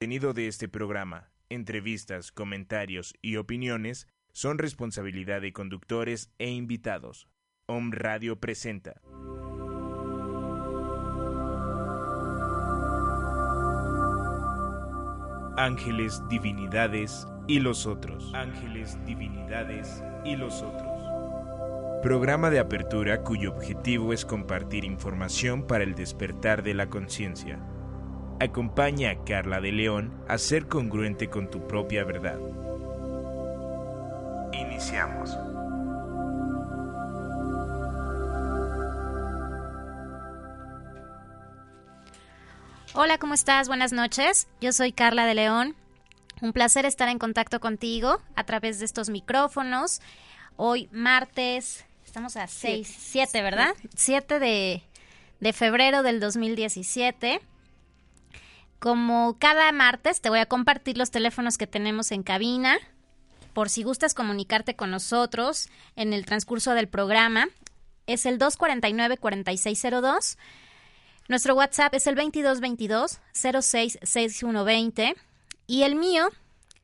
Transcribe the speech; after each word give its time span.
Contenido 0.00 0.32
de 0.32 0.46
este 0.46 0.68
programa, 0.68 1.32
entrevistas, 1.48 2.30
comentarios 2.30 3.14
y 3.20 3.34
opiniones 3.34 4.06
son 4.32 4.58
responsabilidad 4.58 5.40
de 5.40 5.52
conductores 5.52 6.30
e 6.38 6.50
invitados. 6.50 7.26
Om 7.66 7.90
Radio 7.90 8.38
presenta. 8.38 9.00
Ángeles, 15.56 16.22
divinidades 16.28 17.26
y 17.48 17.58
los 17.58 17.84
otros. 17.84 18.32
Ángeles, 18.34 19.04
divinidades 19.04 20.04
y 20.24 20.36
los 20.36 20.62
otros. 20.62 22.02
Programa 22.04 22.50
de 22.50 22.60
apertura 22.60 23.24
cuyo 23.24 23.50
objetivo 23.50 24.12
es 24.12 24.24
compartir 24.24 24.84
información 24.84 25.66
para 25.66 25.82
el 25.82 25.96
despertar 25.96 26.62
de 26.62 26.74
la 26.74 26.88
conciencia. 26.88 27.58
Acompaña 28.40 29.10
a 29.10 29.24
Carla 29.24 29.60
de 29.60 29.72
León 29.72 30.14
a 30.28 30.38
ser 30.38 30.68
congruente 30.68 31.28
con 31.28 31.50
tu 31.50 31.66
propia 31.66 32.04
verdad. 32.04 32.38
Iniciamos. 34.52 35.36
Hola, 42.94 43.18
¿cómo 43.18 43.34
estás? 43.34 43.66
Buenas 43.66 43.92
noches. 43.92 44.46
Yo 44.60 44.72
soy 44.72 44.92
Carla 44.92 45.26
de 45.26 45.34
León. 45.34 45.74
Un 46.40 46.52
placer 46.52 46.86
estar 46.86 47.08
en 47.08 47.18
contacto 47.18 47.58
contigo 47.58 48.22
a 48.36 48.44
través 48.44 48.78
de 48.78 48.84
estos 48.84 49.10
micrófonos. 49.10 50.00
Hoy 50.56 50.88
martes, 50.92 51.84
estamos 52.06 52.36
a 52.36 52.46
6, 52.46 52.86
7, 53.00 53.42
¿verdad? 53.42 53.74
7 53.96 54.38
de, 54.38 54.84
de 55.40 55.52
febrero 55.52 56.04
del 56.04 56.20
2017. 56.20 57.40
Como 58.78 59.38
cada 59.38 59.72
martes, 59.72 60.20
te 60.20 60.28
voy 60.30 60.38
a 60.38 60.46
compartir 60.46 60.96
los 60.98 61.10
teléfonos 61.10 61.58
que 61.58 61.66
tenemos 61.66 62.12
en 62.12 62.22
cabina 62.22 62.78
por 63.52 63.68
si 63.70 63.82
gustas 63.82 64.14
comunicarte 64.14 64.76
con 64.76 64.92
nosotros 64.92 65.68
en 65.96 66.12
el 66.12 66.24
transcurso 66.24 66.74
del 66.74 66.86
programa. 66.86 67.48
Es 68.06 68.24
el 68.24 68.38
249-4602. 68.38 70.38
Nuestro 71.26 71.56
WhatsApp 71.56 71.92
es 71.94 72.06
el 72.06 72.14
2222-066120. 72.16 75.16
Y 75.66 75.82
el 75.82 75.96
mío, 75.96 76.28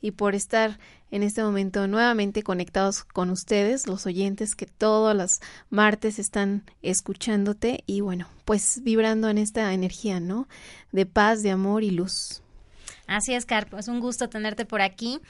y 0.04 0.10
por 0.10 0.34
estar 0.34 0.78
en 1.10 1.22
este 1.22 1.42
momento 1.42 1.86
nuevamente 1.86 2.42
conectados 2.42 3.04
con 3.04 3.30
ustedes, 3.30 3.86
los 3.86 4.04
oyentes 4.04 4.54
que 4.54 4.66
todos 4.66 5.16
los 5.16 5.40
martes 5.70 6.18
están 6.18 6.62
escuchándote 6.82 7.84
y 7.86 8.02
bueno, 8.02 8.28
pues 8.44 8.82
vibrando 8.82 9.30
en 9.30 9.38
esta 9.38 9.72
energía, 9.72 10.20
¿no? 10.20 10.46
De 10.92 11.06
paz, 11.06 11.42
de 11.42 11.52
amor 11.52 11.84
y 11.84 11.90
luz. 11.90 12.42
Así 13.06 13.32
es, 13.32 13.46
Carpo, 13.46 13.78
es 13.78 13.88
un 13.88 14.00
gusto 14.00 14.28
tenerte 14.28 14.66
por 14.66 14.82
aquí. 14.82 15.20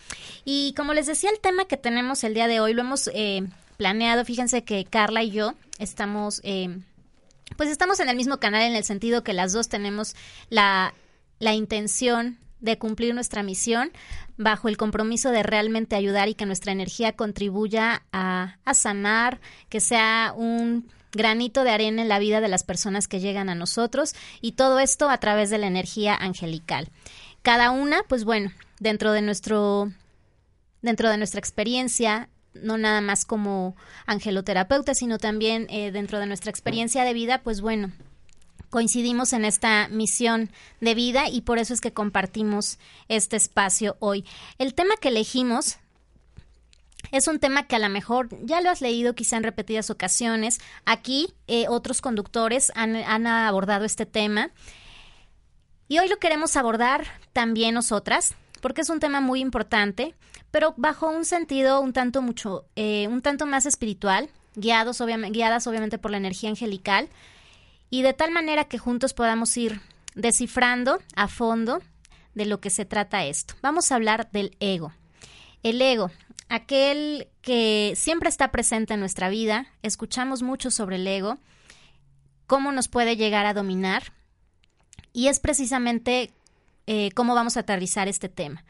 Y 0.45 0.75
como 0.77 0.93
les 0.93 1.07
decía, 1.07 1.31
el 1.31 1.39
tema 1.39 1.67
que 1.67 1.77
tenemos 1.77 2.25
el 2.25 2.35
día 2.35 2.49
de 2.49 2.59
hoy 2.59 2.75
lo 2.75 2.81
hemos 2.81 3.09
eh, 3.15 3.47
planeado. 3.77 4.25
Fíjense 4.25 4.65
que 4.65 4.85
Carla 4.85 5.23
y 5.23 5.31
yo 5.31 5.55
estamos, 5.79 6.41
eh, 6.43 6.81
pues 7.57 7.71
estamos 7.71 8.01
en 8.01 8.09
el 8.09 8.17
mismo 8.17 8.41
canal 8.41 8.63
en 8.63 8.75
el 8.75 8.83
sentido 8.83 9.23
que 9.23 9.35
las 9.35 9.53
dos 9.53 9.69
tenemos 9.69 10.17
la, 10.51 10.95
la 11.39 11.55
intención 11.55 12.41
de 12.65 12.79
cumplir 12.79 13.15
nuestra 13.15 13.43
misión 13.43 13.93
bajo 14.37 14.69
el 14.69 14.77
compromiso 14.77 15.31
de 15.31 15.43
realmente 15.43 15.97
ayudar 15.97 16.29
y 16.29 16.35
que 16.35 16.47
nuestra 16.47 16.73
energía 16.73 17.13
contribuya 17.13 18.03
a, 18.13 18.57
sanar, 18.73 19.41
que 19.69 19.81
sea 19.81 20.33
un 20.35 20.89
granito 21.13 21.63
de 21.63 21.71
arena 21.71 22.03
en 22.03 22.09
la 22.09 22.19
vida 22.19 22.41
de 22.41 22.49
las 22.49 22.65
personas 22.65 23.07
que 23.07 23.21
llegan 23.21 23.49
a 23.49 23.55
nosotros 23.55 24.15
y 24.41 24.53
todo 24.53 24.81
esto 24.81 25.11
a 25.11 25.19
través 25.19 25.51
de 25.51 25.59
la 25.59 25.67
energía 25.67 26.17
angelical. 26.17 26.89
Cada 27.43 27.71
una, 27.71 28.03
pues 28.09 28.25
bueno, 28.25 28.51
dentro 28.81 29.13
de 29.13 29.23
nuestro 29.23 29.93
dentro 30.81 31.11
de 31.11 31.19
nuestra 31.19 31.39
experiencia, 31.39 32.29
no 32.55 32.79
nada 32.79 33.01
más 33.01 33.25
como 33.25 33.77
angeloterapeuta, 34.07 34.95
sino 34.95 35.19
también 35.19 35.67
eh, 35.71 35.93
dentro 35.93 36.19
de 36.19 36.27
nuestra 36.27 36.51
experiencia 36.51 37.05
de 37.05 37.15
vida, 37.15 37.43
pues 37.43 37.61
bueno, 37.61 37.93
coincidimos 38.75 39.33
en 39.33 39.45
esta 39.45 39.87
misión 39.87 40.51
de 40.81 40.97
vida 40.97 41.29
y 41.29 41.43
por 41.43 41.61
eso 41.61 41.73
es 41.73 41.81
que 41.81 41.93
compartimos 41.93 42.81
este 43.07 43.37
espacio 43.37 43.97
hoy. 44.01 44.25
El 44.59 44.75
tema 44.75 44.97
que 45.01 45.11
elegimos 45.11 45.79
es 47.13 47.29
un 47.29 47.39
tema 47.39 47.69
que 47.69 47.77
a 47.77 47.79
lo 47.79 47.89
mejor 47.89 48.31
ya 48.45 48.61
lo 48.63 48.71
has 48.71 48.81
leído 48.81 49.15
quizá 49.15 49.37
en 49.37 49.45
repetidas 49.45 49.91
ocasiones. 49.91 50.59
Aquí 50.87 51.35
eh, 51.47 51.67
otros 51.69 52.01
conductores 52.01 52.73
han, 52.75 52.97
han 52.97 53.29
abordado 53.29 53.85
este 53.85 54.07
tema. 54.07 54.51
Y 55.87 56.01
hoy 56.01 56.09
lo 56.09 56.17
queremos 56.17 56.57
abordar 56.57 57.07
también 57.33 57.75
nosotras, 57.75 58.35
porque 58.61 58.81
es 58.81 58.91
un 58.91 58.99
tema 58.99 59.21
muy 59.21 59.39
importante, 59.39 60.17
pero 60.51 60.75
bajo 60.77 61.09
un 61.09 61.25
sentido 61.25 61.81
un 61.81 61.93
tanto 61.93 62.23
mucho, 62.23 62.65
eh, 62.75 63.07
un 63.07 63.23
tanto 63.23 63.47
más 63.47 63.67
espiritual, 63.67 64.31
guiados 64.57 65.01
obviamente, 65.01 65.39
guiadas 65.39 65.65
obviamente 65.69 65.99
por 65.99 66.11
la 66.11 66.17
energía 66.17 66.51
angelical, 66.51 67.09
y 67.91 68.03
de 68.03 68.13
tal 68.13 68.31
manera 68.31 68.65
que 68.65 68.79
juntos 68.79 69.15
podamos 69.15 69.57
ir 69.57 69.81
descifrando 70.15 71.01
a 71.15 71.29
fondo 71.29 71.81
de 72.35 72.47
lo 72.47 72.61
que 72.61 72.71
se 72.71 72.85
trata 72.85 73.25
esto. 73.25 73.55
Vamos 73.63 73.91
a 73.91 73.97
hablar 73.97 74.31
del 74.33 74.57
ego. 74.61 74.93
El 75.63 75.81
ego, 75.81 76.11
aquel 76.49 77.29
que 77.41 77.95
siempre 77.97 78.29
está 78.29 78.51
presente 78.51 78.95
en 78.95 79.01
nuestra 79.01 79.29
vida, 79.29 79.67
escuchamos 79.83 80.43
mucho 80.43 80.71
sobre 80.71 80.97
el 80.97 81.07
ego, 81.07 81.39
cómo 82.47 82.73
nos 82.73 82.89
puede 82.89 83.17
llegar 83.17 83.47
a 83.47 83.55
dominar, 83.55 84.13
y 85.13 85.29
es 85.29 85.41
precisamente 85.41 86.33
eh, 86.87 87.11
cómo 87.15 87.35
vamos 87.35 87.57
a 87.57 87.61
aterrizar 87.61 88.09
este 88.09 88.29
tema. 88.29 88.65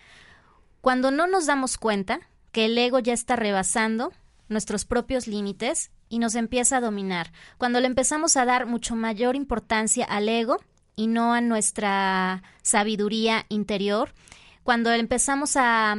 Cuando 0.81 1.11
no 1.11 1.27
nos 1.27 1.47
damos 1.47 1.79
cuenta 1.79 2.21
que 2.53 2.67
el 2.67 2.79
ego 2.79 2.99
ya 2.99 3.15
está 3.15 3.37
rebasando 3.37 4.13
nuestros 4.49 4.84
propios 4.84 5.27
límites 5.27 5.91
y 6.15 6.21
nos 6.21 6.37
empieza 6.37 6.77
a 6.77 6.81
dominar, 6.81 7.33
cuando 7.59 7.81
le 7.81 7.89
empezamos 7.89 8.37
a 8.37 8.45
dar 8.45 8.66
mucho 8.66 8.95
mayor 8.95 9.34
importancia 9.34 10.05
al 10.05 10.28
ego 10.28 10.59
y 10.95 11.09
no 11.09 11.34
a 11.34 11.41
nuestra 11.41 12.45
sabiduría 12.63 13.47
interior, 13.49 14.15
cuando 14.63 14.93
empezamos 14.93 15.57
a 15.57 15.97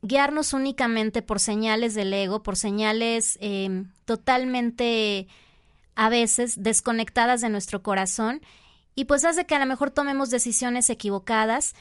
guiarnos 0.00 0.52
únicamente 0.52 1.22
por 1.22 1.40
señales 1.40 1.94
del 1.94 2.14
ego, 2.14 2.44
por 2.44 2.54
señales 2.54 3.36
eh, 3.40 3.82
totalmente 4.04 5.26
a 5.96 6.08
veces 6.08 6.62
desconectadas 6.62 7.40
de 7.40 7.48
nuestro 7.48 7.82
corazón 7.82 8.40
y 8.94 9.06
pues 9.06 9.24
hace 9.24 9.44
que 9.44 9.56
a 9.56 9.58
lo 9.58 9.66
mejor 9.66 9.90
tomemos 9.90 10.30
decisiones 10.30 10.88
equivocadas. 10.88 11.74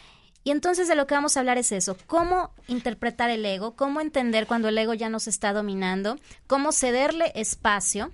Y 0.47 0.51
entonces 0.51 0.87
de 0.87 0.95
lo 0.95 1.07
que 1.07 1.13
vamos 1.13 1.35
a 1.35 1.41
hablar 1.41 1.57
es 1.57 1.73
eso, 1.73 1.97
cómo 2.07 2.51
interpretar 2.69 3.29
el 3.29 3.45
ego, 3.45 3.75
cómo 3.75 3.99
entender 3.99 4.47
cuando 4.47 4.69
el 4.69 4.77
ego 4.77 4.93
ya 4.93 5.09
nos 5.09 5.27
está 5.27 5.51
dominando, 5.51 6.15
cómo 6.47 6.71
cederle 6.71 7.33
espacio 7.35 8.13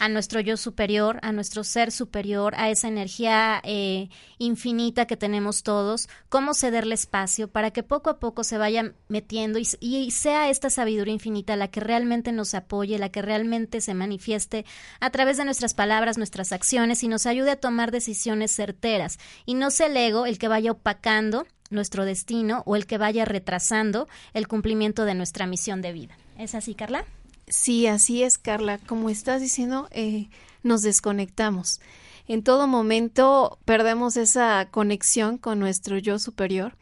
a 0.00 0.08
nuestro 0.08 0.40
yo 0.40 0.56
superior, 0.56 1.20
a 1.22 1.30
nuestro 1.30 1.62
ser 1.62 1.92
superior, 1.92 2.54
a 2.56 2.70
esa 2.70 2.88
energía 2.88 3.60
eh, 3.62 4.08
infinita 4.38 5.06
que 5.06 5.16
tenemos 5.16 5.62
todos, 5.62 6.08
cómo 6.28 6.54
cederle 6.54 6.96
espacio 6.96 7.46
para 7.46 7.70
que 7.70 7.84
poco 7.84 8.10
a 8.10 8.18
poco 8.18 8.42
se 8.42 8.58
vaya 8.58 8.92
metiendo 9.06 9.60
y, 9.60 9.68
y 9.78 10.10
sea 10.10 10.50
esta 10.50 10.70
sabiduría 10.70 11.14
infinita 11.14 11.54
la 11.54 11.68
que 11.68 11.78
realmente 11.78 12.32
nos 12.32 12.52
apoye, 12.54 12.98
la 12.98 13.10
que 13.10 13.22
realmente 13.22 13.80
se 13.80 13.94
manifieste 13.94 14.64
a 14.98 15.10
través 15.10 15.36
de 15.36 15.44
nuestras 15.44 15.74
palabras, 15.74 16.18
nuestras 16.18 16.50
acciones 16.50 17.04
y 17.04 17.08
nos 17.08 17.26
ayude 17.26 17.52
a 17.52 17.60
tomar 17.60 17.92
decisiones 17.92 18.50
certeras. 18.50 19.20
Y 19.46 19.54
no 19.54 19.70
sea 19.70 19.86
el 19.86 19.96
ego 19.96 20.26
el 20.26 20.36
que 20.36 20.48
vaya 20.48 20.72
opacando 20.72 21.46
nuestro 21.70 22.04
destino 22.04 22.62
o 22.66 22.76
el 22.76 22.86
que 22.86 22.98
vaya 22.98 23.24
retrasando 23.24 24.08
el 24.34 24.48
cumplimiento 24.48 25.04
de 25.04 25.14
nuestra 25.14 25.46
misión 25.46 25.82
de 25.82 25.92
vida. 25.92 26.18
¿Es 26.38 26.54
así, 26.54 26.74
Carla? 26.74 27.04
Sí, 27.48 27.86
así 27.86 28.22
es, 28.22 28.38
Carla. 28.38 28.78
Como 28.78 29.10
estás 29.10 29.40
diciendo, 29.40 29.88
eh, 29.90 30.28
nos 30.62 30.82
desconectamos. 30.82 31.80
En 32.28 32.42
todo 32.44 32.66
momento 32.66 33.58
perdemos 33.64 34.16
esa 34.16 34.68
conexión 34.70 35.36
con 35.36 35.58
nuestro 35.58 35.98
yo 35.98 36.18
superior 36.18 36.76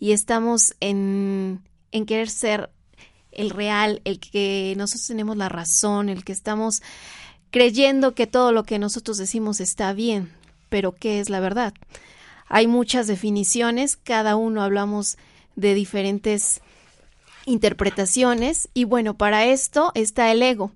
y 0.00 0.12
estamos 0.12 0.74
en, 0.80 1.62
en 1.92 2.06
querer 2.06 2.30
ser 2.30 2.70
el 3.30 3.50
real, 3.50 4.00
el 4.04 4.18
que 4.18 4.74
nosotros 4.78 5.06
tenemos 5.06 5.36
la 5.36 5.50
razón, 5.50 6.08
el 6.08 6.24
que 6.24 6.32
estamos 6.32 6.82
creyendo 7.50 8.14
que 8.14 8.26
todo 8.26 8.52
lo 8.52 8.64
que 8.64 8.78
nosotros 8.78 9.18
decimos 9.18 9.60
está 9.60 9.92
bien, 9.92 10.32
pero 10.70 10.92
¿qué 10.92 11.20
es 11.20 11.28
la 11.28 11.40
verdad? 11.40 11.74
Hay 12.48 12.66
muchas 12.66 13.06
definiciones, 13.06 13.96
cada 13.96 14.36
uno 14.36 14.62
hablamos 14.62 15.16
de 15.56 15.74
diferentes 15.74 16.60
interpretaciones 17.46 18.68
y 18.74 18.84
bueno, 18.84 19.16
para 19.16 19.46
esto 19.46 19.92
está 19.94 20.30
el 20.30 20.42
ego. 20.42 20.72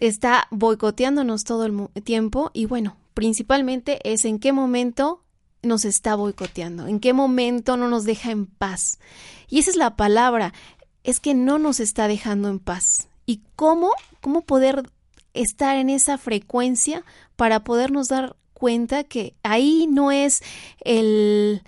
Está 0.00 0.46
boicoteándonos 0.50 1.44
todo 1.44 1.66
el 1.66 2.02
tiempo 2.02 2.50
y 2.54 2.66
bueno, 2.66 2.96
principalmente 3.14 3.98
es 4.04 4.24
en 4.24 4.38
qué 4.38 4.52
momento 4.52 5.24
nos 5.62 5.84
está 5.84 6.14
boicoteando, 6.14 6.86
en 6.86 7.00
qué 7.00 7.12
momento 7.12 7.76
no 7.76 7.88
nos 7.88 8.04
deja 8.04 8.30
en 8.30 8.46
paz. 8.46 9.00
Y 9.48 9.58
esa 9.58 9.70
es 9.70 9.76
la 9.76 9.96
palabra, 9.96 10.54
es 11.02 11.18
que 11.20 11.34
no 11.34 11.58
nos 11.58 11.80
está 11.80 12.06
dejando 12.06 12.48
en 12.48 12.60
paz. 12.60 13.08
¿Y 13.26 13.42
cómo? 13.56 13.90
¿Cómo 14.20 14.42
poder 14.42 14.90
estar 15.34 15.76
en 15.76 15.90
esa 15.90 16.16
frecuencia 16.16 17.04
para 17.36 17.64
podernos 17.64 18.08
dar 18.08 18.36
cuenta 18.58 19.04
que 19.04 19.34
ahí 19.42 19.86
no 19.88 20.10
es 20.10 20.42
el 20.84 21.62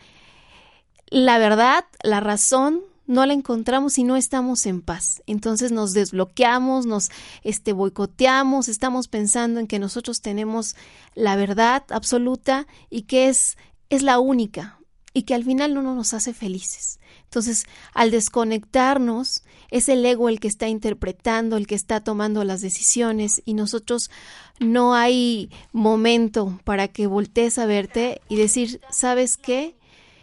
la 1.10 1.38
verdad, 1.38 1.84
la 2.02 2.20
razón, 2.20 2.82
no 3.06 3.26
la 3.26 3.32
encontramos 3.32 3.98
y 3.98 4.04
no 4.04 4.16
estamos 4.16 4.66
en 4.66 4.80
paz. 4.80 5.22
Entonces 5.26 5.72
nos 5.72 5.92
desbloqueamos, 5.92 6.86
nos 6.86 7.10
este 7.42 7.72
boicoteamos, 7.72 8.68
estamos 8.68 9.08
pensando 9.08 9.58
en 9.58 9.66
que 9.66 9.80
nosotros 9.80 10.20
tenemos 10.20 10.76
la 11.14 11.34
verdad 11.36 11.84
absoluta 11.90 12.66
y 12.88 13.02
que 13.02 13.28
es 13.28 13.56
es 13.88 14.02
la 14.02 14.20
única 14.20 14.79
y 15.12 15.22
que 15.22 15.34
al 15.34 15.44
final 15.44 15.74
no 15.74 15.82
nos 15.82 16.14
hace 16.14 16.32
felices. 16.32 17.00
Entonces, 17.24 17.64
al 17.94 18.10
desconectarnos, 18.10 19.42
es 19.70 19.88
el 19.88 20.04
ego 20.04 20.28
el 20.28 20.40
que 20.40 20.48
está 20.48 20.68
interpretando, 20.68 21.56
el 21.56 21.66
que 21.66 21.74
está 21.74 22.00
tomando 22.00 22.44
las 22.44 22.60
decisiones 22.60 23.42
y 23.44 23.54
nosotros 23.54 24.10
no 24.58 24.94
hay 24.94 25.50
momento 25.72 26.60
para 26.64 26.88
que 26.88 27.06
voltees 27.06 27.58
a 27.58 27.66
verte 27.66 28.20
y 28.28 28.36
decir, 28.36 28.80
¿sabes 28.90 29.36
qué? 29.36 29.76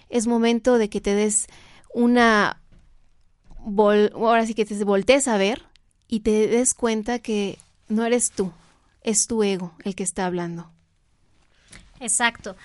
Es 0.10 0.28
momento 0.28 0.78
de 0.78 0.90
que 0.90 1.02
te 1.02 1.16
des 1.16 1.48
una 1.94 2.62
ahora 4.14 4.46
sí 4.46 4.54
que 4.54 4.66
te 4.66 4.82
voltees 4.84 5.28
a 5.28 5.38
ver 5.38 5.64
y 6.08 6.22
te 6.22 6.48
des 6.48 6.74
cuenta 6.74 7.20
que 7.20 7.58
no 7.90 8.06
eres 8.06 8.32
tú, 8.32 8.52
es 9.04 9.28
tu 9.28 9.44
ego 9.44 9.74
el 9.84 9.96
que 9.96 10.04
está 10.04 10.26
hablando. 10.26 10.70
Exacto. 12.00 12.56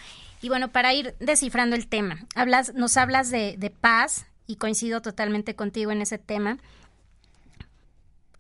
Y 0.43 0.49
bueno, 0.49 0.73
para 0.73 0.93
ir 0.93 1.15
descifrando 1.21 1.77
el 1.77 1.87
tema, 1.87 2.27
hablas, 2.35 2.75
nos 2.75 2.97
hablas 2.97 3.31
de, 3.31 3.73
paz 3.81 4.27
y 4.49 4.56
coincido 4.56 5.00
totalmente 5.00 5.55
contigo 5.55 5.93
en 5.93 6.03
ese 6.03 6.19
tema. 6.19 6.59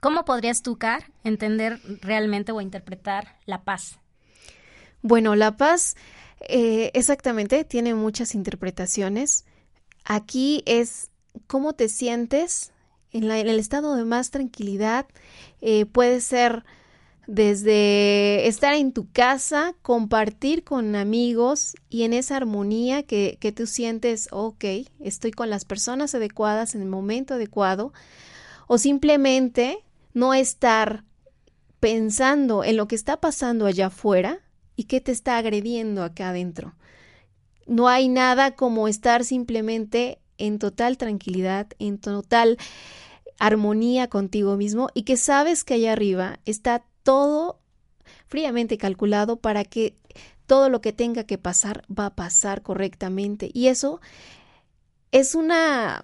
¿Cómo 0.00 0.24
podrías 0.24 0.62
tú, 0.62 0.76
Car, 0.78 1.12
entender 1.22 1.80
realmente 2.02 2.50
o 2.50 2.60
interpretar 2.60 3.38
la 3.46 3.62
paz? 3.62 4.00
Bueno, 5.00 5.36
la 5.36 5.56
paz 5.56 5.94
eh, 6.40 6.90
exactamente 6.94 7.62
tiene 7.64 7.94
muchas 7.94 8.34
interpretaciones. 8.34 9.44
Aquí 10.04 10.64
es 10.66 11.08
cómo 11.46 11.74
te 11.74 11.88
sientes 11.88 12.72
en, 13.12 13.30
el 13.30 13.60
estado 13.60 13.94
de 13.94 14.04
más 14.04 14.32
tranquilidad. 14.32 15.06
Eh, 15.60 15.86
puede 15.86 16.20
ser 16.20 16.64
desde 17.26 18.48
estar 18.48 18.74
en 18.74 18.92
tu 18.92 19.10
casa, 19.10 19.74
compartir 19.82 20.64
con 20.64 20.96
amigos 20.96 21.74
y 21.88 22.02
en 22.02 22.12
esa 22.12 22.36
armonía 22.36 23.04
que, 23.04 23.38
que 23.40 23.52
tú 23.52 23.66
sientes, 23.66 24.28
ok, 24.32 24.64
estoy 25.00 25.30
con 25.30 25.48
las 25.48 25.64
personas 25.64 26.14
adecuadas 26.14 26.74
en 26.74 26.82
el 26.82 26.88
momento 26.88 27.34
adecuado, 27.34 27.92
o 28.66 28.78
simplemente 28.78 29.84
no 30.14 30.34
estar 30.34 31.04
pensando 31.80 32.64
en 32.64 32.76
lo 32.76 32.86
que 32.88 32.94
está 32.94 33.20
pasando 33.20 33.66
allá 33.66 33.86
afuera 33.86 34.40
y 34.76 34.84
qué 34.84 35.00
te 35.00 35.12
está 35.12 35.38
agrediendo 35.38 36.02
acá 36.02 36.30
adentro. 36.30 36.74
No 37.66 37.88
hay 37.88 38.08
nada 38.08 38.56
como 38.56 38.88
estar 38.88 39.24
simplemente 39.24 40.18
en 40.38 40.58
total 40.58 40.96
tranquilidad, 40.96 41.68
en 41.78 41.98
total 41.98 42.58
armonía 43.38 44.08
contigo 44.08 44.56
mismo 44.56 44.88
y 44.94 45.02
que 45.02 45.16
sabes 45.16 45.64
que 45.64 45.74
allá 45.74 45.92
arriba 45.92 46.40
está 46.44 46.84
todo 47.02 47.58
fríamente 48.28 48.78
calculado 48.78 49.36
para 49.36 49.64
que 49.64 49.94
todo 50.46 50.68
lo 50.68 50.80
que 50.80 50.92
tenga 50.92 51.24
que 51.24 51.38
pasar 51.38 51.84
va 51.88 52.06
a 52.06 52.14
pasar 52.14 52.62
correctamente. 52.62 53.50
Y 53.52 53.68
eso 53.68 54.00
es 55.10 55.34
una 55.34 56.02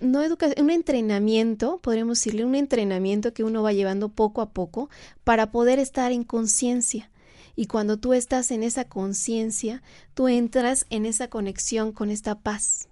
no 0.00 0.22
educación, 0.22 0.64
un 0.66 0.70
entrenamiento, 0.70 1.78
podríamos 1.78 2.18
decirle, 2.18 2.44
un 2.44 2.54
entrenamiento 2.54 3.32
que 3.32 3.44
uno 3.44 3.62
va 3.62 3.72
llevando 3.72 4.10
poco 4.10 4.40
a 4.40 4.50
poco 4.50 4.90
para 5.24 5.50
poder 5.50 5.78
estar 5.78 6.12
en 6.12 6.24
conciencia. 6.24 7.10
Y 7.54 7.66
cuando 7.66 7.96
tú 7.96 8.12
estás 8.12 8.50
en 8.50 8.62
esa 8.62 8.84
conciencia, 8.84 9.82
tú 10.12 10.28
entras 10.28 10.84
en 10.90 11.06
esa 11.06 11.28
conexión 11.28 11.92
con 11.92 12.10
esta 12.10 12.38
paz. 12.38 12.88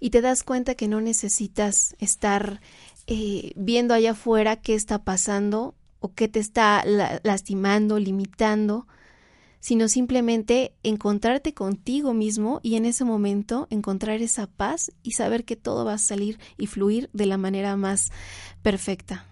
Y 0.00 0.10
te 0.10 0.20
das 0.20 0.42
cuenta 0.42 0.74
que 0.74 0.88
no 0.88 1.00
necesitas 1.00 1.94
estar 2.00 2.60
eh, 3.06 3.52
viendo 3.54 3.94
allá 3.94 4.10
afuera 4.10 4.56
qué 4.56 4.74
está 4.74 5.04
pasando 5.04 5.74
o 6.06 6.14
qué 6.14 6.28
te 6.28 6.38
está 6.38 6.84
lastimando, 7.24 7.98
limitando, 7.98 8.86
sino 9.58 9.88
simplemente 9.88 10.72
encontrarte 10.84 11.52
contigo 11.52 12.14
mismo 12.14 12.60
y 12.62 12.76
en 12.76 12.84
ese 12.84 13.04
momento 13.04 13.66
encontrar 13.70 14.22
esa 14.22 14.46
paz 14.46 14.92
y 15.02 15.12
saber 15.12 15.44
que 15.44 15.56
todo 15.56 15.84
va 15.84 15.94
a 15.94 15.98
salir 15.98 16.38
y 16.56 16.68
fluir 16.68 17.10
de 17.12 17.26
la 17.26 17.38
manera 17.38 17.76
más 17.76 18.12
perfecta. 18.62 19.26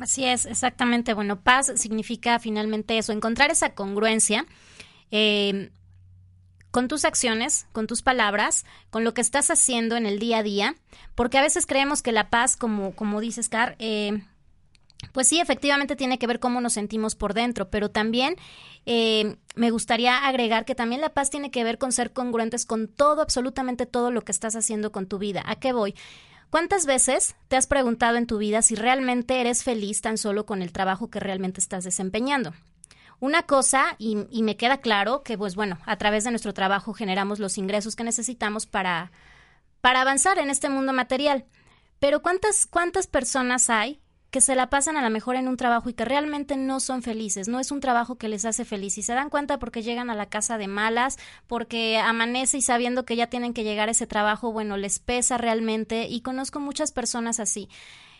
Así 0.00 0.24
es, 0.24 0.46
exactamente. 0.46 1.14
Bueno, 1.14 1.40
paz 1.40 1.72
significa 1.76 2.40
finalmente 2.40 2.98
eso, 2.98 3.12
encontrar 3.12 3.52
esa 3.52 3.74
congruencia 3.74 4.44
eh, 5.12 5.70
con 6.72 6.88
tus 6.88 7.04
acciones, 7.04 7.68
con 7.70 7.86
tus 7.86 8.02
palabras, 8.02 8.66
con 8.90 9.04
lo 9.04 9.14
que 9.14 9.20
estás 9.20 9.52
haciendo 9.52 9.96
en 9.96 10.04
el 10.06 10.18
día 10.18 10.38
a 10.38 10.42
día, 10.42 10.74
porque 11.14 11.38
a 11.38 11.42
veces 11.42 11.64
creemos 11.64 12.02
que 12.02 12.10
la 12.10 12.28
paz, 12.28 12.56
como, 12.56 12.96
como 12.96 13.20
dices, 13.20 13.48
Car, 13.48 13.76
eh, 13.78 14.20
pues 15.12 15.28
sí, 15.28 15.40
efectivamente 15.40 15.96
tiene 15.96 16.18
que 16.18 16.26
ver 16.26 16.40
cómo 16.40 16.60
nos 16.60 16.74
sentimos 16.74 17.14
por 17.14 17.34
dentro, 17.34 17.70
pero 17.70 17.90
también 17.90 18.36
eh, 18.86 19.36
me 19.54 19.70
gustaría 19.70 20.26
agregar 20.26 20.64
que 20.64 20.74
también 20.74 21.00
la 21.00 21.14
paz 21.14 21.30
tiene 21.30 21.50
que 21.50 21.64
ver 21.64 21.78
con 21.78 21.92
ser 21.92 22.12
congruentes 22.12 22.66
con 22.66 22.88
todo, 22.88 23.22
absolutamente 23.22 23.86
todo 23.86 24.10
lo 24.10 24.22
que 24.22 24.32
estás 24.32 24.56
haciendo 24.56 24.92
con 24.92 25.06
tu 25.06 25.18
vida. 25.18 25.42
¿A 25.46 25.56
qué 25.56 25.72
voy? 25.72 25.94
¿Cuántas 26.50 26.86
veces 26.86 27.36
te 27.48 27.56
has 27.56 27.66
preguntado 27.66 28.16
en 28.16 28.26
tu 28.26 28.38
vida 28.38 28.62
si 28.62 28.74
realmente 28.74 29.40
eres 29.40 29.64
feliz 29.64 30.00
tan 30.00 30.16
solo 30.16 30.46
con 30.46 30.62
el 30.62 30.72
trabajo 30.72 31.10
que 31.10 31.20
realmente 31.20 31.60
estás 31.60 31.84
desempeñando? 31.84 32.54
Una 33.18 33.44
cosa, 33.44 33.96
y, 33.98 34.26
y 34.30 34.42
me 34.42 34.56
queda 34.56 34.80
claro 34.80 35.22
que, 35.22 35.38
pues 35.38 35.54
bueno, 35.54 35.78
a 35.86 35.96
través 35.96 36.24
de 36.24 36.30
nuestro 36.30 36.52
trabajo 36.52 36.92
generamos 36.92 37.38
los 37.38 37.56
ingresos 37.56 37.96
que 37.96 38.04
necesitamos 38.04 38.66
para, 38.66 39.10
para 39.80 40.02
avanzar 40.02 40.38
en 40.38 40.50
este 40.50 40.68
mundo 40.68 40.92
material. 40.92 41.46
Pero 41.98 42.20
¿cuántas, 42.20 42.66
cuántas 42.66 43.06
personas 43.06 43.70
hay 43.70 44.00
que 44.30 44.40
se 44.40 44.54
la 44.54 44.68
pasan 44.68 44.96
a 44.96 45.02
lo 45.02 45.10
mejor 45.10 45.36
en 45.36 45.48
un 45.48 45.56
trabajo 45.56 45.88
y 45.88 45.94
que 45.94 46.04
realmente 46.04 46.56
no 46.56 46.80
son 46.80 47.02
felices, 47.02 47.48
no 47.48 47.60
es 47.60 47.70
un 47.70 47.80
trabajo 47.80 48.16
que 48.16 48.28
les 48.28 48.44
hace 48.44 48.64
feliz 48.64 48.98
y 48.98 49.02
se 49.02 49.14
dan 49.14 49.30
cuenta 49.30 49.58
porque 49.58 49.82
llegan 49.82 50.10
a 50.10 50.14
la 50.14 50.26
casa 50.26 50.58
de 50.58 50.68
malas, 50.68 51.18
porque 51.46 51.98
amanece 51.98 52.58
y 52.58 52.62
sabiendo 52.62 53.04
que 53.04 53.16
ya 53.16 53.28
tienen 53.28 53.54
que 53.54 53.64
llegar 53.64 53.88
ese 53.88 54.06
trabajo, 54.06 54.52
bueno, 54.52 54.76
les 54.76 54.98
pesa 54.98 55.38
realmente 55.38 56.06
y 56.08 56.20
conozco 56.20 56.60
muchas 56.60 56.92
personas 56.92 57.40
así. 57.40 57.68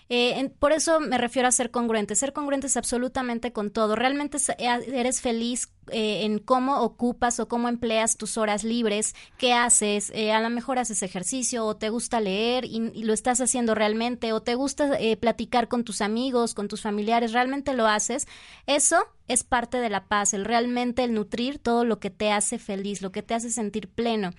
Eh, 0.08 0.50
por 0.60 0.72
eso 0.72 1.00
me 1.00 1.18
refiero 1.18 1.48
a 1.48 1.52
ser 1.52 1.70
congruente. 1.70 2.14
Ser 2.14 2.32
congruente 2.32 2.68
es 2.68 2.76
absolutamente 2.76 3.52
con 3.52 3.70
todo. 3.70 3.96
Realmente 3.96 4.38
eh, 4.58 4.68
eres 4.92 5.20
feliz 5.20 5.68
eh, 5.90 6.24
en 6.24 6.38
cómo 6.38 6.80
ocupas 6.80 7.40
o 7.40 7.48
cómo 7.48 7.68
empleas 7.68 8.16
tus 8.16 8.36
horas 8.36 8.62
libres, 8.62 9.14
qué 9.38 9.52
haces, 9.52 10.10
a 10.10 10.40
lo 10.40 10.50
mejor 10.50 10.78
haces 10.78 11.02
ejercicio 11.02 11.64
o 11.64 11.76
te 11.76 11.90
gusta 11.90 12.20
leer 12.20 12.64
y, 12.64 13.04
lo 13.06 13.12
estás 13.12 13.40
haciendo 13.40 13.74
realmente 13.74 14.32
o 14.32 14.42
te 14.42 14.56
gusta 14.56 14.98
platicar 15.20 15.68
con 15.68 15.84
tus 15.84 16.00
amigos, 16.00 16.54
con 16.54 16.66
tus 16.66 16.82
familiares, 16.82 17.32
realmente 17.32 17.72
lo 17.72 17.86
haces. 17.86 18.26
Eso 18.66 18.96
es 19.28 19.44
parte 19.44 19.78
de 19.78 19.90
la 19.90 20.06
paz, 20.06 20.34
el 20.34 20.44
realmente 20.44 21.04
el 21.04 21.14
nutrir 21.14 21.58
todo 21.58 21.84
lo 21.84 22.00
que 22.00 22.10
te 22.10 22.32
hace 22.32 22.58
feliz, 22.58 23.00
lo 23.00 23.12
que 23.12 23.22
te 23.22 23.34
hace 23.34 23.50
sentir 23.50 23.88
pleno. 23.88 24.32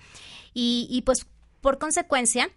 Y, 0.52 0.86
y 0.90 1.02
pues 1.02 1.26
por 1.60 1.78
consecuencia, 1.78 2.50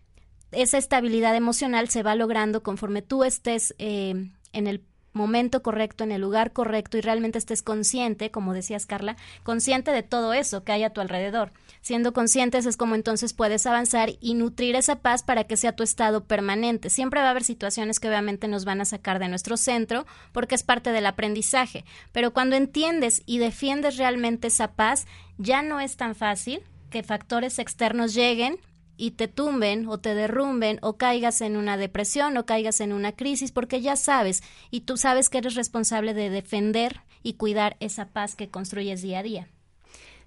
esa 0.51 0.77
estabilidad 0.77 1.35
emocional 1.35 1.89
se 1.89 2.03
va 2.03 2.15
logrando 2.15 2.63
conforme 2.63 3.01
tú 3.01 3.23
estés 3.23 3.73
eh, 3.77 4.29
en 4.53 4.67
el 4.67 4.83
momento 5.13 5.61
correcto, 5.61 6.03
en 6.03 6.11
el 6.11 6.21
lugar 6.21 6.53
correcto 6.53 6.97
y 6.97 7.01
realmente 7.01 7.37
estés 7.37 7.61
consciente, 7.61 8.31
como 8.31 8.53
decías 8.53 8.85
Carla, 8.85 9.17
consciente 9.43 9.91
de 9.91 10.03
todo 10.03 10.33
eso 10.33 10.63
que 10.63 10.71
hay 10.71 10.83
a 10.83 10.91
tu 10.91 11.01
alrededor. 11.01 11.51
Siendo 11.81 12.13
conscientes 12.13 12.65
es 12.65 12.77
como 12.77 12.95
entonces 12.95 13.33
puedes 13.33 13.65
avanzar 13.65 14.11
y 14.19 14.35
nutrir 14.35 14.75
esa 14.75 14.99
paz 14.99 15.23
para 15.23 15.45
que 15.45 15.57
sea 15.57 15.75
tu 15.75 15.83
estado 15.83 16.23
permanente. 16.25 16.89
Siempre 16.89 17.21
va 17.21 17.27
a 17.27 17.31
haber 17.31 17.43
situaciones 17.43 17.99
que 17.99 18.07
obviamente 18.07 18.47
nos 18.47 18.65
van 18.65 18.81
a 18.81 18.85
sacar 18.85 19.19
de 19.19 19.27
nuestro 19.27 19.57
centro 19.57 20.05
porque 20.31 20.55
es 20.55 20.63
parte 20.63 20.91
del 20.91 21.05
aprendizaje, 21.05 21.85
pero 22.11 22.31
cuando 22.31 22.55
entiendes 22.55 23.23
y 23.25 23.39
defiendes 23.39 23.97
realmente 23.97 24.47
esa 24.47 24.73
paz, 24.73 25.07
ya 25.37 25.61
no 25.61 25.79
es 25.79 25.97
tan 25.97 26.15
fácil 26.15 26.61
que 26.89 27.03
factores 27.03 27.57
externos 27.57 28.13
lleguen 28.13 28.59
y 29.01 29.09
te 29.09 29.27
tumben 29.27 29.87
o 29.87 29.99
te 29.99 30.13
derrumben 30.13 30.77
o 30.83 30.95
caigas 30.95 31.41
en 31.41 31.57
una 31.57 31.75
depresión 31.75 32.37
o 32.37 32.45
caigas 32.45 32.81
en 32.81 32.93
una 32.93 33.13
crisis 33.13 33.51
porque 33.51 33.81
ya 33.81 33.95
sabes 33.95 34.43
y 34.69 34.81
tú 34.81 34.95
sabes 34.95 35.27
que 35.27 35.39
eres 35.39 35.55
responsable 35.55 36.13
de 36.13 36.29
defender 36.29 37.01
y 37.23 37.33
cuidar 37.33 37.77
esa 37.79 38.09
paz 38.09 38.35
que 38.35 38.49
construyes 38.49 39.01
día 39.01 39.19
a 39.19 39.23
día. 39.23 39.47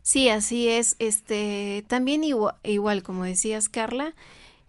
Sí, 0.02 0.28
así 0.28 0.68
es. 0.68 0.96
Este, 0.98 1.84
también 1.86 2.24
igual, 2.24 3.02
como 3.04 3.22
decías 3.22 3.68
Carla, 3.68 4.12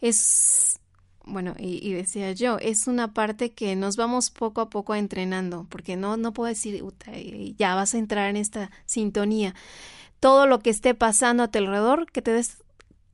es 0.02 0.80
bueno, 1.24 1.56
y, 1.58 1.92
decía 1.94 2.32
yo, 2.34 2.60
es 2.60 2.86
una 2.86 3.12
parte 3.12 3.54
que 3.54 3.76
nos 3.76 3.98
vamos 3.98 4.30
poco 4.30 4.62
a 4.62 4.70
poco 4.70 4.94
entrenando, 4.94 5.66
porque 5.72 5.96
no, 5.96 6.16
no 6.16 6.32
puedo 6.32 6.48
decir, 6.48 6.84
ya 7.58 7.74
vas 7.74 7.96
a 7.96 7.98
entrar 7.98 8.30
en 8.30 8.38
esta 8.38 8.70
sintonía. 8.86 9.56
Todo 10.20 10.46
lo 10.46 10.60
que 10.60 10.70
esté 10.70 10.94
pasando 10.94 11.42
a 11.42 11.48
tu 11.48 11.58
alrededor, 11.58 12.06
que 12.12 12.22
te 12.22 12.32
des 12.32 12.65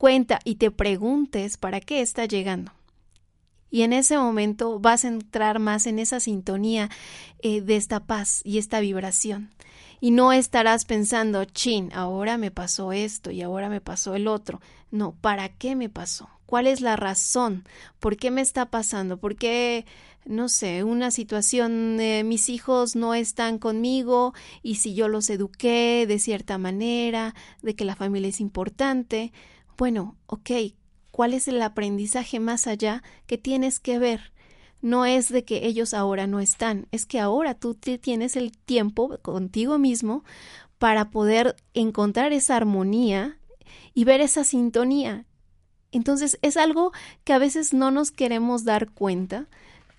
cuenta 0.01 0.39
y 0.43 0.55
te 0.55 0.72
preguntes 0.72 1.58
para 1.58 1.79
qué 1.79 2.01
está 2.01 2.25
llegando. 2.25 2.72
Y 3.70 3.84
en 3.84 3.93
ese 3.93 4.17
momento 4.17 4.79
vas 4.79 5.05
a 5.05 5.10
entrar 5.10 5.60
más 5.60 5.86
en 5.86 6.00
esa 6.00 6.20
sintonía 6.20 6.89
eh, 7.43 7.62
de 7.62 7.75
esta 7.75 8.00
paz 8.00 8.41
y 8.43 8.58
esta 8.58 8.79
vibración. 8.79 9.51
Y 10.00 10.10
no 10.10 10.34
estarás 10.34 10.86
pensando, 10.86 11.46
chin, 11.46 11.91
ahora 11.93 12.39
me 12.39 12.50
pasó 12.50 12.93
esto 12.93 13.29
y 13.29 13.43
ahora 13.43 13.70
me 13.70 13.79
pasó 13.79 14.15
el 14.15 14.27
otro. 14.27 14.60
No, 14.89 15.12
¿para 15.22 15.50
qué 15.50 15.75
me 15.75 15.88
pasó? 15.88 16.27
¿Cuál 16.48 16.65
es 16.65 16.81
la 16.81 16.96
razón? 16.96 17.63
¿Por 18.00 18.17
qué 18.17 18.31
me 18.31 18.41
está 18.41 18.72
pasando? 18.72 19.17
¿Por 19.17 19.36
qué, 19.36 19.86
no 20.25 20.50
sé, 20.50 20.84
una 20.84 21.12
situación, 21.12 22.00
eh, 22.00 22.24
mis 22.24 22.50
hijos 22.50 22.96
no 22.96 23.13
están 23.13 23.60
conmigo 23.60 24.34
y 24.63 24.75
si 24.75 24.96
yo 24.96 25.08
los 25.10 25.29
eduqué 25.29 26.05
de 26.08 26.17
cierta 26.17 26.58
manera, 26.58 27.36
de 27.62 27.75
que 27.75 27.86
la 27.86 27.96
familia 27.96 28.29
es 28.29 28.41
importante? 28.41 29.31
Bueno, 29.81 30.15
ok, 30.27 30.51
¿cuál 31.09 31.33
es 31.33 31.47
el 31.47 31.59
aprendizaje 31.59 32.39
más 32.39 32.67
allá 32.67 33.01
que 33.25 33.39
tienes 33.39 33.79
que 33.79 33.97
ver? 33.97 34.31
No 34.79 35.07
es 35.07 35.29
de 35.29 35.43
que 35.43 35.65
ellos 35.65 35.95
ahora 35.95 36.27
no 36.27 36.39
están, 36.39 36.85
es 36.91 37.07
que 37.07 37.19
ahora 37.19 37.55
tú 37.55 37.73
tienes 37.73 38.35
el 38.35 38.51
tiempo 38.55 39.17
contigo 39.23 39.79
mismo 39.79 40.23
para 40.77 41.09
poder 41.09 41.55
encontrar 41.73 42.31
esa 42.31 42.57
armonía 42.57 43.39
y 43.95 44.03
ver 44.03 44.21
esa 44.21 44.43
sintonía. 44.43 45.25
Entonces 45.91 46.38
es 46.43 46.57
algo 46.57 46.91
que 47.23 47.33
a 47.33 47.39
veces 47.39 47.73
no 47.73 47.89
nos 47.89 48.11
queremos 48.11 48.63
dar 48.63 48.91
cuenta, 48.91 49.47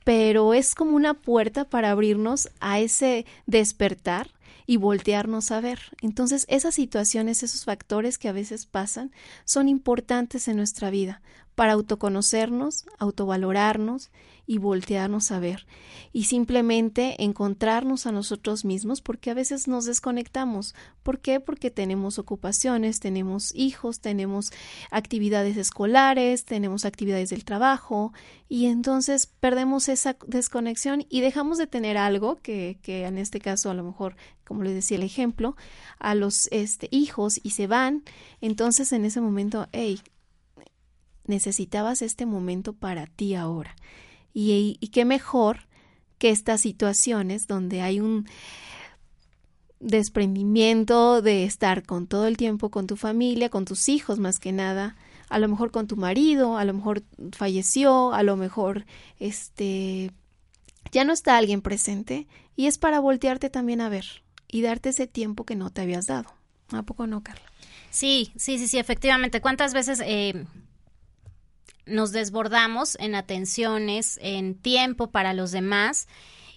pero 0.04 0.54
es 0.54 0.76
como 0.76 0.94
una 0.94 1.14
puerta 1.14 1.64
para 1.64 1.90
abrirnos 1.90 2.50
a 2.60 2.78
ese 2.78 3.26
despertar 3.46 4.30
y 4.66 4.76
voltearnos 4.76 5.50
a 5.50 5.60
ver. 5.60 5.80
Entonces, 6.00 6.44
esas 6.48 6.74
situaciones, 6.74 7.42
esos 7.42 7.64
factores 7.64 8.18
que 8.18 8.28
a 8.28 8.32
veces 8.32 8.66
pasan, 8.66 9.12
son 9.44 9.68
importantes 9.68 10.48
en 10.48 10.56
nuestra 10.56 10.90
vida 10.90 11.22
para 11.54 11.72
autoconocernos, 11.72 12.86
autovalorarnos 12.98 14.10
y 14.46 14.58
voltearnos 14.58 15.30
a 15.30 15.38
ver 15.38 15.66
y 16.12 16.24
simplemente 16.24 17.22
encontrarnos 17.22 18.06
a 18.06 18.12
nosotros 18.12 18.64
mismos 18.64 19.00
porque 19.00 19.30
a 19.30 19.34
veces 19.34 19.68
nos 19.68 19.84
desconectamos. 19.84 20.74
¿Por 21.02 21.20
qué? 21.20 21.40
Porque 21.40 21.70
tenemos 21.70 22.18
ocupaciones, 22.18 23.00
tenemos 23.00 23.54
hijos, 23.54 24.00
tenemos 24.00 24.52
actividades 24.90 25.56
escolares, 25.56 26.44
tenemos 26.44 26.84
actividades 26.84 27.30
del 27.30 27.44
trabajo 27.44 28.12
y 28.48 28.66
entonces 28.66 29.26
perdemos 29.26 29.88
esa 29.88 30.16
desconexión 30.26 31.06
y 31.08 31.20
dejamos 31.20 31.56
de 31.58 31.66
tener 31.66 31.96
algo 31.96 32.36
que, 32.36 32.78
que 32.82 33.06
en 33.06 33.18
este 33.18 33.40
caso 33.40 33.70
a 33.70 33.74
lo 33.74 33.84
mejor, 33.84 34.16
como 34.44 34.62
les 34.62 34.74
decía 34.74 34.96
el 34.98 35.02
ejemplo, 35.02 35.56
a 35.98 36.14
los 36.14 36.48
este, 36.50 36.88
hijos 36.90 37.40
y 37.42 37.50
se 37.50 37.66
van. 37.66 38.02
Entonces 38.40 38.92
en 38.92 39.04
ese 39.04 39.20
momento, 39.20 39.68
hey, 39.72 40.00
necesitabas 41.24 42.02
este 42.02 42.26
momento 42.26 42.72
para 42.72 43.06
ti 43.06 43.34
ahora. 43.34 43.76
Y, 44.34 44.78
qué 44.92 45.04
mejor 45.04 45.66
que 46.18 46.30
estas 46.30 46.60
situaciones 46.60 47.46
donde 47.46 47.82
hay 47.82 48.00
un 48.00 48.26
desprendimiento 49.80 51.22
de 51.22 51.44
estar 51.44 51.82
con 51.82 52.06
todo 52.06 52.26
el 52.26 52.36
tiempo 52.36 52.70
con 52.70 52.86
tu 52.86 52.96
familia, 52.96 53.48
con 53.48 53.64
tus 53.64 53.88
hijos 53.88 54.18
más 54.18 54.38
que 54.38 54.52
nada, 54.52 54.96
a 55.28 55.38
lo 55.38 55.48
mejor 55.48 55.70
con 55.70 55.88
tu 55.88 55.96
marido, 55.96 56.56
a 56.56 56.64
lo 56.64 56.72
mejor 56.72 57.02
falleció, 57.32 58.12
a 58.12 58.22
lo 58.22 58.36
mejor 58.36 58.86
este 59.18 60.12
ya 60.92 61.04
no 61.04 61.12
está 61.12 61.36
alguien 61.36 61.62
presente 61.62 62.28
y 62.54 62.66
es 62.66 62.78
para 62.78 63.00
voltearte 63.00 63.50
también 63.50 63.80
a 63.80 63.88
ver 63.88 64.22
y 64.46 64.62
darte 64.62 64.90
ese 64.90 65.06
tiempo 65.06 65.44
que 65.44 65.56
no 65.56 65.70
te 65.70 65.80
habías 65.80 66.06
dado. 66.06 66.30
¿A 66.70 66.82
poco 66.82 67.06
no, 67.06 67.22
Carla? 67.22 67.44
Sí, 67.90 68.32
sí, 68.36 68.58
sí, 68.58 68.68
sí, 68.68 68.78
efectivamente. 68.78 69.40
¿Cuántas 69.40 69.74
veces 69.74 70.00
eh, 70.04 70.46
nos 71.92 72.12
desbordamos 72.12 72.96
en 73.00 73.14
atenciones, 73.14 74.18
en 74.22 74.54
tiempo 74.54 75.10
para 75.10 75.34
los 75.34 75.52
demás 75.52 76.08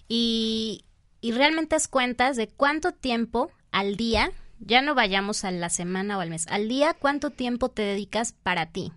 y, 0.08 0.84
y 1.20 1.32
realmente 1.32 1.76
es 1.76 1.88
cuentas 1.88 2.36
de 2.36 2.48
cuánto 2.48 2.92
tiempo 2.92 3.50
al 3.70 3.96
día, 3.96 4.32
ya 4.58 4.82
no 4.82 4.94
vayamos 4.94 5.44
a 5.44 5.50
la 5.50 5.68
semana 5.68 6.18
o 6.18 6.20
al 6.20 6.30
mes, 6.30 6.46
al 6.48 6.68
día 6.68 6.94
cuánto 6.94 7.30
tiempo 7.30 7.68
te 7.68 7.82
dedicas 7.82 8.32
para 8.32 8.66
ti. 8.66 8.92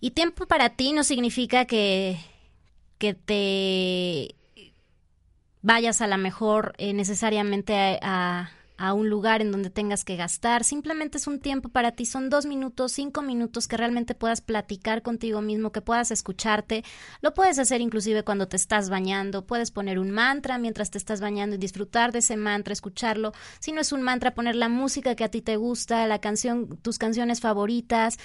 Y 0.00 0.12
tiempo 0.12 0.46
para 0.46 0.70
ti 0.70 0.92
no 0.92 1.04
significa 1.04 1.66
que, 1.66 2.18
que 2.98 3.14
te 3.14 4.34
vayas 5.60 6.00
a 6.00 6.06
la 6.06 6.16
mejor 6.16 6.74
eh, 6.78 6.94
necesariamente 6.94 7.74
a 7.74 7.98
a 8.02 8.50
un 8.94 9.10
lugar 9.10 9.42
en 9.42 9.52
donde 9.52 9.70
tengas 9.70 10.04
que 10.04 10.16
gastar. 10.16 10.64
Simplemente 10.64 11.18
es 11.18 11.26
un 11.26 11.38
tiempo 11.38 11.68
para 11.68 11.92
ti, 11.92 12.06
son 12.06 12.30
dos 12.30 12.46
minutos, 12.46 12.92
cinco 12.92 13.22
minutos 13.22 13.68
que 13.68 13.76
realmente 13.76 14.14
puedas 14.14 14.40
platicar 14.40 15.02
contigo 15.02 15.42
mismo, 15.42 15.70
que 15.70 15.82
puedas 15.82 16.10
escucharte. 16.10 16.82
Lo 17.20 17.34
puedes 17.34 17.58
hacer 17.58 17.80
inclusive 17.80 18.24
cuando 18.24 18.48
te 18.48 18.56
estás 18.56 18.88
bañando. 18.88 19.46
Puedes 19.46 19.70
poner 19.70 19.98
un 19.98 20.10
mantra 20.10 20.58
mientras 20.58 20.90
te 20.90 20.98
estás 20.98 21.20
bañando 21.20 21.56
y 21.56 21.58
disfrutar 21.58 22.12
de 22.12 22.20
ese 22.20 22.36
mantra, 22.36 22.72
escucharlo. 22.72 23.32
Si 23.58 23.72
no 23.72 23.80
es 23.80 23.92
un 23.92 24.02
mantra, 24.02 24.34
poner 24.34 24.56
la 24.56 24.68
música 24.68 25.14
que 25.14 25.24
a 25.24 25.30
ti 25.30 25.42
te 25.42 25.56
gusta, 25.56 26.06
la 26.06 26.20
canción, 26.20 26.78
tus 26.78 26.98
canciones 26.98 27.40
favoritas 27.40 28.18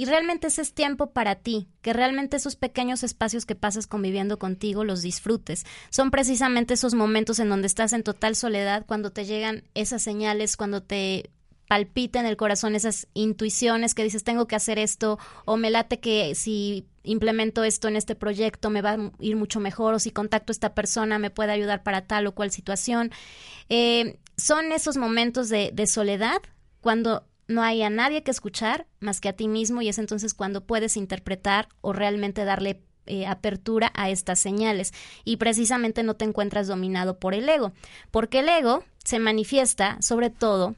y 0.00 0.06
realmente 0.06 0.46
ese 0.46 0.62
es 0.62 0.72
tiempo 0.72 1.10
para 1.10 1.34
ti, 1.34 1.68
que 1.82 1.92
realmente 1.92 2.38
esos 2.38 2.56
pequeños 2.56 3.02
espacios 3.02 3.44
que 3.44 3.54
pasas 3.54 3.86
conviviendo 3.86 4.38
contigo 4.38 4.82
los 4.82 5.02
disfrutes. 5.02 5.66
Son 5.90 6.10
precisamente 6.10 6.72
esos 6.72 6.94
momentos 6.94 7.38
en 7.38 7.50
donde 7.50 7.66
estás 7.66 7.92
en 7.92 8.02
total 8.02 8.34
soledad, 8.34 8.86
cuando 8.86 9.10
te 9.10 9.26
llegan 9.26 9.62
esas 9.74 10.00
señales, 10.00 10.56
cuando 10.56 10.82
te 10.82 11.28
palpita 11.68 12.18
en 12.18 12.24
el 12.24 12.38
corazón 12.38 12.74
esas 12.74 13.08
intuiciones 13.12 13.92
que 13.92 14.02
dices 14.02 14.24
tengo 14.24 14.46
que 14.46 14.56
hacer 14.56 14.78
esto 14.78 15.18
o 15.44 15.58
me 15.58 15.68
late 15.68 16.00
que 16.00 16.34
si 16.34 16.86
implemento 17.02 17.62
esto 17.62 17.86
en 17.86 17.96
este 17.96 18.14
proyecto 18.14 18.70
me 18.70 18.80
va 18.80 18.92
a 18.92 19.10
ir 19.18 19.36
mucho 19.36 19.60
mejor 19.60 19.92
o 19.92 19.98
si 19.98 20.12
contacto 20.12 20.50
a 20.50 20.54
esta 20.54 20.74
persona 20.74 21.18
me 21.18 21.28
puede 21.28 21.52
ayudar 21.52 21.82
para 21.82 22.06
tal 22.06 22.26
o 22.26 22.32
cual 22.32 22.50
situación. 22.52 23.10
Eh, 23.68 24.16
son 24.38 24.72
esos 24.72 24.96
momentos 24.96 25.50
de, 25.50 25.72
de 25.74 25.86
soledad 25.86 26.40
cuando 26.80 27.26
no 27.50 27.62
hay 27.62 27.82
a 27.82 27.90
nadie 27.90 28.22
que 28.22 28.30
escuchar 28.30 28.86
más 29.00 29.20
que 29.20 29.28
a 29.28 29.32
ti 29.32 29.48
mismo 29.48 29.82
y 29.82 29.88
es 29.88 29.98
entonces 29.98 30.34
cuando 30.34 30.64
puedes 30.64 30.96
interpretar 30.96 31.68
o 31.80 31.92
realmente 31.92 32.44
darle 32.44 32.80
eh, 33.06 33.26
apertura 33.26 33.90
a 33.94 34.08
estas 34.08 34.38
señales 34.38 34.94
y 35.24 35.36
precisamente 35.36 36.04
no 36.04 36.14
te 36.14 36.24
encuentras 36.24 36.68
dominado 36.68 37.18
por 37.18 37.34
el 37.34 37.48
ego, 37.48 37.72
porque 38.12 38.38
el 38.38 38.48
ego 38.48 38.84
se 39.04 39.18
manifiesta 39.18 39.96
sobre 40.00 40.30
todo 40.30 40.76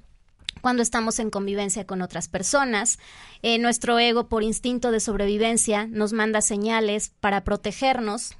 cuando 0.63 0.83
estamos 0.83 1.19
en 1.19 1.29
convivencia 1.29 1.87
con 1.87 2.01
otras 2.01 2.29
personas. 2.29 2.99
Eh, 3.43 3.59
nuestro 3.59 3.99
ego, 3.99 4.29
por 4.29 4.43
instinto 4.43 4.93
de 4.93 5.01
sobrevivencia, 5.01 5.87
nos 5.87 6.13
manda 6.13 6.41
señales 6.41 7.13
para 7.21 7.45
protegernos. 7.45 8.37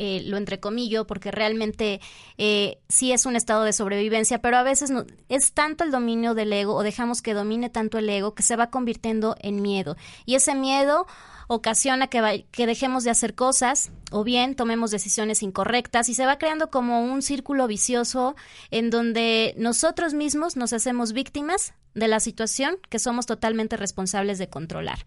Eh, 0.00 0.22
lo 0.26 0.36
entrecomillo, 0.36 1.08
porque 1.08 1.32
realmente 1.32 2.00
eh, 2.36 2.78
sí 2.88 3.10
es 3.10 3.26
un 3.26 3.34
estado 3.34 3.64
de 3.64 3.72
sobrevivencia, 3.72 4.40
pero 4.40 4.56
a 4.56 4.62
veces 4.62 4.90
no, 4.90 5.04
es 5.28 5.52
tanto 5.54 5.82
el 5.82 5.90
dominio 5.90 6.34
del 6.34 6.52
ego 6.52 6.76
o 6.76 6.84
dejamos 6.84 7.20
que 7.20 7.34
domine 7.34 7.68
tanto 7.68 7.98
el 7.98 8.08
ego 8.08 8.32
que 8.32 8.44
se 8.44 8.54
va 8.54 8.70
convirtiendo 8.70 9.34
en 9.40 9.60
miedo. 9.60 9.96
Y 10.24 10.36
ese 10.36 10.54
miedo 10.54 11.08
ocasiona 11.48 12.06
que, 12.06 12.46
que 12.52 12.66
dejemos 12.68 13.02
de 13.02 13.10
hacer 13.10 13.34
cosas 13.34 13.90
o 14.12 14.22
bien 14.22 14.54
tomemos 14.54 14.92
decisiones 14.92 15.42
incorrectas 15.42 16.08
y 16.08 16.14
se 16.14 16.26
va 16.26 16.38
creando 16.38 16.70
como 16.70 17.02
un 17.02 17.20
círculo 17.20 17.66
vicioso 17.66 18.36
en 18.70 18.90
donde 18.90 19.52
nosotros 19.58 20.14
mismos 20.14 20.56
nos 20.56 20.72
hacemos 20.72 21.12
víctimas 21.12 21.74
de 21.94 22.06
la 22.06 22.20
situación 22.20 22.76
que 22.88 23.00
somos 23.00 23.26
totalmente 23.26 23.76
responsables 23.76 24.38
de 24.38 24.48
controlar. 24.48 25.06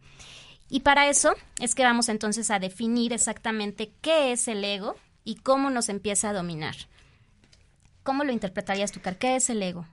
Y 0.74 0.80
para 0.80 1.10
eso 1.10 1.36
es 1.60 1.76
que 1.76 1.84
vamos 1.84 2.08
entonces 2.08 2.50
a 2.50 2.58
definir 2.58 3.12
exactamente 3.12 3.92
qué 4.00 4.32
es 4.32 4.48
el 4.48 4.64
ego 4.64 4.96
y 5.26 5.36
cómo 5.36 5.70
nos 5.70 5.90
empieza 5.90 6.30
a 6.30 6.34
dominar. 6.34 6.76
¿Cómo 8.04 8.24
lo 8.24 8.32
interpretarías 8.32 8.94
tú, 8.94 9.02
Car? 9.02 9.18
¿Qué 9.18 9.36
es 9.36 9.50
el 9.50 9.62
ego? 9.62 9.86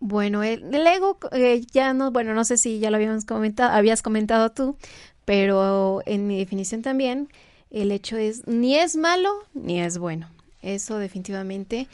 Bueno, 0.00 0.42
el, 0.42 0.74
ego 0.86 1.18
eh, 1.32 1.66
ya 1.70 1.92
no, 1.92 2.10
bueno, 2.10 2.32
no 2.32 2.46
sé 2.46 2.56
si 2.56 2.78
ya 2.78 2.90
lo 2.90 2.96
habíamos 2.96 3.26
comentado, 3.26 3.74
habías 3.74 4.00
comentado 4.00 4.52
tú, 4.52 4.78
pero 5.26 6.00
en 6.06 6.26
mi 6.26 6.38
definición 6.38 6.80
también, 6.80 7.28
el 7.70 7.92
hecho 7.92 8.16
es 8.16 8.46
ni 8.46 8.76
es 8.76 8.96
malo 8.96 9.30
ni 9.52 9.82
es 9.82 9.98
bueno. 9.98 10.30
Eso 10.62 10.96
definitivamente 10.96 11.88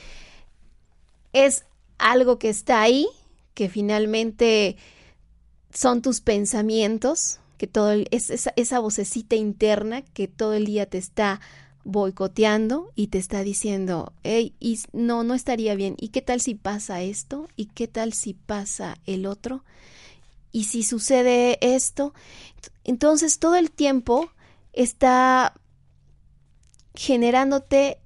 es 1.33 1.65
algo 1.99 2.39
que 2.39 2.51
está 2.51 2.83
ahí, 2.83 3.09
que 3.55 3.69
finalmente 3.69 4.77
son 5.73 6.03
tus 6.03 6.21
pensamientos, 6.21 7.41
que 7.61 7.67
todo 7.67 7.93
es 7.93 8.31
esa, 8.31 8.55
esa 8.57 8.79
vocecita 8.81 9.37
interna 9.37 10.01
que 10.01 10.29
todo 10.29 10.55
el 10.55 10.65
día 10.65 10.87
te 10.87 10.97
está 10.97 11.43
boicoteando 11.85 12.91
y 12.95 13.09
te 13.09 13.19
está 13.19 13.43
diciendo, 13.43 14.15
hey, 14.23 14.55
y 14.61 14.81
no, 14.93 15.25
no 15.25 15.35
estaría 15.35 15.75
bien. 15.75 15.95
¿Y 15.99 16.09
qué 16.09 16.23
tal 16.23 16.41
si 16.41 16.55
pasa 16.55 17.03
esto? 17.03 17.49
¿Y 17.57 17.67
qué 17.67 17.87
tal 17.87 18.15
si 18.15 18.33
pasa 18.33 18.97
el 19.05 19.27
otro? 19.27 19.63
y 20.53 20.65
si 20.65 20.83
sucede 20.83 21.59
esto, 21.61 22.13
entonces 22.85 23.39
todo 23.39 23.57
el 23.57 23.71
tiempo 23.71 24.31
está 24.73 25.55
generándote 26.95 27.99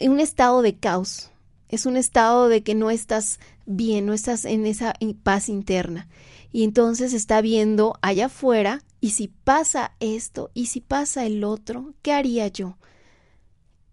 un 0.00 0.20
estado 0.20 0.62
de 0.62 0.76
caos. 0.76 1.30
Es 1.68 1.86
un 1.86 1.96
estado 1.96 2.48
de 2.48 2.62
que 2.62 2.74
no 2.74 2.90
estás 2.90 3.40
bien, 3.64 4.06
no 4.06 4.12
estás 4.12 4.44
en 4.44 4.66
esa 4.66 4.94
paz 5.22 5.48
interna. 5.48 6.08
Y 6.56 6.64
entonces 6.64 7.12
está 7.12 7.42
viendo 7.42 7.98
allá 8.00 8.26
afuera, 8.26 8.80
y 8.98 9.10
si 9.10 9.28
pasa 9.28 9.92
esto, 10.00 10.50
y 10.54 10.68
si 10.68 10.80
pasa 10.80 11.26
el 11.26 11.44
otro, 11.44 11.92
¿qué 12.00 12.14
haría 12.14 12.48
yo? 12.48 12.78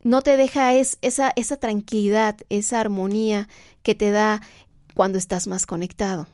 No 0.01 0.21
te 0.21 0.37
deja 0.37 0.73
es, 0.73 0.97
esa, 1.01 1.33
esa 1.35 1.57
tranquilidad, 1.57 2.37
esa 2.47 2.79
armonía 2.79 3.49
que 3.81 3.95
te 3.95 4.11
da 4.11 4.41
cuando 4.93 5.17
estás 5.17 5.45
más 5.45 5.65
conectado. 5.65 6.25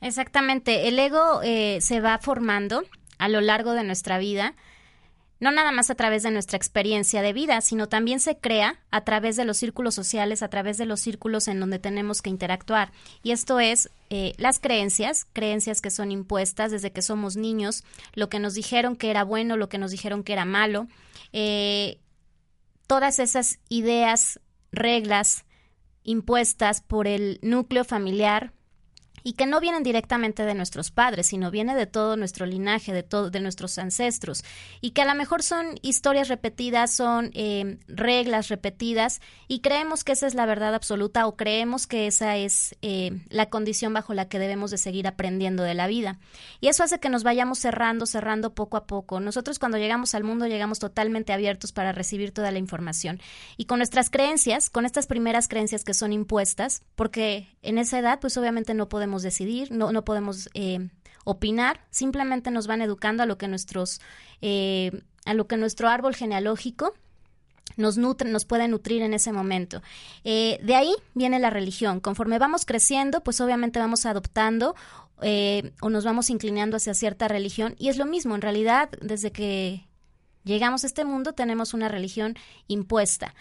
Exactamente, 0.00 0.88
el 0.88 0.98
ego 0.98 1.40
eh, 1.44 1.78
se 1.80 2.00
va 2.00 2.18
formando 2.18 2.82
a 3.18 3.28
lo 3.28 3.40
largo 3.40 3.74
de 3.74 3.84
nuestra 3.84 4.18
vida, 4.18 4.56
no 5.38 5.50
nada 5.50 5.70
más 5.70 5.90
a 5.90 5.94
través 5.94 6.22
de 6.22 6.30
nuestra 6.30 6.56
experiencia 6.56 7.22
de 7.22 7.32
vida, 7.32 7.60
sino 7.60 7.88
también 7.88 8.20
se 8.20 8.38
crea 8.38 8.80
a 8.90 9.02
través 9.02 9.36
de 9.36 9.44
los 9.44 9.58
círculos 9.58 9.94
sociales, 9.94 10.42
a 10.42 10.48
través 10.48 10.78
de 10.78 10.86
los 10.86 11.00
círculos 11.00 11.48
en 11.48 11.60
donde 11.60 11.78
tenemos 11.78 12.22
que 12.22 12.30
interactuar. 12.30 12.92
Y 13.22 13.32
esto 13.32 13.60
es 13.60 13.90
eh, 14.08 14.32
las 14.38 14.58
creencias, 14.58 15.26
creencias 15.32 15.82
que 15.82 15.90
son 15.90 16.10
impuestas 16.10 16.70
desde 16.70 16.92
que 16.92 17.02
somos 17.02 17.36
niños, 17.36 17.84
lo 18.14 18.28
que 18.28 18.38
nos 18.38 18.54
dijeron 18.54 18.96
que 18.96 19.10
era 19.10 19.24
bueno, 19.24 19.56
lo 19.56 19.68
que 19.68 19.78
nos 19.78 19.90
dijeron 19.90 20.24
que 20.24 20.32
era 20.32 20.44
malo, 20.44 20.86
eh, 21.32 21.98
todas 22.86 23.18
esas 23.18 23.58
ideas, 23.68 24.40
reglas 24.72 25.44
impuestas 26.02 26.80
por 26.80 27.06
el 27.06 27.38
núcleo 27.42 27.84
familiar, 27.84 28.52
y 29.26 29.32
que 29.32 29.46
no 29.46 29.58
vienen 29.58 29.82
directamente 29.82 30.44
de 30.44 30.54
nuestros 30.54 30.92
padres, 30.92 31.26
sino 31.26 31.50
viene 31.50 31.74
de 31.74 31.86
todo 31.86 32.16
nuestro 32.16 32.46
linaje, 32.46 32.92
de 32.92 33.02
todo, 33.02 33.28
de 33.28 33.40
nuestros 33.40 33.76
ancestros, 33.76 34.44
y 34.80 34.92
que 34.92 35.02
a 35.02 35.04
lo 35.04 35.16
mejor 35.16 35.42
son 35.42 35.80
historias 35.82 36.28
repetidas, 36.28 36.92
son 36.92 37.32
eh, 37.34 37.78
reglas 37.88 38.46
repetidas, 38.46 39.20
y 39.48 39.62
creemos 39.62 40.04
que 40.04 40.12
esa 40.12 40.28
es 40.28 40.34
la 40.34 40.46
verdad 40.46 40.76
absoluta 40.76 41.26
o 41.26 41.34
creemos 41.34 41.88
que 41.88 42.06
esa 42.06 42.36
es 42.36 42.76
eh, 42.82 43.18
la 43.28 43.46
condición 43.46 43.92
bajo 43.92 44.14
la 44.14 44.28
que 44.28 44.38
debemos 44.38 44.70
de 44.70 44.78
seguir 44.78 45.08
aprendiendo 45.08 45.64
de 45.64 45.74
la 45.74 45.88
vida. 45.88 46.20
Y 46.60 46.68
eso 46.68 46.84
hace 46.84 47.00
que 47.00 47.08
nos 47.08 47.24
vayamos 47.24 47.58
cerrando, 47.58 48.06
cerrando 48.06 48.54
poco 48.54 48.76
a 48.76 48.86
poco. 48.86 49.18
Nosotros 49.18 49.58
cuando 49.58 49.76
llegamos 49.76 50.14
al 50.14 50.22
mundo 50.22 50.46
llegamos 50.46 50.78
totalmente 50.78 51.32
abiertos 51.32 51.72
para 51.72 51.90
recibir 51.90 52.30
toda 52.30 52.52
la 52.52 52.60
información. 52.60 53.20
Y 53.56 53.64
con 53.64 53.80
nuestras 53.80 54.08
creencias, 54.08 54.70
con 54.70 54.86
estas 54.86 55.08
primeras 55.08 55.48
creencias 55.48 55.82
que 55.82 55.94
son 55.94 56.12
impuestas, 56.12 56.84
porque 56.94 57.48
en 57.62 57.78
esa 57.78 57.98
edad 57.98 58.20
pues 58.20 58.36
obviamente 58.36 58.72
no 58.72 58.88
podemos 58.88 59.15
decidir, 59.22 59.70
no, 59.70 59.92
no 59.92 60.04
podemos 60.04 60.48
eh, 60.54 60.88
opinar, 61.24 61.80
simplemente 61.90 62.50
nos 62.50 62.66
van 62.66 62.82
educando 62.82 63.22
a 63.22 63.26
lo 63.26 63.38
que 63.38 63.48
nuestros, 63.48 64.00
eh, 64.42 65.02
a 65.24 65.34
lo 65.34 65.46
que 65.46 65.56
nuestro 65.56 65.88
árbol 65.88 66.14
genealógico 66.14 66.94
nos 67.76 67.98
nutre, 67.98 68.30
nos 68.30 68.44
puede 68.44 68.68
nutrir 68.68 69.02
en 69.02 69.12
ese 69.12 69.32
momento. 69.32 69.82
Eh, 70.24 70.58
de 70.62 70.74
ahí 70.74 70.94
viene 71.14 71.38
la 71.38 71.50
religión. 71.50 72.00
Conforme 72.00 72.38
vamos 72.38 72.64
creciendo, 72.64 73.22
pues 73.22 73.40
obviamente 73.40 73.78
vamos 73.78 74.06
adoptando 74.06 74.74
o 75.80 75.88
nos 75.88 76.04
vamos 76.04 76.28
inclinando 76.28 76.76
hacia 76.76 76.92
cierta 76.92 77.26
religión. 77.26 77.74
Y 77.78 77.88
es 77.88 77.96
lo 77.96 78.04
mismo, 78.04 78.34
en 78.34 78.42
realidad, 78.42 78.90
desde 79.00 79.32
que 79.32 79.86
llegamos 80.44 80.84
a 80.84 80.86
este 80.86 81.06
mundo 81.06 81.32
tenemos 81.32 81.72
una 81.74 81.88
religión 81.88 82.36
impuesta. 82.68 83.34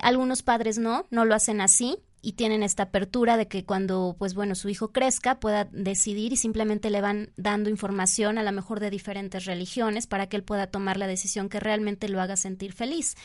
algunos 0.00 0.42
padres 0.42 0.78
no, 0.78 1.06
no 1.10 1.24
lo 1.24 1.34
hacen 1.34 1.60
así 1.60 1.98
y 2.20 2.32
tienen 2.32 2.62
esta 2.62 2.84
apertura 2.84 3.36
de 3.36 3.46
que 3.46 3.64
cuando 3.64 4.16
pues 4.18 4.34
bueno 4.34 4.54
su 4.54 4.68
hijo 4.68 4.92
crezca 4.92 5.38
pueda 5.38 5.68
decidir 5.72 6.32
y 6.32 6.36
simplemente 6.36 6.90
le 6.90 7.00
van 7.00 7.32
dando 7.36 7.70
información 7.70 8.38
a 8.38 8.42
lo 8.42 8.52
mejor 8.52 8.80
de 8.80 8.90
diferentes 8.90 9.44
religiones 9.44 10.06
para 10.06 10.28
que 10.28 10.36
él 10.36 10.42
pueda 10.42 10.66
tomar 10.66 10.96
la 10.96 11.06
decisión 11.06 11.48
que 11.48 11.60
realmente 11.60 12.08
lo 12.08 12.20
haga 12.20 12.36
sentir 12.36 12.72
feliz. 12.72 13.16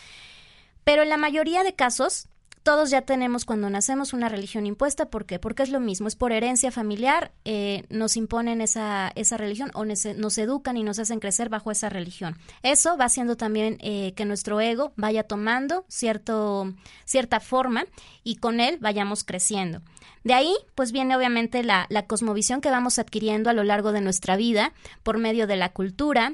Pero 0.84 1.04
en 1.04 1.10
la 1.10 1.18
mayoría 1.18 1.64
de 1.64 1.76
casos 1.76 2.28
todos 2.64 2.90
ya 2.90 3.02
tenemos 3.02 3.44
cuando 3.44 3.70
nacemos 3.70 4.14
una 4.14 4.30
religión 4.30 4.66
impuesta. 4.66 5.10
¿Por 5.10 5.26
qué? 5.26 5.38
Porque 5.38 5.64
es 5.64 5.70
lo 5.70 5.82
mismo, 5.82 6.08
es 6.08 6.16
por 6.16 6.32
herencia 6.32 6.72
familiar, 6.72 7.34
eh, 7.44 7.84
nos 7.90 8.16
imponen 8.16 8.62
esa, 8.62 9.12
esa 9.16 9.38
religión 9.38 9.70
o 9.74 9.84
nos, 9.86 10.38
educan 10.38 10.78
y 10.78 10.84
nos 10.84 10.98
hacen 10.98 11.20
crecer 11.20 11.50
bajo 11.50 11.72
esa 11.72 11.90
religión. 11.90 12.38
Eso 12.64 12.98
va 12.98 13.06
haciendo 13.06 13.36
también 13.36 13.78
eh, 13.82 14.14
que 14.16 14.24
nuestro 14.24 14.62
ego 14.62 14.94
vaya 14.96 15.24
tomando 15.24 15.86
cierto, 15.90 16.74
cierta 17.04 17.42
forma 17.42 17.86
y 18.24 18.38
con 18.38 18.62
él 18.62 18.78
vayamos 18.80 19.26
creciendo. 19.26 19.82
De 20.24 20.34
ahí, 20.34 20.56
pues 20.74 20.94
viene 20.94 21.18
obviamente 21.18 21.64
la, 21.64 21.86
la 21.90 22.08
cosmovisión 22.08 22.62
que 22.62 22.72
vamos 22.72 22.98
adquiriendo 22.98 23.50
a 23.50 23.54
lo 23.54 23.66
largo 23.66 23.92
de 23.92 24.00
nuestra 24.00 24.38
vida 24.38 24.72
por 25.04 25.18
medio 25.18 25.48
de 25.48 25.58
la 25.58 25.74
cultura, 25.74 26.34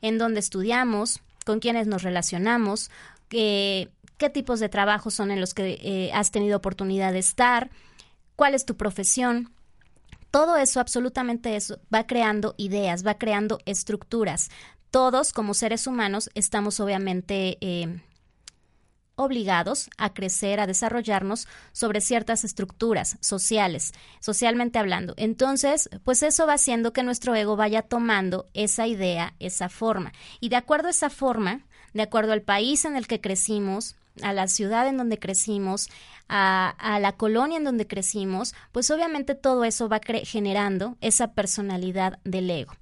en 0.00 0.16
donde 0.16 0.40
estudiamos, 0.40 1.20
con 1.44 1.60
quienes 1.60 1.86
nos 1.86 2.02
relacionamos, 2.02 2.90
que 3.28 3.90
qué 4.22 4.30
tipos 4.30 4.60
de 4.60 4.68
trabajos 4.68 5.14
son 5.14 5.32
en 5.32 5.40
los 5.40 5.52
que 5.52 5.80
eh, 5.82 6.12
has 6.14 6.30
tenido 6.30 6.56
oportunidad 6.56 7.12
de 7.12 7.18
estar, 7.18 7.70
cuál 8.36 8.54
es 8.54 8.64
tu 8.64 8.76
profesión. 8.76 9.52
Todo 10.30 10.56
eso, 10.56 10.78
absolutamente 10.78 11.56
eso, 11.56 11.80
va 11.92 12.06
creando 12.06 12.54
ideas, 12.56 13.04
va 13.04 13.14
creando 13.14 13.58
estructuras. 13.66 14.48
Todos, 14.92 15.32
como 15.32 15.54
seres 15.54 15.88
humanos, 15.88 16.30
estamos 16.34 16.78
obviamente 16.78 17.58
eh, 17.60 18.00
obligados 19.16 19.90
a 19.98 20.14
crecer, 20.14 20.60
a 20.60 20.68
desarrollarnos 20.68 21.48
sobre 21.72 22.00
ciertas 22.00 22.44
estructuras 22.44 23.18
sociales, 23.20 23.92
socialmente 24.20 24.78
hablando. 24.78 25.14
Entonces, 25.16 25.90
pues 26.04 26.22
eso 26.22 26.46
va 26.46 26.52
haciendo 26.52 26.92
que 26.92 27.02
nuestro 27.02 27.34
ego 27.34 27.56
vaya 27.56 27.82
tomando 27.82 28.48
esa 28.54 28.86
idea, 28.86 29.34
esa 29.40 29.68
forma. 29.68 30.12
Y 30.38 30.48
de 30.48 30.56
acuerdo 30.56 30.86
a 30.86 30.92
esa 30.92 31.10
forma, 31.10 31.66
de 31.92 32.02
acuerdo 32.02 32.32
al 32.32 32.42
país 32.42 32.84
en 32.84 32.94
el 32.94 33.08
que 33.08 33.20
crecimos, 33.20 33.96
a 34.20 34.32
la 34.32 34.48
ciudad 34.48 34.86
en 34.88 34.96
donde 34.96 35.18
crecimos, 35.18 35.88
a, 36.28 36.98
la 37.00 37.12
colonia 37.12 37.58
en 37.58 37.64
donde 37.64 37.86
crecimos, 37.86 38.54
pues 38.72 38.90
obviamente 38.90 39.34
todo 39.34 39.64
eso 39.64 39.88
va 39.88 40.00
generando 40.24 40.96
esa 41.00 41.32
personalidad 41.32 42.18
del 42.24 42.50
ego. 42.50 42.72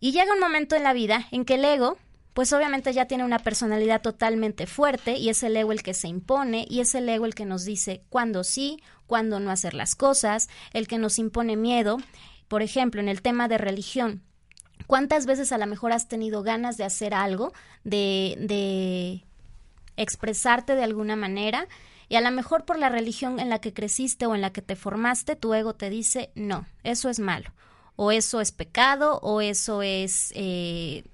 Y 0.00 0.12
llega 0.12 0.32
un 0.32 0.40
momento 0.40 0.76
en 0.76 0.84
la 0.84 0.92
vida 0.92 1.26
en 1.30 1.44
que 1.44 1.54
el 1.54 1.64
ego, 1.64 1.96
pues 2.34 2.52
obviamente 2.52 2.92
ya 2.92 3.06
tiene 3.06 3.24
una 3.24 3.40
personalidad 3.40 4.02
totalmente 4.02 4.66
fuerte 4.66 5.16
y 5.16 5.28
es 5.28 5.42
el 5.42 5.56
ego 5.56 5.72
el 5.72 5.82
que 5.82 5.94
se 5.94 6.08
impone 6.08 6.66
y 6.68 6.80
es 6.80 6.94
el 6.94 7.08
ego 7.08 7.26
el 7.26 7.34
que 7.34 7.46
nos 7.46 7.64
dice 7.64 8.02
cuándo 8.10 8.44
sí, 8.44 8.80
cuándo 9.06 9.40
no 9.40 9.50
hacer 9.50 9.74
las 9.74 9.94
cosas, 9.94 10.48
el 10.72 10.86
que 10.86 10.98
nos 10.98 11.18
impone 11.18 11.56
miedo. 11.56 11.96
Por 12.46 12.62
ejemplo, 12.62 13.00
en 13.00 13.08
el 13.08 13.22
tema 13.22 13.48
de 13.48 13.58
religión, 13.58 14.22
¿cuántas 14.86 15.26
veces 15.26 15.50
a 15.50 15.58
lo 15.58 15.66
mejor 15.66 15.92
has 15.92 16.08
tenido 16.08 16.42
ganas 16.42 16.76
de 16.76 16.84
hacer 16.84 17.12
algo, 17.12 17.52
de, 17.82 18.36
de 18.38 19.24
expresarte 19.98 20.74
de 20.74 20.84
alguna 20.84 21.16
manera 21.16 21.68
Y 22.08 22.16
a 22.16 22.22
lo 22.22 22.30
mejor 22.30 22.64
por 22.64 22.78
la 22.78 22.88
religión 22.88 23.38
en 23.38 23.50
la 23.50 23.60
que 23.60 23.74
creciste 23.74 24.24
o 24.24 24.34
en 24.34 24.40
la 24.40 24.50
que 24.50 24.62
te 24.62 24.76
formaste, 24.76 25.36
tu 25.36 25.52
ego 25.52 25.74
te 25.74 25.90
dice, 25.90 26.30
no, 26.34 26.66
eso 26.82 27.10
es 27.10 27.20
malo, 27.20 27.52
o 27.96 28.12
eso 28.12 28.40
es 28.40 28.50
pecado, 28.50 29.18
o 29.22 29.42
eso 29.42 29.82
es... 29.82 30.32
Eh, 30.34 31.04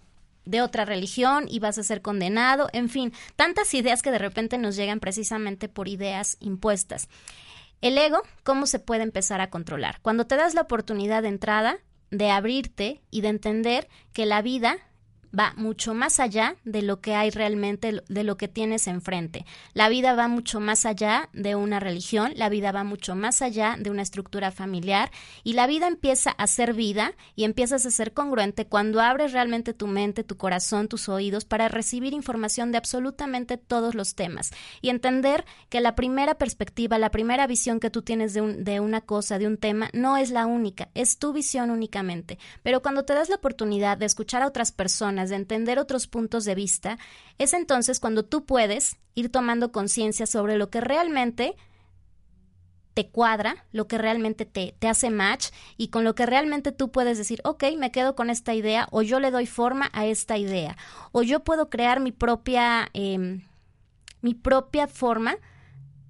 de 0.44 0.60
otra 0.60 0.84
religión 0.84 1.46
y 1.48 1.58
vas 1.58 1.78
a 1.78 1.82
ser 1.82 2.02
condenado, 2.02 2.68
en 2.72 2.88
fin, 2.88 3.12
tantas 3.36 3.72
ideas 3.74 4.02
que 4.02 4.10
de 4.10 4.18
repente 4.18 4.58
nos 4.58 4.76
llegan 4.76 5.00
precisamente 5.00 5.68
por 5.68 5.88
ideas 5.88 6.36
impuestas. 6.40 7.08
El 7.80 7.98
ego, 7.98 8.22
¿cómo 8.42 8.66
se 8.66 8.78
puede 8.78 9.02
empezar 9.02 9.40
a 9.40 9.50
controlar? 9.50 10.00
Cuando 10.02 10.26
te 10.26 10.36
das 10.36 10.54
la 10.54 10.62
oportunidad 10.62 11.22
de 11.22 11.28
entrada, 11.28 11.78
de 12.10 12.30
abrirte 12.30 13.00
y 13.10 13.20
de 13.20 13.28
entender 13.28 13.88
que 14.12 14.26
la 14.26 14.42
vida 14.42 14.78
va 15.36 15.52
mucho 15.56 15.94
más 15.94 16.20
allá 16.20 16.56
de 16.64 16.82
lo 16.82 17.00
que 17.00 17.14
hay 17.14 17.30
realmente, 17.30 18.02
de 18.08 18.24
lo 18.24 18.36
que 18.36 18.48
tienes 18.48 18.86
enfrente. 18.86 19.44
La 19.72 19.88
vida 19.88 20.14
va 20.14 20.28
mucho 20.28 20.60
más 20.60 20.86
allá 20.86 21.28
de 21.32 21.54
una 21.54 21.80
religión, 21.80 22.32
la 22.36 22.48
vida 22.48 22.72
va 22.72 22.84
mucho 22.84 23.14
más 23.14 23.42
allá 23.42 23.76
de 23.78 23.90
una 23.90 24.02
estructura 24.02 24.50
familiar 24.50 25.10
y 25.42 25.54
la 25.54 25.66
vida 25.66 25.88
empieza 25.88 26.30
a 26.30 26.46
ser 26.46 26.74
vida 26.74 27.12
y 27.34 27.44
empiezas 27.44 27.84
a 27.86 27.90
ser 27.90 28.12
congruente 28.12 28.66
cuando 28.66 29.00
abres 29.00 29.32
realmente 29.32 29.74
tu 29.74 29.86
mente, 29.86 30.24
tu 30.24 30.36
corazón, 30.36 30.88
tus 30.88 31.08
oídos 31.08 31.44
para 31.44 31.68
recibir 31.68 32.12
información 32.12 32.72
de 32.72 32.78
absolutamente 32.78 33.56
todos 33.56 33.94
los 33.94 34.14
temas 34.14 34.52
y 34.80 34.90
entender 34.90 35.44
que 35.68 35.80
la 35.80 35.94
primera 35.94 36.36
perspectiva, 36.36 36.98
la 36.98 37.10
primera 37.10 37.46
visión 37.46 37.80
que 37.80 37.90
tú 37.90 38.02
tienes 38.02 38.34
de, 38.34 38.40
de 38.40 38.80
una 38.80 39.00
cosa, 39.00 39.38
de 39.38 39.46
un 39.46 39.56
tema, 39.56 39.90
no 39.92 40.16
es 40.16 40.30
la 40.30 40.46
única, 40.46 40.88
es 40.94 41.18
tu 41.18 41.32
visión 41.32 41.70
únicamente. 41.70 42.38
Pero 42.62 42.82
cuando 42.82 43.04
te 43.04 43.14
das 43.14 43.28
la 43.28 43.36
oportunidad 43.36 43.98
de 43.98 44.06
escuchar 44.06 44.42
a 44.42 44.46
otras 44.46 44.72
personas, 44.72 45.23
de 45.28 45.36
entender 45.36 45.78
otros 45.78 46.06
puntos 46.06 46.44
de 46.44 46.54
vista, 46.54 46.98
es 47.38 47.52
entonces 47.52 48.00
cuando 48.00 48.24
tú 48.24 48.44
puedes 48.44 48.96
ir 49.14 49.30
tomando 49.30 49.72
conciencia 49.72 50.26
sobre 50.26 50.56
lo 50.56 50.70
que 50.70 50.80
realmente 50.80 51.56
te 52.94 53.08
cuadra, 53.08 53.66
lo 53.72 53.88
que 53.88 53.98
realmente 53.98 54.46
te, 54.46 54.74
te, 54.78 54.88
hace 54.88 55.10
match 55.10 55.48
y 55.76 55.88
con 55.88 56.04
lo 56.04 56.14
que 56.14 56.26
realmente 56.26 56.70
tú 56.70 56.92
puedes 56.92 57.18
decir, 57.18 57.40
ok, 57.44 57.64
me 57.76 57.90
quedo 57.90 58.14
con 58.14 58.30
esta 58.30 58.54
idea 58.54 58.86
o 58.92 59.02
yo 59.02 59.18
le 59.18 59.32
doy 59.32 59.46
forma 59.46 59.90
a 59.92 60.06
esta 60.06 60.38
idea 60.38 60.76
o 61.10 61.22
yo 61.22 61.40
puedo 61.42 61.68
crear 61.68 61.98
mi 61.98 62.12
propia, 62.12 62.88
em, 62.94 63.42
mi 64.22 64.34
propia 64.34 64.86
forma 64.86 65.36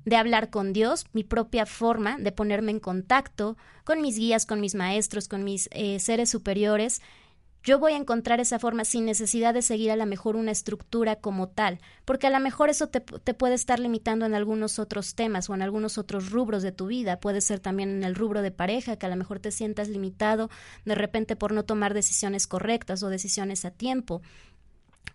de 0.05 0.17
hablar 0.17 0.51
con 0.51 0.75
Dios, 0.75 1.07
mi 1.15 1.25
propia 1.25 1.65
forma 1.65 2.19
de 2.19 2.33
ponerme 2.33 2.71
en 2.71 2.81
contacto 2.81 3.57
con 3.85 4.03
mis 4.03 4.19
guías, 4.19 4.45
con 4.45 4.61
mis 4.61 4.75
maestros, 4.75 5.29
con 5.29 5.45
mis 5.45 5.71
eh, 5.73 5.99
seres 5.99 6.29
superiores 6.29 7.01
yo 7.65 7.79
voy 7.79 7.95
a 7.95 7.97
encontrar 7.97 8.41
esa 8.41 8.59
forma 8.59 8.85
sin 8.85 9.07
necesidad 9.07 9.55
de 9.55 9.63
seguir 9.63 9.91
a 9.91 9.97
lo 9.97 10.05
mejor 10.05 10.37
una 10.37 10.51
estructura 10.51 11.17
como 11.17 11.49
tal, 11.49 11.81
porque 12.05 12.27
a 12.27 12.31
lo 12.31 12.39
mejor 12.39 12.69
eso 12.69 12.89
te, 12.89 13.01
puede 13.01 13.55
estar 13.55 13.81
limitando 13.81 14.27
en 14.27 14.35
algunos 14.35 14.79
otros 14.79 15.15
temas 15.15 15.49
o 15.49 15.55
en 15.55 15.63
algunos 15.63 15.97
otros 15.97 16.31
rubros 16.31 16.63
de 16.63 16.73
tu 16.73 16.87
vida. 16.87 17.21
Puede 17.21 17.41
ser 17.41 17.61
también 17.61 17.89
en 17.89 18.05
el 18.05 18.15
rubro 18.15 18.43
de 18.43 18.51
pareja, 18.51 18.97
que 18.97 19.07
a 19.07 19.09
lo 19.09 19.17
mejor 19.17 19.41
te 19.41 19.51
sientas 19.51 19.89
limitado 19.89 20.51
de 20.85 20.95
repente 20.95 21.37
por 21.37 21.53
no 21.53 21.65
tomar 21.65 21.95
decisiones 21.95 22.47
correctas 22.47 23.03
o 23.03 23.09
decisiones 23.09 23.65
a 23.65 23.71
tiempo. 23.71 24.21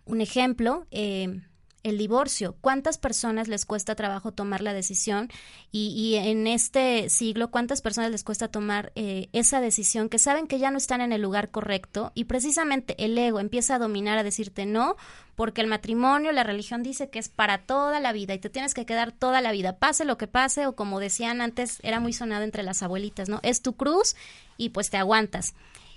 Un 0.04 0.20
ejemplo, 0.20 0.86
eh, 0.90 1.40
el 1.82 1.98
divorcio. 1.98 2.56
¿Cuántas 2.60 2.98
personas 2.98 3.48
les 3.48 3.64
cuesta 3.64 3.94
trabajo 3.94 4.32
tomar 4.32 4.60
la 4.60 4.72
decisión? 4.72 5.30
Y, 5.72 6.16
en 6.16 6.46
este 6.46 7.08
siglo, 7.08 7.50
¿cuántas 7.50 7.82
personas 7.82 8.10
les 8.10 8.24
cuesta 8.24 8.48
tomar 8.48 8.92
eh, 8.94 9.28
esa 9.32 9.60
decisión 9.60 10.08
que 10.08 10.18
saben 10.18 10.46
que 10.46 10.58
ya 10.58 10.70
no 10.70 10.78
están 10.78 11.00
en 11.00 11.12
el 11.12 11.22
lugar 11.22 11.50
correcto? 11.50 12.12
Y 12.14 12.24
precisamente 12.24 12.94
el 13.04 13.16
ego 13.16 13.40
empieza 13.40 13.76
a 13.76 13.78
dominar, 13.78 14.18
a 14.18 14.22
decirte 14.22 14.66
no, 14.66 14.96
porque 15.36 15.60
el 15.60 15.66
matrimonio, 15.66 16.32
la 16.32 16.44
religión 16.44 16.82
dice 16.82 17.08
que 17.08 17.18
es 17.18 17.28
para 17.28 17.58
toda 17.58 18.00
la 18.00 18.12
vida 18.12 18.34
y 18.34 18.38
te 18.38 18.50
tienes 18.50 18.74
que 18.74 18.84
quedar 18.86 19.12
toda 19.12 19.40
la 19.40 19.52
vida, 19.52 19.78
pase 19.78 20.04
lo 20.04 20.18
que 20.18 20.26
pase, 20.26 20.66
o 20.66 20.76
como 20.76 21.00
decían 21.00 21.40
antes, 21.40 21.78
era 21.82 22.00
muy 22.00 22.12
sonado 22.12 22.44
entre 22.44 22.62
las 22.62 22.82
abuelitas, 22.82 23.28
¿no? 23.28 23.40
Es 23.42 23.62
tu 23.62 23.74
cruz 23.74 24.16
y 24.56 24.70
pues 24.70 24.90
te 24.90 24.98
aguantas. 24.98 25.54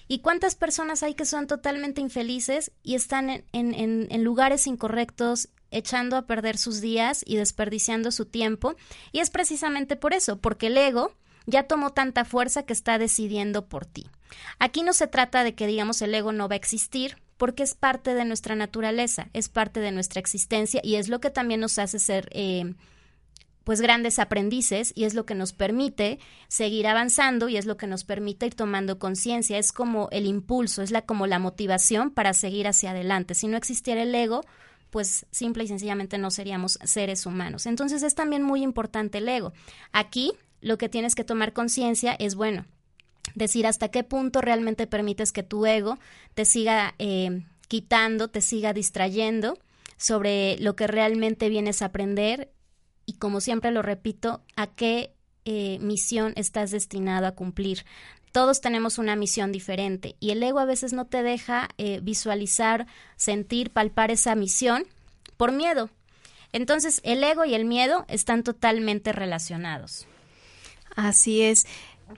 ¿Y 0.08 0.20
cuántas 0.20 0.56
personas 0.56 1.04
hay 1.04 1.14
que 1.14 1.26
son 1.26 1.48
totalmente 1.48 2.02
infelices 2.02 2.72
y 2.84 2.96
están 2.96 3.30
en, 3.30 3.44
en, 3.52 4.08
en, 4.10 4.24
lugares 4.24 4.68
incorrectos 4.68 5.50
echando 5.74 6.16
a 6.16 6.26
perder 6.26 6.58
sus 6.58 6.82
días 6.82 7.24
y 7.26 7.38
desperdiciando 7.38 8.12
su 8.12 8.26
tiempo. 8.26 8.76
Y 9.12 9.20
es 9.20 9.30
precisamente 9.30 9.96
por 9.96 10.14
eso, 10.14 10.38
porque 10.38 10.68
el 10.68 10.78
ego 10.78 11.14
ya 11.46 11.64
tomó 11.64 11.92
tanta 11.92 12.26
fuerza 12.26 12.64
que 12.64 12.74
está 12.74 12.98
decidiendo 12.98 13.68
por 13.68 13.86
ti. 13.86 14.08
Aquí 14.60 14.84
no 14.84 14.94
se 14.94 15.08
trata 15.08 15.44
de 15.44 15.56
que 15.56 15.68
digamos 15.68 16.02
el 16.02 16.16
ego 16.16 16.32
no 16.32 16.48
va 16.48 16.54
a 16.54 16.58
existir, 16.58 17.18
porque 17.38 17.64
es 17.64 17.76
parte 17.76 18.14
de 18.14 18.26
nuestra 18.26 18.56
naturaleza, 18.56 19.30
es 19.34 19.50
parte 19.50 19.80
de 19.80 19.92
nuestra 19.92 20.20
existencia 20.20 20.82
y 20.84 20.96
es 20.96 21.10
lo 21.10 21.20
que 21.20 21.30
también 21.30 21.60
nos 21.60 21.78
hace 21.80 22.00
ser 22.00 22.30
eh, 22.32 22.74
pues 23.64 23.82
grandes 23.82 24.20
aprendices 24.20 24.92
y 24.96 25.06
es 25.06 25.14
lo 25.14 25.26
que 25.26 25.36
nos 25.36 25.54
permite 25.54 26.20
seguir 26.48 26.88
avanzando 26.88 27.50
y 27.50 27.58
es 27.58 27.66
lo 27.66 27.78
que 27.78 27.88
nos 27.88 28.04
permite 28.04 28.46
ir 28.46 28.56
tomando 28.56 29.00
conciencia, 29.00 29.58
es 29.58 29.72
como 29.72 30.10
el 30.12 30.26
impulso, 30.26 30.82
es 30.82 30.92
la 30.92 31.04
como 31.04 31.28
la 31.28 31.40
motivación 31.40 32.12
para 32.12 32.34
seguir 32.34 32.68
hacia 32.68 32.92
adelante. 32.92 33.36
Si 33.36 33.48
no 33.48 33.58
existiera 33.58 34.04
el 34.04 34.14
ego, 34.14 34.42
pues 34.94 35.26
simple 35.32 35.64
y 35.64 35.68
sencillamente 35.68 36.20
no 36.20 36.30
seríamos 36.30 36.78
seres 36.84 37.26
humanos. 37.26 37.66
Entonces 37.66 38.04
es 38.04 38.14
también 38.14 38.44
muy 38.44 38.62
importante 38.62 39.18
el 39.18 39.28
ego. 39.28 39.52
Aquí 39.92 40.34
lo 40.62 40.78
que 40.78 40.88
tienes 40.88 41.16
que 41.16 41.24
tomar 41.24 41.52
conciencia 41.52 42.14
es, 42.14 42.36
bueno, 42.36 42.68
decir 43.34 43.66
hasta 43.66 43.90
qué 43.90 44.04
punto 44.04 44.40
realmente 44.40 44.86
permites 44.86 45.32
que 45.32 45.42
tu 45.42 45.66
ego 45.66 45.98
te 46.36 46.46
siga 46.46 46.94
eh, 47.00 47.42
quitando, 47.68 48.28
te 48.28 48.40
siga 48.40 48.72
distrayendo 48.72 49.58
sobre 49.98 50.58
lo 50.60 50.76
que 50.76 50.86
realmente 50.86 51.50
vienes 51.50 51.82
a 51.82 51.86
aprender 51.86 52.52
y 53.08 53.14
como 53.14 53.42
siempre 53.42 53.72
lo 53.72 53.82
repito, 53.82 54.44
a 54.56 54.68
qué 54.68 55.16
eh, 55.46 55.80
misión 55.82 56.34
estás 56.36 56.70
destinado 56.70 57.26
a 57.26 57.32
cumplir 57.32 57.84
todos 58.34 58.62
tenemos 58.62 58.98
una 58.98 59.16
misión 59.16 59.52
diferente 59.52 60.16
y 60.20 60.32
el 60.32 60.42
ego 60.44 60.60
a 60.60 60.66
veces 60.66 60.92
no 60.92 61.06
te 61.06 61.22
deja 61.24 61.70
eh, 61.78 62.00
visualizar, 62.02 62.88
sentir, 63.16 63.70
palpar 63.70 64.12
esa 64.12 64.36
misión 64.36 64.86
por 65.38 65.52
miedo. 65.52 65.92
Entonces 66.52 67.00
el 67.04 67.24
ego 67.24 67.46
y 67.46 67.54
el 67.54 67.64
miedo 67.64 68.06
están 68.10 68.44
totalmente 68.44 69.14
relacionados. 69.14 70.08
Así 70.96 71.44
es. 71.44 71.66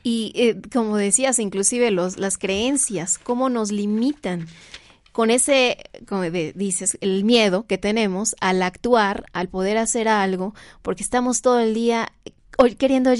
Y 0.04 0.32
eh, 0.36 0.62
como 0.74 0.96
decías, 0.96 1.38
inclusive 1.38 1.92
los, 1.92 2.18
las 2.18 2.38
creencias, 2.38 3.18
cómo 3.18 3.50
nos 3.50 3.72
limitan 3.72 4.48
con 5.12 5.32
ese, 5.32 5.78
como 6.08 6.24
dices, 6.24 6.98
el 7.02 7.24
miedo 7.24 7.66
que 7.68 7.78
tenemos 7.78 8.36
al 8.42 8.62
actuar, 8.62 9.26
al 9.32 9.48
poder 9.48 9.78
hacer 9.78 10.08
algo, 10.08 10.54
porque 10.82 11.04
estamos 11.04 11.42
todo 11.42 11.60
el 11.60 11.74
día 11.74 12.12
queriendo 12.78 13.12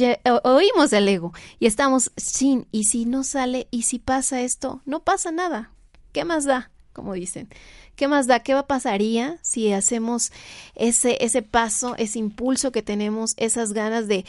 oímos 0.44 0.94
el 0.94 1.08
ego 1.08 1.34
y 1.60 1.68
estamos 1.68 2.12
sin 2.18 2.68
y 2.72 2.86
si 2.86 3.06
no 3.06 3.24
sale 3.24 3.68
y 3.72 3.84
si 3.84 4.00
pasa 4.00 4.42
esto 4.42 4.82
no 4.86 5.04
pasa 5.04 5.32
nada. 5.32 5.72
Qué 6.12 6.26
más 6.26 6.46
da 6.46 6.72
como 6.94 7.14
dicen. 7.14 7.50
Qué 7.96 8.08
más 8.08 8.28
da 8.28 8.40
qué 8.40 8.56
pasaría 8.68 9.38
si 9.42 9.72
hacemos 9.72 10.32
ese 10.76 11.18
ese 11.20 11.42
paso 11.42 11.96
ese 11.98 12.20
impulso 12.20 12.72
que 12.72 12.82
tenemos 12.82 13.34
esas 13.38 13.74
ganas 13.74 14.08
de 14.08 14.26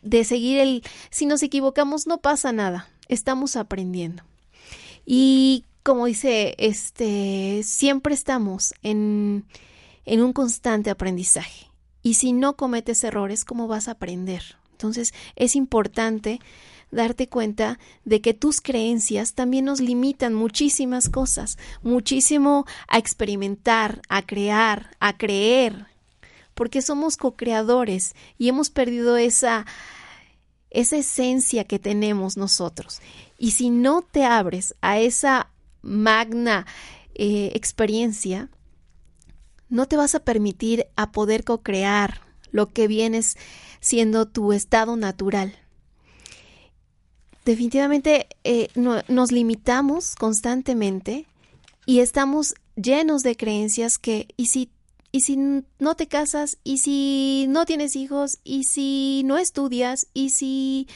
de 0.00 0.24
seguir 0.24 0.58
el 0.58 0.82
si 1.10 1.26
nos 1.26 1.42
equivocamos 1.42 2.06
no 2.06 2.18
pasa 2.18 2.52
nada. 2.52 2.88
Estamos 3.08 3.56
aprendiendo. 3.56 4.24
Y 5.04 5.64
como 5.82 6.06
dice 6.06 6.54
este 6.58 7.62
siempre 7.64 8.14
estamos 8.14 8.74
en 8.82 9.44
en 10.04 10.22
un 10.22 10.32
constante 10.32 10.90
aprendizaje 10.90 11.71
y 12.02 12.14
si 12.14 12.32
no 12.32 12.56
cometes 12.56 13.04
errores, 13.04 13.44
¿cómo 13.44 13.68
vas 13.68 13.88
a 13.88 13.92
aprender? 13.92 14.56
Entonces 14.72 15.14
es 15.36 15.54
importante 15.54 16.40
darte 16.90 17.28
cuenta 17.28 17.78
de 18.04 18.20
que 18.20 18.34
tus 18.34 18.60
creencias 18.60 19.34
también 19.34 19.64
nos 19.64 19.80
limitan 19.80 20.34
muchísimas 20.34 21.08
cosas, 21.08 21.56
muchísimo 21.82 22.66
a 22.88 22.98
experimentar, 22.98 24.02
a 24.08 24.22
crear, 24.22 24.96
a 25.00 25.16
creer, 25.16 25.86
porque 26.54 26.82
somos 26.82 27.16
co-creadores 27.16 28.14
y 28.38 28.48
hemos 28.48 28.70
perdido 28.70 29.16
esa 29.16 29.66
esa 30.70 30.96
esencia 30.96 31.64
que 31.64 31.78
tenemos 31.78 32.36
nosotros. 32.38 33.00
Y 33.38 33.50
si 33.50 33.68
no 33.68 34.00
te 34.00 34.24
abres 34.24 34.74
a 34.80 34.98
esa 34.98 35.50
magna 35.82 36.66
eh, 37.14 37.52
experiencia, 37.54 38.48
no 39.72 39.88
te 39.88 39.96
vas 39.96 40.14
a 40.14 40.20
permitir 40.20 40.86
a 40.96 41.12
poder 41.12 41.44
co-crear 41.44 42.20
lo 42.50 42.68
que 42.68 42.86
vienes 42.86 43.38
siendo 43.80 44.28
tu 44.28 44.52
estado 44.52 44.96
natural. 44.96 45.56
Definitivamente 47.46 48.28
eh, 48.44 48.68
nos 48.74 49.32
limitamos 49.32 50.14
constantemente 50.14 51.26
y 51.86 52.00
estamos 52.00 52.54
llenos 52.76 53.22
de 53.22 53.34
creencias 53.34 53.96
que, 53.98 54.28
¿y 54.36 54.46
si, 54.46 54.70
y 55.10 55.22
si 55.22 55.38
no 55.78 55.94
te 55.96 56.06
casas? 56.06 56.58
¿Y 56.62 56.78
si 56.78 57.46
no 57.48 57.64
tienes 57.64 57.96
hijos? 57.96 58.40
¿Y 58.44 58.64
si 58.64 59.22
no 59.24 59.38
estudias? 59.38 60.06
¿Y 60.12 60.30
si, 60.30 60.86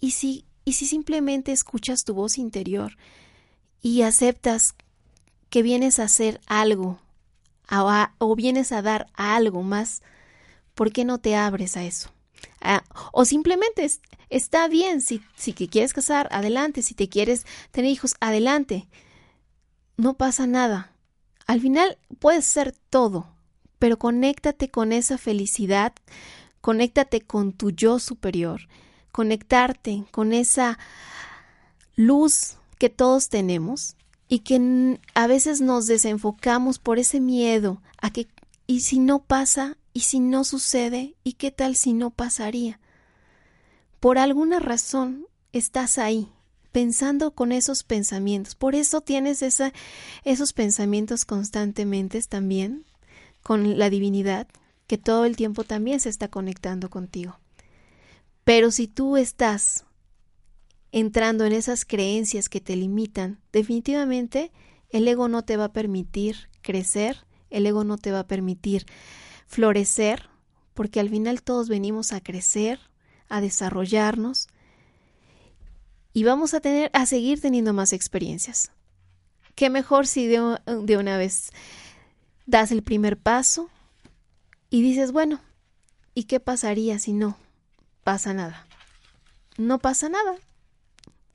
y 0.00 0.10
si, 0.10 0.44
y 0.64 0.72
si 0.72 0.86
simplemente 0.86 1.52
escuchas 1.52 2.02
tu 2.02 2.14
voz 2.14 2.38
interior 2.38 2.96
y 3.80 4.02
aceptas 4.02 4.74
que 5.48 5.62
vienes 5.62 6.00
a 6.00 6.04
hacer 6.04 6.40
algo 6.46 6.98
o 8.18 8.36
vienes 8.36 8.72
a 8.72 8.82
dar 8.82 9.06
algo 9.14 9.62
más, 9.62 10.02
¿Por 10.80 10.92
qué 10.92 11.04
no 11.04 11.18
te 11.18 11.36
abres 11.36 11.76
a 11.76 11.84
eso? 11.84 12.08
Ah, 12.62 12.82
o 13.12 13.26
simplemente 13.26 13.86
está 14.30 14.66
bien, 14.66 15.02
si, 15.02 15.22
si 15.36 15.52
te 15.52 15.68
quieres 15.68 15.92
casar, 15.92 16.26
adelante, 16.30 16.80
si 16.80 16.94
te 16.94 17.10
quieres 17.10 17.44
tener 17.70 17.90
hijos, 17.90 18.14
adelante. 18.18 18.88
No 19.98 20.14
pasa 20.14 20.46
nada. 20.46 20.92
Al 21.46 21.60
final 21.60 21.98
puedes 22.18 22.46
ser 22.46 22.74
todo, 22.88 23.26
pero 23.78 23.98
conéctate 23.98 24.70
con 24.70 24.92
esa 24.92 25.18
felicidad, 25.18 25.92
conéctate 26.62 27.20
con 27.20 27.52
tu 27.52 27.72
yo 27.72 27.98
superior, 27.98 28.62
conectarte 29.12 30.04
con 30.10 30.32
esa 30.32 30.78
luz 31.94 32.56
que 32.78 32.88
todos 32.88 33.28
tenemos 33.28 33.96
y 34.32 34.38
que 34.38 34.98
a 35.14 35.26
veces 35.26 35.60
nos 35.60 35.88
desenfocamos 35.88 36.78
por 36.78 37.00
ese 37.00 37.18
miedo 37.18 37.82
a 38.00 38.10
que 38.10 38.28
y 38.68 38.80
si 38.80 39.00
no 39.00 39.18
pasa 39.18 39.76
y 39.92 40.00
si 40.00 40.20
no 40.20 40.44
sucede 40.44 41.16
y 41.24 41.32
qué 41.32 41.50
tal 41.50 41.74
si 41.74 41.92
no 41.92 42.10
pasaría. 42.10 42.78
Por 43.98 44.18
alguna 44.18 44.60
razón 44.60 45.26
estás 45.52 45.98
ahí 45.98 46.28
pensando 46.70 47.32
con 47.32 47.50
esos 47.50 47.82
pensamientos. 47.82 48.54
Por 48.54 48.76
eso 48.76 49.00
tienes 49.00 49.42
esos 49.42 50.52
pensamientos 50.52 51.24
constantemente 51.24 52.22
también 52.22 52.84
con 53.42 53.80
la 53.80 53.90
divinidad 53.90 54.46
que 54.86 54.96
todo 54.96 55.24
el 55.24 55.34
tiempo 55.34 55.64
también 55.64 55.98
se 55.98 56.08
está 56.08 56.28
conectando 56.28 56.88
contigo. 56.88 57.40
Pero 58.44 58.70
si 58.70 58.86
tú 58.86 59.16
estás 59.16 59.86
entrando 60.92 61.44
en 61.44 61.52
esas 61.52 61.84
creencias 61.84 62.48
que 62.48 62.60
te 62.60 62.76
limitan, 62.76 63.40
definitivamente 63.52 64.50
el 64.90 65.06
ego 65.06 65.28
no 65.28 65.42
te 65.42 65.56
va 65.56 65.66
a 65.66 65.72
permitir 65.72 66.48
crecer, 66.62 67.24
el 67.50 67.66
ego 67.66 67.84
no 67.84 67.96
te 67.98 68.12
va 68.12 68.20
a 68.20 68.26
permitir 68.26 68.86
florecer, 69.46 70.28
porque 70.74 71.00
al 71.00 71.08
final 71.08 71.42
todos 71.42 71.68
venimos 71.68 72.12
a 72.12 72.20
crecer, 72.20 72.80
a 73.28 73.40
desarrollarnos 73.40 74.48
y 76.12 76.24
vamos 76.24 76.54
a 76.54 76.60
tener 76.60 76.90
a 76.92 77.06
seguir 77.06 77.40
teniendo 77.40 77.72
más 77.72 77.92
experiencias. 77.92 78.72
Qué 79.54 79.70
mejor 79.70 80.06
si 80.06 80.26
de, 80.26 80.58
de 80.82 80.96
una 80.96 81.16
vez 81.16 81.50
das 82.46 82.72
el 82.72 82.82
primer 82.82 83.16
paso 83.16 83.68
y 84.70 84.82
dices, 84.82 85.12
bueno, 85.12 85.40
¿y 86.14 86.24
qué 86.24 86.40
pasaría 86.40 86.98
si 86.98 87.12
no 87.12 87.36
pasa 88.02 88.34
nada? 88.34 88.66
No 89.56 89.78
pasa 89.78 90.08
nada, 90.08 90.36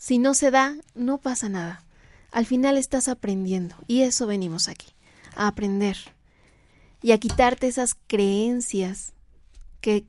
si 0.06 0.20
no 0.20 0.36
se 0.36 0.52
da, 0.52 0.78
no 0.94 1.18
pasa 1.18 1.50
nada. 1.50 1.84
Al 2.32 2.46
final 2.46 2.78
estás 2.78 3.08
aprendiendo 3.08 3.74
y 3.88 4.02
eso 4.02 4.28
venimos 4.28 4.68
aquí, 4.68 4.90
a 5.36 5.48
aprender 5.48 5.98
y 7.02 7.12
a 7.12 7.18
quitarte 7.18 7.66
esas 7.66 7.96
creencias 8.06 9.14
que, 9.82 10.06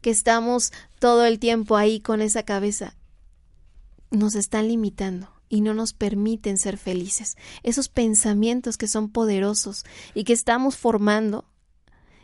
que 0.00 0.10
estamos 0.10 0.72
todo 0.98 1.24
el 1.24 1.38
tiempo 1.38 1.76
ahí 1.76 2.00
con 2.00 2.20
esa 2.20 2.42
cabeza. 2.42 2.96
Nos 4.10 4.34
están 4.34 4.66
limitando 4.66 5.30
y 5.48 5.60
no 5.60 5.72
nos 5.72 5.92
permiten 5.92 6.58
ser 6.58 6.76
felices. 6.76 7.36
Esos 7.62 7.88
pensamientos 7.88 8.76
que 8.76 8.88
son 8.88 9.08
poderosos 9.08 9.84
y 10.14 10.24
que 10.24 10.32
estamos 10.32 10.76
formando 10.76 11.44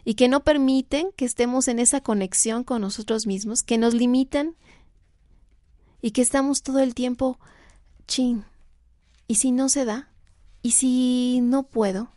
y 0.05 0.14
que 0.14 0.27
no 0.27 0.42
permiten 0.42 1.12
que 1.14 1.27
estemos 1.27 1.68
en 1.68 1.79
esa 1.79 2.00
conexión 2.00 2.64
con 2.64 2.81
nosotros 2.81 3.29
mismos, 3.29 3.62
que 3.62 3.79
nos 3.79 3.94
limitan 3.94 4.57
y 6.04 6.10
que 6.10 6.20
estamos 6.20 6.62
todo 6.62 6.80
el 6.80 6.94
tiempo, 6.94 7.38
chin, 8.06 8.44
¿y 9.26 9.36
si 9.36 9.52
no 9.52 9.70
se 9.70 9.86
da? 9.86 10.10
¿Y 10.60 10.72
si 10.72 11.40
no 11.40 11.62
puedo? 11.62 12.12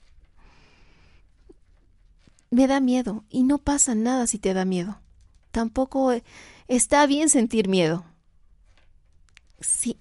Me 2.49 2.67
da 2.67 2.81
miedo 2.81 3.23
y 3.29 3.43
no 3.43 3.59
pasa 3.59 3.95
nada 3.95 4.27
si 4.27 4.39
te 4.39 4.53
da 4.53 4.65
miedo. 4.65 4.99
Tampoco 5.51 6.11
eh, 6.11 6.25
está 6.67 7.05
bien 7.05 7.29
sentir 7.29 7.69
miedo. 7.69 8.03
Sí, 9.61 9.97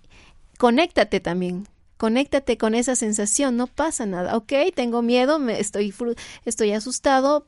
conéctate 0.58 1.20
también, 1.20 1.68
conéctate 1.96 2.58
con 2.58 2.74
esa 2.74 2.96
sensación, 2.96 3.56
no 3.56 3.68
pasa 3.68 4.04
nada. 4.04 4.36
Ok, 4.36 4.52
tengo 4.74 5.00
miedo, 5.00 5.38
me 5.38 5.60
estoy, 5.60 5.94
estoy 6.44 6.72
asustado, 6.72 7.46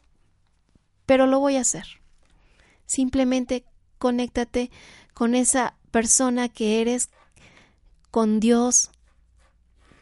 pero 1.04 1.26
lo 1.26 1.40
voy 1.40 1.56
a 1.56 1.62
hacer. 1.62 2.00
Simplemente 2.86 3.64
conéctate 3.98 4.70
con 5.14 5.34
esa 5.34 5.74
persona 5.98 6.48
que 6.48 6.80
eres 6.80 7.10
con 8.12 8.38
Dios, 8.38 8.92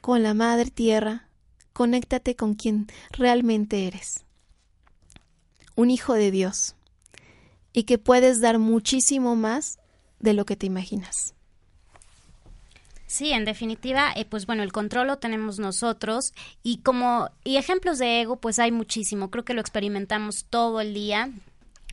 con 0.02 0.22
la 0.22 0.34
Madre 0.34 0.70
Tierra, 0.70 1.30
conéctate 1.72 2.36
con 2.36 2.54
quien 2.54 2.86
realmente 3.12 3.86
eres. 3.86 4.26
Un 5.74 5.90
hijo 5.90 6.12
de 6.12 6.30
Dios. 6.30 6.74
Y 7.72 7.84
que 7.84 7.96
puedes 7.96 8.42
dar 8.42 8.58
muchísimo 8.58 9.36
más 9.36 9.78
de 10.20 10.34
lo 10.34 10.44
que 10.44 10.54
te 10.54 10.66
imaginas. 10.66 11.32
Sí, 13.06 13.32
en 13.32 13.46
definitiva, 13.46 14.12
eh, 14.16 14.26
pues 14.26 14.44
bueno, 14.44 14.64
el 14.64 14.72
control 14.72 15.06
lo 15.06 15.16
tenemos 15.16 15.58
nosotros 15.58 16.34
y 16.62 16.82
como 16.82 17.30
y 17.42 17.56
ejemplos 17.56 17.96
de 17.96 18.20
ego, 18.20 18.36
pues 18.36 18.58
hay 18.58 18.70
muchísimo. 18.70 19.30
Creo 19.30 19.46
que 19.46 19.54
lo 19.54 19.62
experimentamos 19.62 20.44
todo 20.50 20.82
el 20.82 20.92
día 20.92 21.30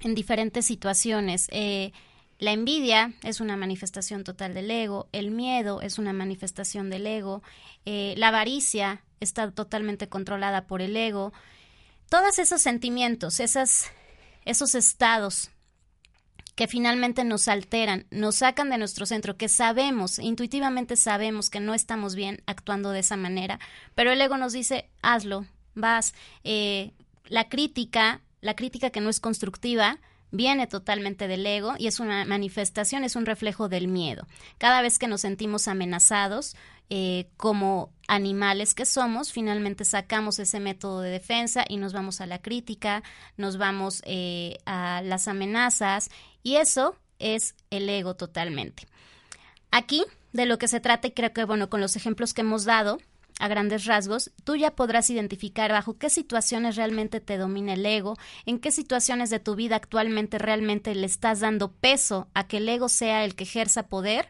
en 0.01 0.13
diferentes 0.13 0.65
situaciones. 0.65 1.47
Eh, 1.51 1.93
la 2.43 2.51
envidia 2.51 3.13
es 3.23 3.39
una 3.39 3.55
manifestación 3.55 4.25
total 4.25 4.53
del 4.53 4.69
ego, 4.69 5.07
el 5.13 5.31
miedo 5.31 5.79
es 5.79 5.97
una 5.97 6.11
manifestación 6.11 6.89
del 6.89 7.07
ego, 7.07 7.41
eh, 7.85 8.15
la 8.17 8.27
avaricia 8.27 9.01
está 9.21 9.49
totalmente 9.51 10.09
controlada 10.09 10.67
por 10.67 10.81
el 10.81 10.97
ego. 10.97 11.31
Todos 12.09 12.39
esos 12.39 12.61
sentimientos, 12.61 13.39
esas, 13.39 13.89
esos 14.43 14.75
estados 14.75 15.51
que 16.55 16.67
finalmente 16.67 17.23
nos 17.23 17.47
alteran, 17.47 18.07
nos 18.11 18.35
sacan 18.35 18.69
de 18.69 18.77
nuestro 18.77 19.05
centro, 19.05 19.37
que 19.37 19.47
sabemos, 19.47 20.19
intuitivamente 20.19 20.97
sabemos 20.97 21.49
que 21.49 21.61
no 21.61 21.73
estamos 21.73 22.13
bien 22.13 22.43
actuando 22.45 22.89
de 22.89 22.99
esa 22.99 23.15
manera, 23.15 23.57
pero 23.95 24.11
el 24.11 24.19
ego 24.19 24.35
nos 24.35 24.51
dice, 24.51 24.89
hazlo, 25.01 25.45
vas. 25.75 26.13
Eh, 26.43 26.91
la 27.23 27.47
crítica, 27.47 28.19
la 28.41 28.53
crítica 28.53 28.89
que 28.89 28.99
no 28.99 29.09
es 29.09 29.21
constructiva, 29.21 30.01
viene 30.33 30.65
totalmente 30.65 31.27
del 31.27 31.45
ego 31.45 31.75
y 31.77 31.87
es 31.87 31.99
una 31.99 32.25
manifestación, 32.25 33.03
es 33.03 33.15
un 33.15 33.25
reflejo 33.25 33.69
del 33.69 33.87
miedo. 33.87 34.27
Cada 34.57 34.81
vez 34.81 34.97
que 34.97 35.07
nos 35.07 35.21
sentimos 35.21 35.67
amenazados, 35.67 36.55
eh, 36.89 37.29
como 37.37 37.93
animales 38.07 38.73
que 38.73 38.85
somos, 38.85 39.31
finalmente 39.31 39.85
sacamos 39.85 40.39
ese 40.39 40.59
método 40.59 41.01
de 41.01 41.11
defensa 41.11 41.63
y 41.69 41.77
nos 41.77 41.93
vamos 41.93 42.19
a 42.19 42.25
la 42.25 42.41
crítica, 42.41 43.03
nos 43.37 43.57
vamos 43.57 44.01
eh, 44.05 44.57
a 44.65 45.01
las 45.03 45.27
amenazas 45.27 46.09
y 46.41 46.55
eso 46.55 46.95
es 47.19 47.55
el 47.69 47.87
ego 47.87 48.15
totalmente. 48.15 48.87
Aquí 49.69 50.03
de 50.33 50.47
lo 50.47 50.57
que 50.57 50.67
se 50.67 50.79
trata 50.79 51.07
y 51.07 51.11
creo 51.11 51.31
que 51.31 51.45
bueno 51.45 51.69
con 51.69 51.79
los 51.79 51.95
ejemplos 51.95 52.33
que 52.33 52.41
hemos 52.41 52.65
dado 52.65 52.97
a 53.39 53.47
grandes 53.47 53.85
rasgos, 53.85 54.31
tú 54.43 54.55
ya 54.55 54.75
podrás 54.75 55.09
identificar 55.09 55.71
bajo 55.71 55.97
qué 55.97 56.09
situaciones 56.09 56.75
realmente 56.75 57.19
te 57.19 57.37
domina 57.37 57.73
el 57.73 57.85
ego, 57.85 58.17
en 58.45 58.59
qué 58.59 58.71
situaciones 58.71 59.29
de 59.29 59.39
tu 59.39 59.55
vida 59.55 59.75
actualmente 59.75 60.37
realmente 60.37 60.95
le 60.95 61.05
estás 61.05 61.39
dando 61.39 61.71
peso 61.71 62.27
a 62.33 62.47
que 62.47 62.57
el 62.57 62.69
ego 62.69 62.89
sea 62.89 63.25
el 63.25 63.35
que 63.35 63.43
ejerza 63.43 63.87
poder, 63.87 64.29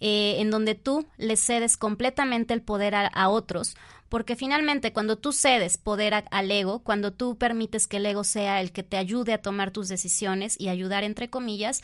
eh, 0.00 0.36
en 0.40 0.50
donde 0.50 0.74
tú 0.74 1.06
le 1.16 1.36
cedes 1.36 1.76
completamente 1.76 2.52
el 2.52 2.62
poder 2.62 2.94
a, 2.94 3.28
otros, 3.28 3.76
porque 4.08 4.36
finalmente 4.36 4.92
cuando 4.92 5.16
tú 5.16 5.32
cedes 5.32 5.78
poder 5.78 6.24
al 6.30 6.50
ego, 6.50 6.80
cuando 6.80 7.12
tú 7.12 7.38
permites 7.38 7.86
que 7.86 7.96
el 7.98 8.06
ego 8.06 8.24
sea 8.24 8.60
el 8.60 8.72
que 8.72 8.82
te 8.82 8.96
ayude 8.96 9.32
a 9.32 9.40
tomar 9.40 9.70
tus 9.70 9.88
decisiones 9.88 10.60
y 10.60 10.68
ayudar 10.68 11.04
entre 11.04 11.30
comillas, 11.30 11.82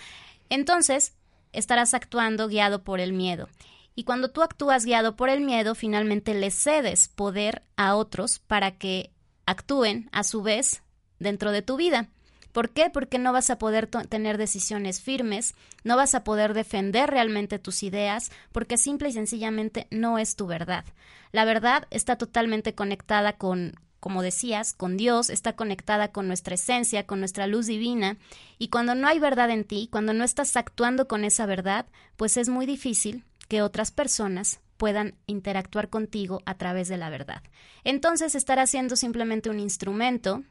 entonces 0.50 1.14
estarás 1.52 1.94
actuando 1.94 2.48
guiado 2.48 2.82
por 2.82 3.00
el 3.00 3.12
miedo. 3.12 3.48
Y 3.94 4.04
cuando 4.04 4.30
tú 4.30 4.42
actúas 4.42 4.84
guiado 4.84 5.16
por 5.16 5.28
el 5.28 5.40
miedo, 5.40 5.74
finalmente 5.74 6.34
le 6.34 6.50
cedes 6.50 7.08
poder 7.08 7.62
a 7.76 7.96
otros 7.96 8.38
para 8.38 8.72
que 8.72 9.10
actúen 9.46 10.08
a 10.12 10.22
su 10.22 10.42
vez 10.42 10.82
dentro 11.18 11.52
de 11.52 11.62
tu 11.62 11.76
vida. 11.76 12.08
¿Por 12.52 12.70
qué? 12.70 12.90
Porque 12.90 13.18
no 13.18 13.32
vas 13.32 13.50
a 13.50 13.58
poder 13.58 13.86
tener 13.86 14.36
decisiones 14.36 15.00
firmes, 15.00 15.54
no 15.84 15.96
vas 15.96 16.14
a 16.14 16.24
poder 16.24 16.52
defender 16.52 17.08
realmente 17.08 17.58
tus 17.58 17.82
ideas, 17.82 18.32
porque 18.50 18.76
simple 18.76 19.08
y 19.08 19.12
sencillamente 19.12 19.86
no 19.90 20.18
es 20.18 20.34
tu 20.34 20.46
verdad. 20.46 20.84
La 21.30 21.44
verdad 21.44 21.86
está 21.90 22.16
totalmente 22.16 22.74
conectada 22.74 23.34
con, 23.34 23.74
como 24.00 24.22
decías, 24.22 24.72
con 24.72 24.96
Dios, 24.96 25.30
está 25.30 25.54
conectada 25.54 26.10
con 26.10 26.26
nuestra 26.26 26.56
esencia, 26.56 27.06
con 27.06 27.20
nuestra 27.20 27.46
luz 27.46 27.66
divina, 27.66 28.18
y 28.58 28.68
cuando 28.68 28.96
no 28.96 29.06
hay 29.06 29.20
verdad 29.20 29.50
en 29.50 29.64
ti, 29.64 29.88
cuando 29.92 30.12
no 30.12 30.24
estás 30.24 30.56
actuando 30.56 31.06
con 31.06 31.24
esa 31.24 31.46
verdad, 31.46 31.86
pues 32.16 32.36
es 32.36 32.48
muy 32.48 32.66
difícil 32.66 33.24
que 33.50 33.62
otras 33.62 33.90
personas 33.90 34.60
puedan 34.76 35.16
interactuar 35.26 35.90
contigo 35.90 36.40
a 36.46 36.54
través 36.54 36.86
de 36.86 36.96
la 36.96 37.10
verdad. 37.10 37.42
Entonces 37.82 38.36
estarás 38.36 38.70
siendo 38.70 38.94
simplemente 38.94 39.50
un 39.50 39.58
instrumento 39.58 40.44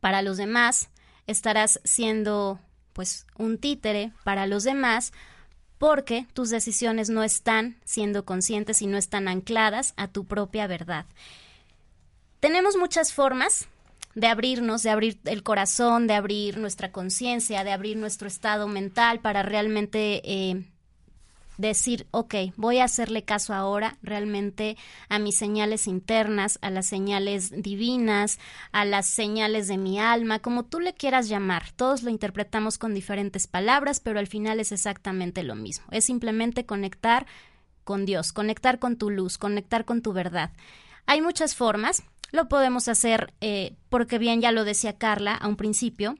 para 0.00 0.20
los 0.20 0.36
demás, 0.36 0.90
estarás 1.26 1.80
siendo 1.82 2.60
pues 2.92 3.26
un 3.38 3.56
títere 3.56 4.12
para 4.22 4.46
los 4.46 4.64
demás 4.64 5.14
porque 5.78 6.26
tus 6.34 6.50
decisiones 6.50 7.08
no 7.08 7.22
están 7.22 7.76
siendo 7.84 8.26
conscientes 8.26 8.82
y 8.82 8.86
no 8.86 8.98
están 8.98 9.26
ancladas 9.26 9.94
a 9.96 10.06
tu 10.06 10.26
propia 10.26 10.66
verdad. 10.66 11.06
Tenemos 12.38 12.76
muchas 12.76 13.14
formas 13.14 13.66
de 14.14 14.26
abrirnos, 14.26 14.82
de 14.82 14.90
abrir 14.90 15.18
el 15.24 15.42
corazón, 15.42 16.06
de 16.06 16.12
abrir 16.12 16.58
nuestra 16.58 16.92
conciencia, 16.92 17.64
de 17.64 17.72
abrir 17.72 17.96
nuestro 17.96 18.28
estado 18.28 18.68
mental 18.68 19.20
para 19.20 19.42
realmente 19.42 20.20
eh, 20.22 20.64
decir, 21.56 22.06
ok, 22.10 22.34
voy 22.56 22.78
a 22.78 22.84
hacerle 22.84 23.24
caso 23.24 23.54
ahora 23.54 23.98
realmente 24.02 24.76
a 25.08 25.18
mis 25.18 25.36
señales 25.36 25.86
internas, 25.86 26.58
a 26.62 26.70
las 26.70 26.86
señales 26.86 27.50
divinas, 27.62 28.38
a 28.72 28.84
las 28.84 29.06
señales 29.06 29.68
de 29.68 29.78
mi 29.78 29.98
alma, 29.98 30.40
como 30.40 30.64
tú 30.64 30.80
le 30.80 30.94
quieras 30.94 31.28
llamar. 31.28 31.70
Todos 31.76 32.02
lo 32.02 32.10
interpretamos 32.10 32.78
con 32.78 32.94
diferentes 32.94 33.46
palabras, 33.46 34.00
pero 34.00 34.18
al 34.18 34.26
final 34.26 34.60
es 34.60 34.72
exactamente 34.72 35.42
lo 35.42 35.54
mismo. 35.54 35.86
Es 35.90 36.04
simplemente 36.04 36.66
conectar 36.66 37.26
con 37.84 38.06
Dios, 38.06 38.32
conectar 38.32 38.78
con 38.78 38.96
tu 38.96 39.10
luz, 39.10 39.38
conectar 39.38 39.84
con 39.84 40.02
tu 40.02 40.12
verdad. 40.12 40.52
Hay 41.06 41.20
muchas 41.20 41.54
formas. 41.54 42.02
Lo 42.32 42.48
podemos 42.48 42.88
hacer 42.88 43.32
eh, 43.40 43.76
porque 43.90 44.18
bien 44.18 44.40
ya 44.40 44.50
lo 44.50 44.64
decía 44.64 44.98
Carla 44.98 45.34
a 45.34 45.46
un 45.46 45.56
principio, 45.56 46.16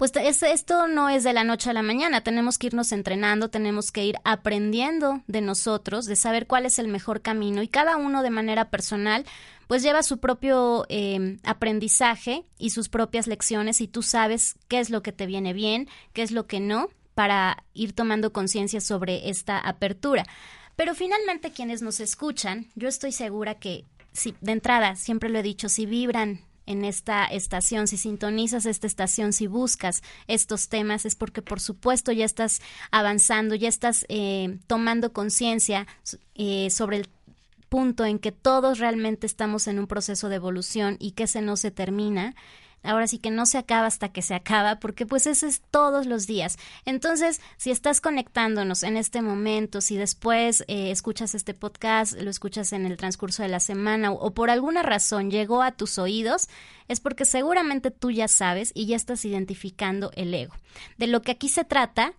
pues 0.00 0.12
esto 0.16 0.88
no 0.88 1.10
es 1.10 1.24
de 1.24 1.34
la 1.34 1.44
noche 1.44 1.68
a 1.68 1.74
la 1.74 1.82
mañana, 1.82 2.22
tenemos 2.22 2.56
que 2.56 2.68
irnos 2.68 2.90
entrenando, 2.90 3.50
tenemos 3.50 3.92
que 3.92 4.06
ir 4.06 4.16
aprendiendo 4.24 5.20
de 5.26 5.42
nosotros, 5.42 6.06
de 6.06 6.16
saber 6.16 6.46
cuál 6.46 6.64
es 6.64 6.78
el 6.78 6.88
mejor 6.88 7.20
camino. 7.20 7.62
Y 7.62 7.68
cada 7.68 7.98
uno 7.98 8.22
de 8.22 8.30
manera 8.30 8.70
personal 8.70 9.26
pues 9.66 9.82
lleva 9.82 10.02
su 10.02 10.16
propio 10.16 10.86
em, 10.88 11.38
aprendizaje 11.44 12.46
y 12.56 12.70
sus 12.70 12.88
propias 12.88 13.26
lecciones. 13.26 13.82
Y 13.82 13.88
tú 13.88 14.00
sabes 14.00 14.56
qué 14.68 14.80
es 14.80 14.88
lo 14.88 15.02
que 15.02 15.12
te 15.12 15.26
viene 15.26 15.52
bien, 15.52 15.86
qué 16.14 16.22
es 16.22 16.30
lo 16.30 16.46
que 16.46 16.60
no, 16.60 16.88
para 17.14 17.62
ir 17.74 17.92
tomando 17.92 18.32
conciencia 18.32 18.80
sobre 18.80 19.28
esta 19.28 19.58
apertura. 19.58 20.24
Pero 20.76 20.94
finalmente 20.94 21.52
quienes 21.52 21.82
nos 21.82 22.00
escuchan, 22.00 22.68
yo 22.74 22.88
estoy 22.88 23.12
segura 23.12 23.56
que 23.56 23.84
si 24.14 24.34
de 24.40 24.52
entrada, 24.52 24.96
siempre 24.96 25.28
lo 25.28 25.40
he 25.40 25.42
dicho, 25.42 25.68
si 25.68 25.84
vibran 25.84 26.40
en 26.70 26.84
esta 26.84 27.24
estación, 27.24 27.88
si 27.88 27.96
sintonizas 27.96 28.64
esta 28.64 28.86
estación, 28.86 29.32
si 29.32 29.48
buscas 29.48 30.02
estos 30.28 30.68
temas, 30.68 31.04
es 31.04 31.16
porque 31.16 31.42
por 31.42 31.58
supuesto 31.58 32.12
ya 32.12 32.24
estás 32.24 32.62
avanzando, 32.92 33.56
ya 33.56 33.68
estás 33.68 34.06
eh, 34.08 34.58
tomando 34.68 35.12
conciencia 35.12 35.88
eh, 36.36 36.70
sobre 36.70 36.98
el 36.98 37.08
punto 37.68 38.04
en 38.04 38.20
que 38.20 38.30
todos 38.30 38.78
realmente 38.78 39.26
estamos 39.26 39.66
en 39.66 39.80
un 39.80 39.88
proceso 39.88 40.28
de 40.28 40.36
evolución 40.36 40.96
y 41.00 41.12
que 41.12 41.24
ese 41.24 41.42
no 41.42 41.56
se 41.56 41.72
termina 41.72 42.36
ahora 42.82 43.06
sí 43.06 43.18
que 43.18 43.30
no 43.30 43.46
se 43.46 43.58
acaba 43.58 43.86
hasta 43.86 44.10
que 44.10 44.22
se 44.22 44.34
acaba, 44.34 44.80
porque 44.80 45.06
pues 45.06 45.26
ese 45.26 45.46
es 45.46 45.62
todos 45.70 46.06
los 46.06 46.26
días. 46.26 46.58
Entonces, 46.84 47.40
si 47.56 47.70
estás 47.70 48.00
conectándonos 48.00 48.82
en 48.82 48.96
este 48.96 49.22
momento, 49.22 49.80
si 49.80 49.96
después 49.96 50.64
eh, 50.68 50.90
escuchas 50.90 51.34
este 51.34 51.54
podcast, 51.54 52.14
lo 52.20 52.30
escuchas 52.30 52.72
en 52.72 52.86
el 52.86 52.96
transcurso 52.96 53.42
de 53.42 53.48
la 53.48 53.60
semana 53.60 54.12
o, 54.12 54.32
por 54.32 54.50
alguna 54.50 54.82
razón 54.82 55.30
llegó 55.30 55.62
a 55.62 55.72
tus 55.72 55.98
oídos, 55.98 56.48
es 56.88 57.00
porque 57.00 57.24
seguramente 57.24 57.90
tú 57.90 58.10
ya 58.10 58.28
sabes 58.28 58.72
y 58.74 58.86
ya 58.86 58.96
estás 58.96 59.24
identificando 59.24 60.10
el 60.14 60.34
ego. 60.34 60.54
De 60.98 61.06
lo 61.06 61.22
que 61.22 61.32
aquí 61.32 61.48
se 61.48 61.64
trata 61.64 62.14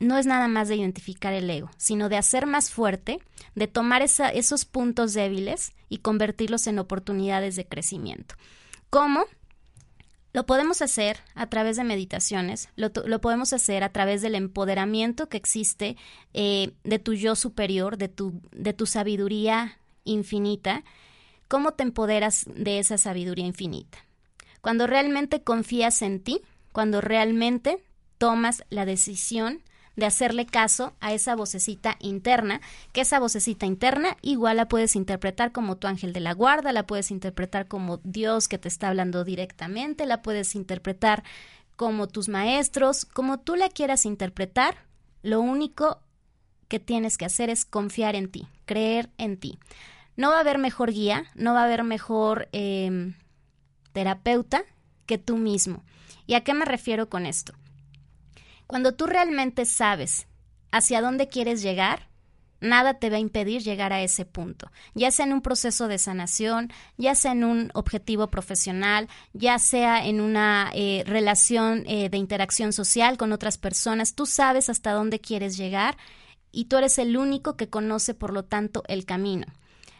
no 0.00 0.18
es 0.18 0.26
nada 0.26 0.48
más 0.48 0.68
de 0.68 0.76
identificar 0.76 1.32
el 1.32 1.48
ego, 1.48 1.70
sino 1.76 2.08
de 2.08 2.16
hacer 2.16 2.46
más 2.46 2.70
fuerte, 2.70 3.20
de 3.54 3.68
tomar 3.68 4.02
esos 4.02 4.64
puntos 4.64 5.14
débiles 5.14 5.72
y 5.88 5.98
convertirlos 5.98 6.66
en 6.66 6.78
oportunidades 6.78 7.56
de 7.56 7.66
crecimiento. 7.66 8.34
¿Cómo? 8.90 9.24
Lo 10.34 10.46
podemos 10.46 10.82
hacer 10.82 11.18
a 11.36 11.46
través 11.46 11.76
de 11.76 11.84
meditaciones, 11.84 12.68
lo, 12.74 12.90
podemos 13.20 13.52
hacer 13.52 13.84
a 13.84 13.92
través 13.92 14.20
del 14.20 14.34
empoderamiento 14.34 15.28
que 15.28 15.36
existe 15.36 15.96
eh, 16.32 16.72
de 16.82 16.98
tu 16.98 17.14
yo 17.14 17.36
superior, 17.36 17.96
de 17.96 18.08
tu, 18.08 18.42
de 18.50 18.72
tu 18.72 18.84
sabiduría 18.84 19.78
infinita. 20.02 20.82
¿Cómo 21.46 21.74
te 21.74 21.84
empoderas 21.84 22.46
de 22.52 22.80
esa 22.80 22.98
sabiduría 22.98 23.46
infinita? 23.46 23.98
Cuando 24.60 24.88
realmente 24.88 25.44
confías 25.44 26.02
en 26.02 26.18
ti, 26.18 26.40
cuando 26.72 27.00
realmente 27.00 27.84
tomas 28.18 28.64
la 28.70 28.86
decisión 28.86 29.62
de 29.96 30.06
hacerle 30.06 30.46
caso 30.46 30.94
a 31.00 31.12
esa 31.12 31.36
vocecita 31.36 31.96
interna, 32.00 32.60
que 32.92 33.02
esa 33.02 33.20
vocecita 33.20 33.66
interna 33.66 34.16
igual 34.22 34.56
la 34.56 34.68
puedes 34.68 34.96
interpretar 34.96 35.52
como 35.52 35.76
tu 35.76 35.86
ángel 35.86 36.12
de 36.12 36.20
la 36.20 36.34
guarda, 36.34 36.72
la 36.72 36.86
puedes 36.86 37.10
interpretar 37.10 37.68
como 37.68 37.98
Dios 37.98 38.48
que 38.48 38.58
te 38.58 38.68
está 38.68 38.88
hablando 38.88 39.24
directamente, 39.24 40.06
la 40.06 40.22
puedes 40.22 40.54
interpretar 40.54 41.22
como 41.76 42.08
tus 42.08 42.28
maestros, 42.28 43.04
como 43.04 43.38
tú 43.38 43.56
la 43.56 43.68
quieras 43.68 44.06
interpretar, 44.06 44.76
lo 45.22 45.40
único 45.40 46.00
que 46.68 46.78
tienes 46.78 47.18
que 47.18 47.24
hacer 47.24 47.50
es 47.50 47.64
confiar 47.64 48.14
en 48.14 48.30
ti, 48.30 48.46
creer 48.64 49.10
en 49.18 49.36
ti. 49.36 49.58
No 50.16 50.30
va 50.30 50.36
a 50.36 50.40
haber 50.40 50.58
mejor 50.58 50.92
guía, 50.92 51.24
no 51.34 51.54
va 51.54 51.62
a 51.62 51.64
haber 51.64 51.82
mejor 51.82 52.48
em, 52.52 53.14
terapeuta 53.92 54.64
que 55.06 55.18
tú 55.18 55.36
mismo. 55.36 55.82
¿Y 56.26 56.34
a 56.34 56.42
qué 56.42 56.54
me 56.54 56.64
refiero 56.64 57.08
con 57.08 57.26
esto? 57.26 57.54
Cuando 58.66 58.94
tú 58.94 59.06
realmente 59.06 59.66
sabes 59.66 60.26
hacia 60.70 61.00
dónde 61.00 61.28
quieres 61.28 61.62
llegar, 61.62 62.08
nada 62.60 62.94
te 62.94 63.10
va 63.10 63.16
a 63.16 63.20
impedir 63.20 63.62
llegar 63.62 63.92
a 63.92 64.02
ese 64.02 64.24
punto, 64.24 64.70
ya 64.94 65.10
sea 65.10 65.26
en 65.26 65.32
un 65.32 65.42
proceso 65.42 65.86
de 65.86 65.98
sanación, 65.98 66.72
ya 66.96 67.14
sea 67.14 67.32
en 67.32 67.44
un 67.44 67.70
objetivo 67.74 68.30
profesional, 68.30 69.08
ya 69.32 69.58
sea 69.58 70.06
en 70.06 70.20
una 70.20 70.70
eh, 70.74 71.04
relación 71.06 71.84
eh, 71.86 72.08
de 72.08 72.16
interacción 72.16 72.72
social 72.72 73.16
con 73.18 73.32
otras 73.32 73.58
personas, 73.58 74.14
tú 74.14 74.26
sabes 74.26 74.68
hasta 74.68 74.92
dónde 74.92 75.20
quieres 75.20 75.56
llegar 75.56 75.96
y 76.50 76.66
tú 76.66 76.76
eres 76.76 76.98
el 76.98 77.16
único 77.16 77.56
que 77.56 77.68
conoce, 77.68 78.14
por 78.14 78.32
lo 78.32 78.44
tanto, 78.44 78.82
el 78.88 79.04
camino. 79.04 79.46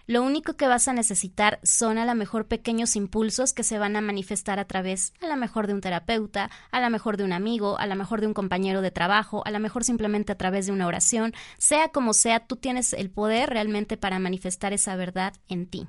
Lo 0.06 0.22
único 0.22 0.54
que 0.54 0.68
vas 0.68 0.86
a 0.86 0.92
necesitar 0.92 1.60
son 1.62 1.96
a 1.96 2.04
lo 2.04 2.14
mejor 2.14 2.46
pequeños 2.46 2.94
impulsos 2.94 3.54
que 3.54 3.62
se 3.62 3.78
van 3.78 3.96
a 3.96 4.02
manifestar 4.02 4.58
a 4.58 4.66
través, 4.66 5.14
a 5.22 5.28
lo 5.28 5.36
mejor 5.36 5.66
de 5.66 5.72
un 5.72 5.80
terapeuta, 5.80 6.50
a 6.70 6.80
lo 6.80 6.90
mejor 6.90 7.16
de 7.16 7.24
un 7.24 7.32
amigo, 7.32 7.78
a 7.78 7.86
lo 7.86 7.96
mejor 7.96 8.20
de 8.20 8.26
un 8.26 8.34
compañero 8.34 8.82
de 8.82 8.90
trabajo, 8.90 9.42
a 9.46 9.50
lo 9.50 9.60
mejor 9.60 9.82
simplemente 9.82 10.32
a 10.32 10.36
través 10.36 10.66
de 10.66 10.72
una 10.72 10.86
oración. 10.86 11.32
Sea 11.56 11.88
como 11.88 12.12
sea, 12.12 12.40
tú 12.40 12.56
tienes 12.56 12.92
el 12.92 13.10
poder 13.10 13.48
realmente 13.48 13.96
para 13.96 14.18
manifestar 14.18 14.74
esa 14.74 14.94
verdad 14.94 15.32
en 15.48 15.66
ti. 15.66 15.88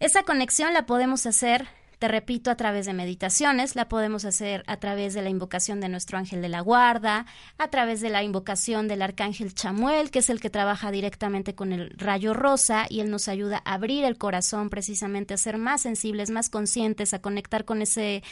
Esa 0.00 0.22
conexión 0.22 0.74
la 0.74 0.84
podemos 0.84 1.24
hacer 1.24 1.66
te 1.98 2.06
repito, 2.06 2.50
a 2.50 2.56
través 2.56 2.86
de 2.86 2.92
meditaciones, 2.92 3.74
la 3.74 3.88
podemos 3.88 4.24
hacer 4.24 4.62
a 4.66 4.76
través 4.76 5.14
de 5.14 5.22
la 5.22 5.30
invocación 5.30 5.80
de 5.80 5.88
nuestro 5.88 6.16
ángel 6.16 6.40
de 6.40 6.48
la 6.48 6.60
guarda, 6.60 7.26
a 7.58 7.68
través 7.68 8.00
de 8.00 8.08
la 8.08 8.22
invocación 8.22 8.86
del 8.86 9.02
arcángel 9.02 9.52
Chamuel, 9.52 10.10
que 10.10 10.20
es 10.20 10.30
el 10.30 10.40
que 10.40 10.48
trabaja 10.48 10.92
directamente 10.92 11.54
con 11.56 11.72
el 11.72 11.90
rayo 11.96 12.34
rosa 12.34 12.86
y 12.88 13.00
él 13.00 13.10
nos 13.10 13.26
ayuda 13.26 13.62
a 13.64 13.74
abrir 13.74 14.04
el 14.04 14.16
corazón 14.16 14.70
precisamente, 14.70 15.34
a 15.34 15.38
ser 15.38 15.58
más 15.58 15.82
sensibles, 15.82 16.30
más 16.30 16.50
conscientes, 16.50 17.14
a 17.14 17.20
conectar 17.20 17.64
con, 17.64 17.82
ese, 17.82 18.22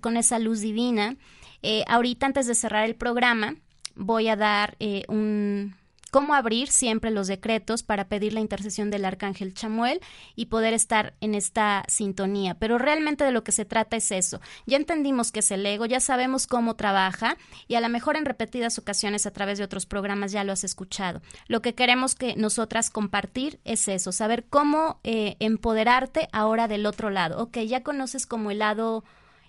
con 0.00 0.18
esa 0.18 0.38
luz 0.38 0.60
divina. 0.60 1.16
Eh, 1.62 1.84
ahorita, 1.88 2.26
antes 2.26 2.46
de 2.46 2.54
cerrar 2.54 2.84
el 2.84 2.96
programa, 2.96 3.56
voy 3.94 4.28
a 4.28 4.36
dar 4.36 4.76
eh, 4.78 5.04
un 5.08 5.74
cómo 6.10 6.34
abrir 6.34 6.68
siempre 6.68 7.10
los 7.10 7.26
decretos 7.26 7.82
para 7.82 8.08
pedir 8.08 8.32
la 8.32 8.40
intercesión 8.40 8.90
del 8.90 9.04
arcángel 9.04 9.54
Chamuel 9.54 10.00
y 10.34 10.46
poder 10.46 10.72
estar 10.72 11.14
en 11.20 11.34
esta 11.34 11.84
sintonía. 11.88 12.54
Pero 12.54 12.78
realmente 12.78 13.24
de 13.24 13.32
lo 13.32 13.44
que 13.44 13.52
se 13.52 13.64
trata 13.64 13.96
es 13.96 14.10
eso. 14.10 14.40
Ya 14.66 14.76
entendimos 14.76 15.32
que 15.32 15.40
es 15.40 15.50
el 15.50 15.66
ego, 15.66 15.86
ya 15.86 16.00
sabemos 16.00 16.46
cómo 16.46 16.76
trabaja 16.76 17.36
y 17.68 17.74
a 17.74 17.80
lo 17.80 17.88
mejor 17.88 18.16
en 18.16 18.24
repetidas 18.24 18.78
ocasiones 18.78 19.26
a 19.26 19.32
través 19.32 19.58
de 19.58 19.64
otros 19.64 19.86
programas 19.86 20.32
ya 20.32 20.44
lo 20.44 20.52
has 20.52 20.64
escuchado. 20.64 21.22
Lo 21.48 21.60
que 21.60 21.74
queremos 21.74 22.14
que 22.14 22.36
nosotras 22.36 22.90
compartir 22.90 23.60
es 23.64 23.88
eso, 23.88 24.12
saber 24.12 24.44
cómo 24.48 25.00
eh, 25.04 25.36
empoderarte 25.40 26.28
ahora 26.32 26.68
del 26.68 26.86
otro 26.86 27.10
lado. 27.10 27.42
Ok, 27.42 27.58
ya 27.58 27.82
conoces 27.82 28.26
como 28.26 28.50
el 28.50 28.60
lado, 28.60 29.04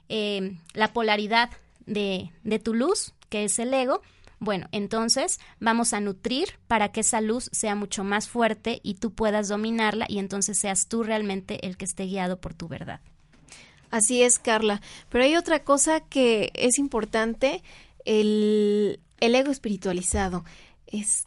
eh, 0.10 0.58
la 0.74 0.92
polaridad 0.94 1.50
de, 1.86 2.32
de 2.44 2.60
tu 2.60 2.74
luz, 2.74 3.14
que 3.30 3.44
es 3.44 3.60
el 3.60 3.74
ego 3.74 4.02
bueno, 4.40 4.68
entonces 4.72 5.40
vamos 5.60 5.94
a 5.94 6.00
nutrir 6.00 6.60
para 6.68 6.92
que 6.92 7.00
esa 7.00 7.22
luz 7.22 7.50
sea 7.52 7.76
mucho 7.76 8.04
más 8.04 8.30
fuerte 8.30 8.80
y 8.84 8.96
tú 8.96 9.12
puedas 9.12 9.48
dominarla 9.48 10.06
y 10.08 10.20
entonces 10.20 10.60
seas 10.60 10.88
tú 10.88 11.04
realmente 11.04 11.66
el 11.66 11.76
que 11.76 11.86
esté 11.86 12.06
guiado 12.06 12.40
por 12.40 12.54
tu 12.54 12.68
verdad. 12.68 13.02
Así 13.90 14.22
es, 14.22 14.38
Carla. 14.38 14.82
Pero 15.10 15.24
hay 15.24 15.36
otra 15.36 15.64
cosa 15.64 16.02
que 16.02 16.52
es 16.54 16.78
importante, 16.78 17.64
el, 18.06 19.00
el 19.20 19.36
ego 19.36 19.52
espiritualizado. 19.52 20.46
Es, 20.86 21.26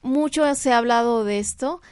mucho 0.00 0.54
se 0.54 0.72
ha 0.72 0.78
hablado 0.78 1.24
de 1.24 1.38
esto 1.38 1.82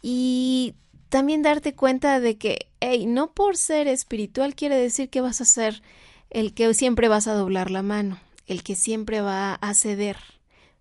y 0.00 0.74
también 1.08 1.42
darte 1.42 1.74
cuenta 1.74 2.20
de 2.20 2.36
que, 2.38 2.68
hey, 2.80 3.06
no 3.06 3.32
por 3.32 3.56
ser 3.56 3.88
espiritual 3.88 4.54
quiere 4.54 4.76
decir 4.76 5.10
que 5.10 5.22
vas 5.22 5.40
a 5.40 5.44
ser 5.44 5.82
el 6.30 6.54
que 6.54 6.72
siempre 6.74 7.08
vas 7.08 7.26
a 7.26 7.34
doblar 7.34 7.70
la 7.70 7.82
mano 7.82 8.20
el 8.48 8.62
que 8.62 8.74
siempre 8.74 9.20
va 9.20 9.54
a 9.54 9.74
ceder. 9.74 10.16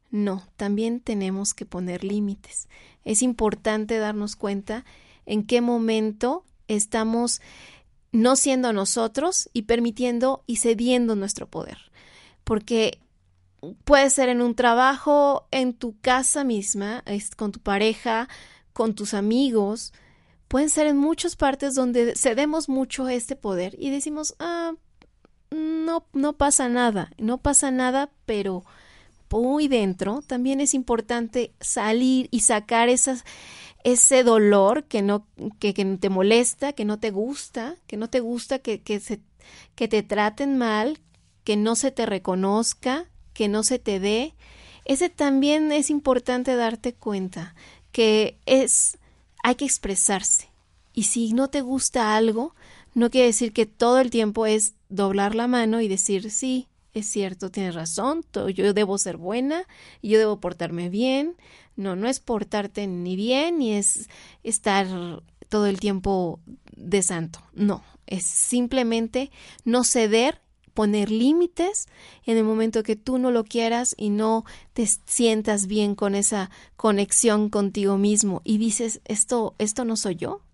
No, 0.09 0.43
también 0.55 1.01
tenemos 1.01 1.53
que 1.53 1.65
poner 1.65 2.03
límites. 2.03 2.69
Es 3.03 3.21
importante 3.21 3.99
darnos 3.99 4.35
cuenta 4.35 4.85
en 5.25 5.45
qué 5.45 5.61
momento 5.61 6.45
estamos 6.67 7.41
no 8.11 8.35
siendo 8.35 8.73
nosotros 8.73 9.49
y 9.53 9.63
permitiendo 9.63 10.43
y 10.47 10.57
cediendo 10.57 11.15
nuestro 11.15 11.47
poder. 11.47 11.77
Porque 12.45 12.99
puede 13.83 14.09
ser 14.09 14.29
en 14.29 14.41
un 14.41 14.55
trabajo, 14.55 15.47
en 15.51 15.73
tu 15.73 15.99
casa 15.99 16.45
misma, 16.45 17.03
con 17.35 17.51
tu 17.51 17.59
pareja, 17.59 18.29
con 18.71 18.95
tus 18.95 19.13
amigos, 19.13 19.93
pueden 20.47 20.69
ser 20.69 20.87
en 20.87 20.97
muchas 20.97 21.35
partes 21.35 21.75
donde 21.75 22.15
cedemos 22.15 22.69
mucho 22.69 23.09
este 23.09 23.35
poder 23.35 23.75
y 23.77 23.89
decimos, 23.89 24.35
ah, 24.39 24.73
no, 25.51 26.05
no 26.13 26.33
pasa 26.33 26.69
nada, 26.69 27.11
no 27.17 27.37
pasa 27.37 27.71
nada, 27.71 28.09
pero 28.25 28.63
muy 29.29 29.67
dentro 29.67 30.21
también 30.25 30.61
es 30.61 30.73
importante 30.73 31.51
salir 31.59 32.27
y 32.31 32.41
sacar 32.41 32.89
esas, 32.89 33.25
ese 33.83 34.23
dolor 34.23 34.85
que 34.85 35.01
no, 35.01 35.27
que, 35.59 35.73
que 35.73 35.85
te 35.85 36.09
molesta, 36.09 36.73
que 36.73 36.85
no 36.85 36.99
te 36.99 37.11
gusta, 37.11 37.75
que 37.87 37.97
no 37.97 38.09
te 38.09 38.19
gusta 38.19 38.59
que, 38.59 38.81
que, 38.81 38.99
se, 38.99 39.19
que 39.75 39.87
te 39.87 40.03
traten 40.03 40.57
mal, 40.57 40.99
que 41.43 41.57
no 41.57 41.75
se 41.75 41.91
te 41.91 42.05
reconozca, 42.05 43.05
que 43.33 43.47
no 43.47 43.63
se 43.63 43.79
te 43.79 43.99
dé. 43.99 44.33
Ese 44.85 45.09
también 45.09 45.71
es 45.71 45.89
importante 45.89 46.55
darte 46.55 46.93
cuenta 46.93 47.55
que 47.91 48.39
es 48.45 48.97
hay 49.43 49.55
que 49.55 49.65
expresarse. 49.65 50.49
Y 50.93 51.03
si 51.03 51.33
no 51.33 51.49
te 51.49 51.61
gusta 51.61 52.15
algo, 52.15 52.55
no 52.97 53.11
quiere 53.11 53.27
decir 53.27 53.53
que 53.53 53.67
todo 53.67 53.99
el 53.99 54.09
tiempo 54.09 54.47
es 54.47 54.73
doblar 54.89 55.35
la 55.35 55.47
mano 55.47 55.81
y 55.81 55.87
decir, 55.87 56.31
sí, 56.31 56.67
es 56.95 57.05
cierto, 57.05 57.51
tienes 57.51 57.75
razón, 57.75 58.25
yo 58.55 58.73
debo 58.73 58.97
ser 58.97 59.17
buena, 59.17 59.67
yo 60.01 60.17
debo 60.17 60.39
portarme 60.39 60.89
bien. 60.89 61.35
No, 61.75 61.95
no 61.95 62.07
es 62.07 62.19
portarte 62.19 62.87
ni 62.87 63.15
bien, 63.15 63.59
ni 63.59 63.73
es 63.73 64.09
estar 64.41 64.87
todo 65.47 65.67
el 65.67 65.79
tiempo 65.79 66.39
de 66.75 67.03
santo. 67.03 67.39
No, 67.53 67.83
es 68.07 68.25
simplemente 68.25 69.29
no 69.63 69.83
ceder, 69.83 70.41
poner 70.73 71.11
límites 71.11 71.87
en 72.25 72.37
el 72.37 72.45
momento 72.45 72.81
que 72.81 72.95
tú 72.95 73.19
no 73.19 73.29
lo 73.29 73.43
quieras 73.43 73.93
y 73.95 74.09
no 74.09 74.43
te 74.73 74.87
sientas 74.87 75.67
bien 75.67 75.93
con 75.93 76.15
esa 76.15 76.49
conexión 76.75 77.51
contigo 77.51 77.99
mismo 77.99 78.41
y 78.43 78.57
dices, 78.57 79.01
esto, 79.05 79.53
esto 79.59 79.85
no 79.85 79.97
soy 79.97 80.15
yo. 80.15 80.46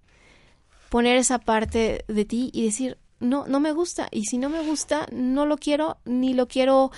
Poner 0.93 1.17
esa 1.17 1.39
parte 1.39 2.05
de 2.07 2.23
ti 2.23 2.51
y 2.53 2.65
decir, 2.65 2.99
no, 3.19 3.47
no 3.47 3.59
me 3.59 3.71
gusta. 3.71 4.09
Y 4.11 4.25
si 4.25 4.37
no 4.37 4.47
me 4.47 4.63
gusta, 4.63 5.07
no 5.11 5.47
lo 5.47 5.57
quiero, 5.57 5.97
ni 6.05 6.35
lo 6.35 6.47
quiero 6.47 6.91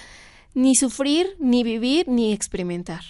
ni 0.54 0.76
sufrir, 0.76 1.38
ni 1.39 1.64
vivir, 1.64 2.06
ni 2.10 2.34
experimentar. 2.34 3.04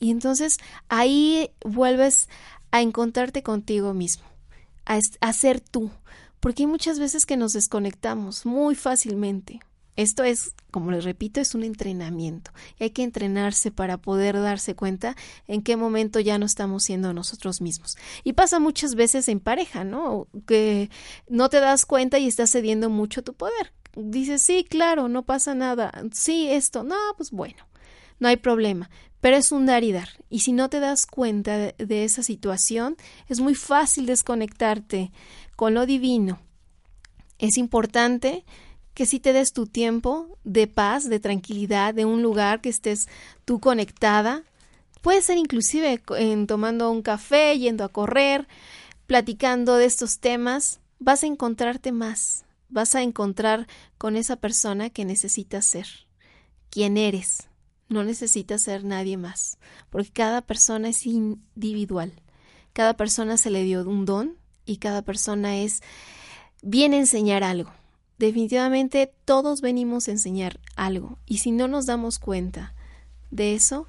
Y 0.00 0.10
entonces 0.10 0.56
ahí 0.88 1.50
vuelves 1.62 2.30
a 2.70 2.80
encontrarte 2.80 3.42
contigo 3.42 3.92
mismo, 3.92 4.24
a, 4.86 4.98
a 5.20 5.32
ser 5.34 5.60
tú, 5.60 5.90
porque 6.40 6.62
hay 6.62 6.68
muchas 6.68 6.98
veces 6.98 7.26
que 7.26 7.36
nos 7.36 7.52
desconectamos 7.52 8.46
muy 8.46 8.74
fácilmente. 8.74 9.60
Esto 9.94 10.24
es, 10.24 10.54
como 10.70 10.90
les 10.90 11.04
repito, 11.04 11.40
es 11.40 11.54
un 11.54 11.64
entrenamiento. 11.64 12.50
Hay 12.80 12.90
que 12.90 13.02
entrenarse 13.02 13.70
para 13.70 13.98
poder 13.98 14.40
darse 14.40 14.74
cuenta 14.74 15.16
en 15.46 15.62
qué 15.62 15.76
momento 15.76 16.18
ya 16.18 16.38
no 16.38 16.46
estamos 16.46 16.84
siendo 16.84 17.12
nosotros 17.12 17.60
mismos. 17.60 17.96
Y 18.24 18.32
pasa 18.32 18.58
muchas 18.58 18.94
veces 18.94 19.28
en 19.28 19.40
pareja, 19.40 19.84
¿no? 19.84 20.28
Que 20.46 20.90
no 21.28 21.50
te 21.50 21.60
das 21.60 21.84
cuenta 21.84 22.18
y 22.18 22.26
estás 22.26 22.50
cediendo 22.50 22.88
mucho 22.88 23.22
tu 23.22 23.34
poder. 23.34 23.72
Dices, 23.94 24.42
sí, 24.42 24.64
claro, 24.68 25.08
no 25.08 25.24
pasa 25.24 25.54
nada. 25.54 25.92
Sí, 26.12 26.48
esto, 26.48 26.84
no, 26.84 26.96
pues 27.18 27.30
bueno, 27.30 27.68
no 28.18 28.28
hay 28.28 28.36
problema. 28.36 28.88
Pero 29.20 29.36
es 29.36 29.52
un 29.52 29.66
dar 29.66 29.84
y 29.84 29.92
dar. 29.92 30.08
Y 30.30 30.40
si 30.40 30.52
no 30.52 30.70
te 30.70 30.80
das 30.80 31.04
cuenta 31.04 31.58
de, 31.58 31.74
de 31.78 32.04
esa 32.04 32.22
situación, 32.22 32.96
es 33.28 33.40
muy 33.40 33.54
fácil 33.54 34.06
desconectarte 34.06 35.12
con 35.54 35.74
lo 35.74 35.84
divino. 35.84 36.40
Es 37.38 37.58
importante 37.58 38.44
que 38.94 39.06
si 39.06 39.20
te 39.20 39.32
des 39.32 39.52
tu 39.52 39.66
tiempo 39.66 40.38
de 40.44 40.66
paz, 40.66 41.08
de 41.08 41.20
tranquilidad, 41.20 41.94
de 41.94 42.04
un 42.04 42.22
lugar 42.22 42.60
que 42.60 42.68
estés 42.68 43.08
tú 43.44 43.60
conectada. 43.60 44.42
Puede 45.00 45.22
ser 45.22 45.38
inclusive 45.38 46.02
en 46.16 46.46
tomando 46.46 46.90
un 46.90 47.02
café, 47.02 47.58
yendo 47.58 47.84
a 47.84 47.88
correr, 47.88 48.46
platicando 49.06 49.76
de 49.76 49.86
estos 49.86 50.20
temas, 50.20 50.80
vas 50.98 51.24
a 51.24 51.26
encontrarte 51.26 51.90
más, 51.90 52.44
vas 52.68 52.94
a 52.94 53.02
encontrar 53.02 53.66
con 53.98 54.16
esa 54.16 54.36
persona 54.36 54.90
que 54.90 55.04
necesitas 55.04 55.64
ser, 55.64 55.86
quien 56.70 56.96
eres. 56.96 57.48
No 57.88 58.04
necesitas 58.04 58.62
ser 58.62 58.84
nadie 58.84 59.16
más, 59.16 59.58
porque 59.90 60.10
cada 60.10 60.40
persona 60.40 60.88
es 60.88 61.04
individual. 61.04 62.12
Cada 62.72 62.96
persona 62.96 63.36
se 63.36 63.50
le 63.50 63.64
dio 63.64 63.86
un 63.86 64.06
don 64.06 64.38
y 64.64 64.76
cada 64.78 65.02
persona 65.02 65.58
es 65.58 65.82
viene 66.62 66.96
a 66.96 67.00
enseñar 67.00 67.42
algo 67.42 67.70
definitivamente 68.18 69.12
todos 69.24 69.60
venimos 69.60 70.08
a 70.08 70.12
enseñar 70.12 70.60
algo 70.76 71.18
y 71.26 71.38
si 71.38 71.50
no 71.50 71.68
nos 71.68 71.86
damos 71.86 72.18
cuenta 72.18 72.74
de 73.30 73.54
eso 73.54 73.86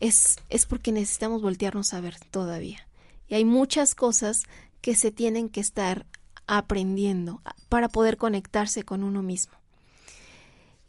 es, 0.00 0.38
es 0.48 0.66
porque 0.66 0.92
necesitamos 0.92 1.42
voltearnos 1.42 1.94
a 1.94 2.00
ver 2.00 2.16
todavía. 2.30 2.86
Y 3.28 3.34
hay 3.34 3.44
muchas 3.44 3.94
cosas 3.94 4.44
que 4.80 4.94
se 4.94 5.10
tienen 5.10 5.48
que 5.48 5.60
estar 5.60 6.06
aprendiendo 6.46 7.42
para 7.68 7.88
poder 7.88 8.16
conectarse 8.16 8.84
con 8.84 9.02
uno 9.02 9.22
mismo. 9.22 9.54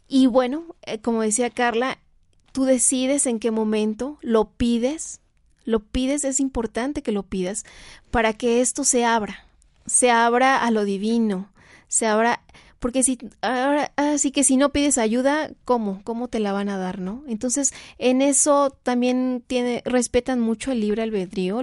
Y 0.06 0.26
bueno, 0.26 0.76
eh, 0.82 1.00
como 1.00 1.22
decía 1.22 1.50
Carla, 1.50 1.98
tú 2.52 2.64
decides 2.64 3.26
en 3.26 3.40
qué 3.40 3.50
momento 3.50 4.18
lo 4.22 4.50
pides, 4.50 5.20
lo 5.64 5.80
pides, 5.80 6.24
es 6.24 6.40
importante 6.40 7.02
que 7.02 7.12
lo 7.12 7.24
pidas 7.24 7.64
para 8.10 8.32
que 8.32 8.60
esto 8.60 8.84
se 8.84 9.04
abra, 9.04 9.46
se 9.86 10.10
abra 10.10 10.64
a 10.64 10.70
lo 10.70 10.84
divino, 10.84 11.50
se 11.88 12.06
abra 12.06 12.42
porque 12.78 13.02
si 13.02 13.18
ahora 13.42 13.92
así 13.96 14.30
que 14.30 14.44
si 14.44 14.56
no 14.56 14.70
pides 14.70 14.98
ayuda, 14.98 15.50
¿cómo? 15.64 16.00
¿Cómo 16.04 16.28
te 16.28 16.38
la 16.38 16.52
van 16.52 16.68
a 16.68 16.78
dar, 16.78 17.00
no? 17.00 17.24
Entonces, 17.26 17.72
en 17.98 18.22
eso 18.22 18.70
también 18.82 19.42
tiene 19.46 19.82
respetan 19.84 20.40
mucho 20.40 20.70
el 20.70 20.80
libre 20.80 21.02
albedrío, 21.02 21.60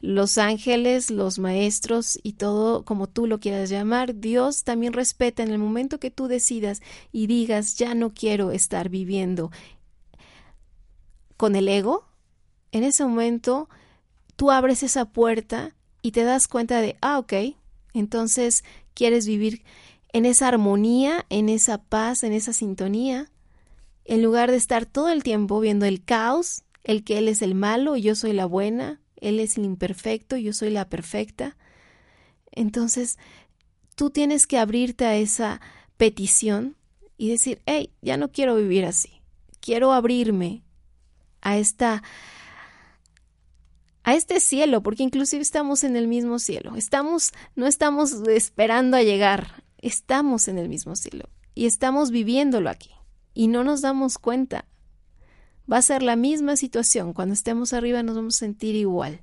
los 0.00 0.38
ángeles, 0.38 1.10
los 1.10 1.38
maestros 1.38 2.18
y 2.22 2.34
todo 2.34 2.84
como 2.84 3.08
tú 3.08 3.26
lo 3.26 3.40
quieras 3.40 3.68
llamar, 3.68 4.18
Dios 4.18 4.64
también 4.64 4.92
respeta 4.94 5.42
en 5.42 5.50
el 5.50 5.58
momento 5.58 6.00
que 6.00 6.10
tú 6.10 6.28
decidas 6.28 6.80
y 7.12 7.26
digas, 7.26 7.76
ya 7.76 7.94
no 7.94 8.14
quiero 8.14 8.52
estar 8.52 8.88
viviendo 8.88 9.50
con 11.36 11.56
el 11.56 11.68
ego, 11.68 12.04
en 12.72 12.84
ese 12.84 13.04
momento 13.04 13.68
tú 14.36 14.50
abres 14.50 14.82
esa 14.82 15.04
puerta 15.04 15.74
y 16.00 16.12
te 16.12 16.24
das 16.24 16.48
cuenta 16.48 16.80
de, 16.80 16.96
ah, 17.02 17.18
ok, 17.18 17.32
entonces 17.92 18.64
quieres 18.94 19.26
vivir 19.26 19.62
en 20.16 20.24
esa 20.24 20.48
armonía, 20.48 21.26
en 21.28 21.50
esa 21.50 21.76
paz, 21.76 22.24
en 22.24 22.32
esa 22.32 22.54
sintonía, 22.54 23.30
en 24.06 24.22
lugar 24.22 24.50
de 24.50 24.56
estar 24.56 24.86
todo 24.86 25.10
el 25.10 25.22
tiempo 25.22 25.60
viendo 25.60 25.84
el 25.84 26.02
caos, 26.02 26.62
el 26.84 27.04
que 27.04 27.18
Él 27.18 27.28
es 27.28 27.42
el 27.42 27.54
malo 27.54 27.96
yo 27.96 28.14
soy 28.14 28.32
la 28.32 28.46
buena, 28.46 29.02
Él 29.20 29.40
es 29.40 29.58
el 29.58 29.66
imperfecto 29.66 30.38
yo 30.38 30.54
soy 30.54 30.70
la 30.70 30.88
perfecta. 30.88 31.58
Entonces, 32.50 33.18
tú 33.94 34.08
tienes 34.08 34.46
que 34.46 34.58
abrirte 34.58 35.04
a 35.04 35.16
esa 35.16 35.60
petición 35.98 36.76
y 37.18 37.28
decir, 37.28 37.60
hey, 37.66 37.92
ya 38.00 38.16
no 38.16 38.32
quiero 38.32 38.54
vivir 38.54 38.86
así, 38.86 39.20
quiero 39.60 39.92
abrirme 39.92 40.62
a 41.42 41.58
esta 41.58 42.02
a 44.02 44.14
este 44.14 44.40
cielo, 44.40 44.82
porque 44.82 45.02
inclusive 45.02 45.42
estamos 45.42 45.84
en 45.84 45.94
el 45.94 46.08
mismo 46.08 46.38
cielo. 46.38 46.74
Estamos 46.74 47.32
no 47.54 47.66
estamos 47.66 48.12
esperando 48.28 48.96
a 48.96 49.02
llegar, 49.02 49.65
estamos 49.78 50.48
en 50.48 50.58
el 50.58 50.68
mismo 50.68 50.96
cielo 50.96 51.28
y 51.54 51.66
estamos 51.66 52.10
viviéndolo 52.10 52.70
aquí 52.70 52.90
y 53.34 53.48
no 53.48 53.64
nos 53.64 53.82
damos 53.82 54.18
cuenta. 54.18 54.66
Va 55.70 55.78
a 55.78 55.82
ser 55.82 56.02
la 56.02 56.16
misma 56.16 56.56
situación. 56.56 57.12
Cuando 57.12 57.34
estemos 57.34 57.72
arriba 57.72 58.02
nos 58.02 58.16
vamos 58.16 58.36
a 58.36 58.38
sentir 58.38 58.74
igual. 58.76 59.20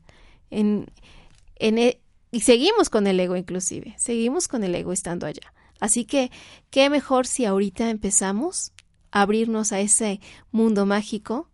E, 0.51 2.01
y 2.31 2.39
seguimos 2.41 2.89
con 2.89 3.07
el 3.07 3.19
ego 3.19 3.35
inclusive. 3.35 3.95
Seguimos 3.97 4.47
con 4.47 4.63
el 4.63 4.75
ego 4.75 4.93
estando 4.93 5.25
allá. 5.25 5.53
Así 5.79 6.05
que, 6.05 6.31
¿qué 6.69 6.89
mejor 6.89 7.27
si 7.27 7.45
ahorita 7.45 7.89
empezamos 7.89 8.71
a 9.11 9.21
abrirnos 9.21 9.71
a 9.71 9.79
ese 9.79 10.21
mundo 10.51 10.85
mágico 10.85 11.49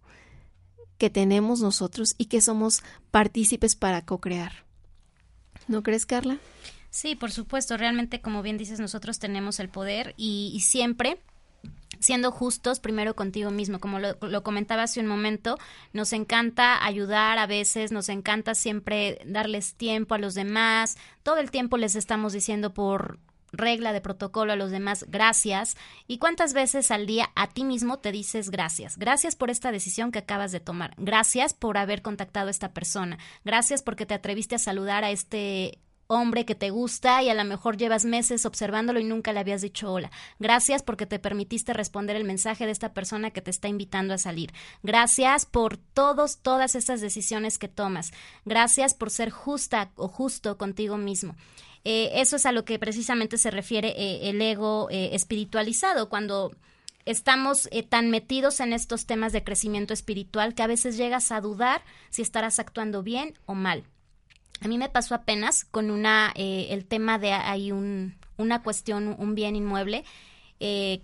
que 0.98 1.10
tenemos 1.10 1.62
nosotros 1.62 2.14
y 2.18 2.26
que 2.26 2.42
somos 2.42 2.84
partícipes 3.12 3.76
para 3.76 4.06
co-crear? 4.06 4.66
¿No 5.68 5.84
crees, 5.84 6.06
Carla? 6.06 6.40
Sí, 7.00 7.16
por 7.16 7.32
supuesto. 7.32 7.78
Realmente, 7.78 8.20
como 8.20 8.42
bien 8.42 8.58
dices, 8.58 8.82
nosotros 8.82 9.20
tenemos 9.20 9.62
el 9.62 9.70
poder 9.70 10.14
y, 10.18 10.60
siempre 10.60 11.22
siendo 12.02 12.30
justos 12.30 12.82
primero 12.82 13.16
contigo 13.16 13.52
mismo. 13.52 13.80
Como 13.80 14.00
lo, 14.00 14.18
lo, 14.20 14.44
comentaba 14.44 14.84
hace 14.84 15.00
un 15.00 15.08
momento, 15.08 15.58
nos 15.94 16.12
encanta 16.12 16.86
ayudar 16.86 17.38
a 17.38 17.48
veces, 17.48 17.94
nos 17.94 18.10
encanta 18.10 18.54
siempre 18.54 19.22
darles 19.26 19.76
tiempo 19.76 20.14
a 20.14 20.18
los 20.18 20.34
demás. 20.34 20.98
Todo 21.24 21.38
el 21.38 21.52
tiempo 21.52 21.78
les 21.78 21.96
estamos 21.96 22.34
diciendo 22.34 22.74
por 22.74 23.18
regla 23.54 23.94
de 23.94 24.02
protocolo 24.02 24.52
a 24.52 24.58
los 24.58 24.70
demás 24.70 25.06
gracias 25.08 25.78
y 26.06 26.18
cuántas 26.18 26.54
veces 26.54 26.92
al 26.92 27.06
día 27.06 27.32
a 27.34 27.48
ti 27.48 27.64
mismo 27.64 27.98
te 27.98 28.12
dices 28.12 28.52
gracias 28.52 28.96
gracias 29.00 29.36
por 29.36 29.50
esta 29.50 29.72
decisión 29.72 30.12
que 30.12 30.20
acabas 30.20 30.52
de 30.52 30.60
tomar 30.60 30.94
gracias 30.98 31.56
por 31.56 31.80
haber 31.80 32.04
contactado 32.04 32.50
a 32.50 32.52
esta 32.52 32.74
persona 32.74 33.18
gracias 33.44 33.82
porque 33.82 34.06
te 34.06 34.14
atreviste 34.14 34.54
a 34.54 34.60
saludar 34.60 35.04
a 35.04 35.10
este 35.10 35.80
hombre 36.12 36.44
que 36.44 36.56
te 36.56 36.72
gusta 36.72 37.22
y 37.22 37.30
a 37.30 37.36
lo 37.36 37.46
mejor 37.46 37.78
llevas 37.78 38.04
meses 38.04 38.48
observándolo 38.48 39.00
y 39.00 39.04
nunca 39.04 39.32
le 39.32 39.40
habías 39.40 39.62
dicho 39.62 39.94
hola. 39.94 40.10
Gracias 40.40 40.82
porque 40.82 41.06
te 41.06 41.20
permitiste 41.20 41.72
responder 41.72 42.16
el 42.16 42.24
mensaje 42.24 42.66
de 42.66 42.72
esta 42.72 42.94
persona 42.94 43.30
que 43.30 43.44
te 43.44 43.52
está 43.52 43.68
invitando 43.68 44.16
a 44.16 44.18
salir. 44.18 44.52
Gracias 44.82 45.46
por 45.46 45.78
todos, 45.78 46.40
todas 46.40 46.74
esas 46.74 47.00
decisiones 47.00 47.60
que 47.60 47.68
tomas. 47.68 48.12
Gracias 48.44 48.96
por 48.96 49.12
ser 49.12 49.30
justa 49.30 49.92
o 49.96 50.08
justo 50.08 50.58
contigo 50.58 50.98
mismo. 50.98 51.36
Eh, 51.84 52.10
eso 52.16 52.38
es 52.38 52.48
a 52.48 52.54
lo 52.54 52.66
que 52.66 52.80
precisamente 52.80 53.38
se 53.38 53.52
refiere 53.52 53.90
eh, 53.90 54.32
el 54.32 54.42
ego 54.42 54.90
eh, 54.90 55.12
espiritualizado, 55.14 56.10
cuando 56.10 56.56
estamos 57.06 57.70
tan 57.90 58.10
metidos 58.10 58.60
en 58.62 58.74
estos 58.74 59.06
temas 59.06 59.32
de 59.32 59.44
crecimiento 59.44 59.94
espiritual 59.94 60.56
que 60.56 60.64
a 60.64 60.68
veces 60.68 60.98
llegas 60.98 61.32
a 61.32 61.40
dudar 61.40 61.84
si 62.10 62.24
estarás 62.24 62.58
actuando 62.58 63.04
bien 63.04 63.38
o 63.46 63.54
mal. 63.54 63.84
A 64.62 64.68
mí 64.68 64.78
me 64.78 64.90
pasó 64.90 65.16
apenas 65.16 65.66
con 65.66 65.92
una, 65.92 66.34
eh, 66.36 66.68
el 66.72 66.86
tema 66.86 67.18
de 67.18 67.32
hay 67.32 67.72
un, 67.72 68.16
una 68.38 68.62
cuestión, 68.62 69.16
un 69.18 69.36
bien 69.36 69.56
inmueble, 69.56 70.04
eh, 70.60 71.02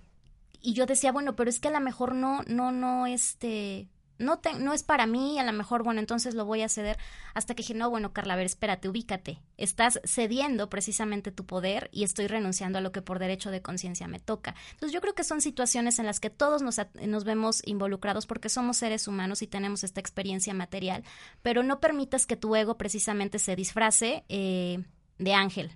y 0.61 0.73
yo 0.73 0.85
decía, 0.85 1.11
bueno, 1.11 1.35
pero 1.35 1.49
es 1.49 1.59
que 1.59 1.67
a 1.67 1.71
lo 1.71 1.79
mejor 1.79 2.15
no, 2.15 2.41
no, 2.47 2.71
no, 2.71 3.05
este, 3.05 3.87
no, 4.17 4.39
no 4.59 4.73
es 4.73 4.83
para 4.83 5.05
mí, 5.05 5.39
a 5.39 5.43
lo 5.43 5.53
mejor, 5.53 5.83
bueno, 5.83 5.99
entonces 5.99 6.35
lo 6.35 6.45
voy 6.45 6.61
a 6.61 6.69
ceder, 6.69 6.97
hasta 7.33 7.53
que 7.53 7.63
dije, 7.63 7.73
no, 7.73 7.89
bueno, 7.89 8.13
Carla, 8.13 8.33
a 8.33 8.37
ver, 8.37 8.45
espérate, 8.45 8.89
ubícate, 8.89 9.39
estás 9.57 9.99
cediendo 10.03 10.69
precisamente 10.69 11.31
tu 11.31 11.45
poder 11.45 11.89
y 11.91 12.03
estoy 12.03 12.27
renunciando 12.27 12.77
a 12.77 12.81
lo 12.81 12.91
que 12.91 13.01
por 13.01 13.19
derecho 13.19 13.51
de 13.51 13.61
conciencia 13.61 14.07
me 14.07 14.19
toca. 14.19 14.55
Entonces 14.71 14.93
yo 14.93 15.01
creo 15.01 15.15
que 15.15 15.23
son 15.23 15.41
situaciones 15.41 15.99
en 15.99 16.05
las 16.05 16.19
que 16.19 16.29
todos 16.29 16.61
nos, 16.61 16.79
nos 17.05 17.23
vemos 17.23 17.61
involucrados 17.65 18.25
porque 18.25 18.49
somos 18.49 18.77
seres 18.77 19.07
humanos 19.07 19.41
y 19.41 19.47
tenemos 19.47 19.83
esta 19.83 19.99
experiencia 19.99 20.53
material, 20.53 21.03
pero 21.41 21.63
no 21.63 21.79
permitas 21.79 22.25
que 22.25 22.37
tu 22.37 22.55
ego 22.55 22.77
precisamente 22.77 23.39
se 23.39 23.55
disfrace 23.55 24.23
eh, 24.29 24.83
de 25.17 25.33
ángel. 25.33 25.71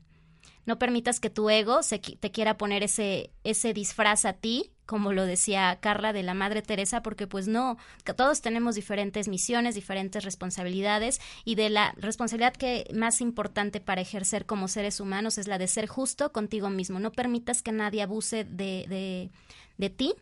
No 0.65 0.79
permitas 0.79 1.19
que 1.19 1.29
tu 1.29 1.49
ego 1.49 1.83
se, 1.83 1.99
te 1.99 2.31
quiera 2.31 2.57
poner 2.57 2.83
ese, 2.83 3.31
ese 3.43 3.73
disfraz 3.73 4.25
a 4.25 4.33
ti 4.33 4.71
como 4.89 5.13
lo 5.13 5.27
decía 5.27 5.77
Carla 5.79 6.13
de 6.13 6.23
la 6.23 6.33
Madre 6.33 6.63
Teresa, 6.63 7.03
porque 7.03 7.27
pues 7.27 7.47
no, 7.47 7.77
todos 8.17 8.41
tenemos 8.41 8.73
diferentes 8.73 9.27
misiones, 9.27 9.75
diferentes 9.75 10.23
responsabilidades 10.23 11.21
y 11.45 11.53
de 11.53 11.69
la 11.69 11.93
responsabilidad 11.97 12.55
que 12.55 12.89
más 12.91 13.21
importante 13.21 13.81
para 13.81 14.01
ejercer 14.01 14.47
como 14.47 14.67
seres 14.67 14.99
humanos 14.99 15.37
es 15.37 15.47
la 15.47 15.59
de 15.59 15.67
ser 15.67 15.85
justo 15.85 16.31
contigo 16.31 16.71
mismo. 16.71 16.99
No 16.99 17.11
permitas 17.11 17.61
que 17.61 17.71
nadie 17.71 18.01
abuse 18.01 18.45
de, 18.45 18.87
de, 18.89 19.29
de 19.77 19.89
ti. 19.91 20.15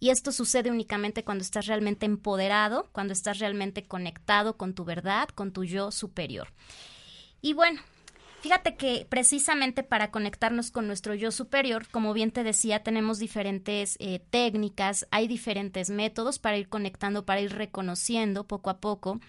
Y 0.00 0.10
esto 0.10 0.32
sucede 0.32 0.72
únicamente 0.72 1.22
cuando 1.22 1.42
estás 1.42 1.66
realmente 1.66 2.04
empoderado, 2.04 2.88
cuando 2.90 3.12
estás 3.12 3.38
realmente 3.38 3.84
conectado 3.84 4.56
con 4.56 4.74
tu 4.74 4.84
verdad, 4.84 5.28
con 5.28 5.52
tu 5.52 5.62
yo 5.62 5.92
superior. 5.92 6.48
Y 7.40 7.52
bueno, 7.52 7.80
Fíjate 8.42 8.74
que 8.74 9.06
precisamente 9.08 9.84
para 9.84 10.10
conectarnos 10.10 10.72
con 10.72 10.88
nuestro 10.88 11.14
yo 11.14 11.30
superior, 11.30 11.86
como 11.92 12.12
bien 12.12 12.32
te 12.32 12.42
decía, 12.42 12.82
tenemos 12.82 13.20
diferentes 13.20 13.96
eh, 14.00 14.20
técnicas, 14.30 15.06
hay 15.12 15.28
diferentes 15.28 15.90
métodos 15.90 16.40
para 16.40 16.56
ir 16.56 16.68
conectando, 16.68 17.24
para 17.24 17.40
ir 17.40 17.52
reconociendo 17.52 18.48
poco 18.48 18.70
a 18.70 18.80
poco 18.80 19.20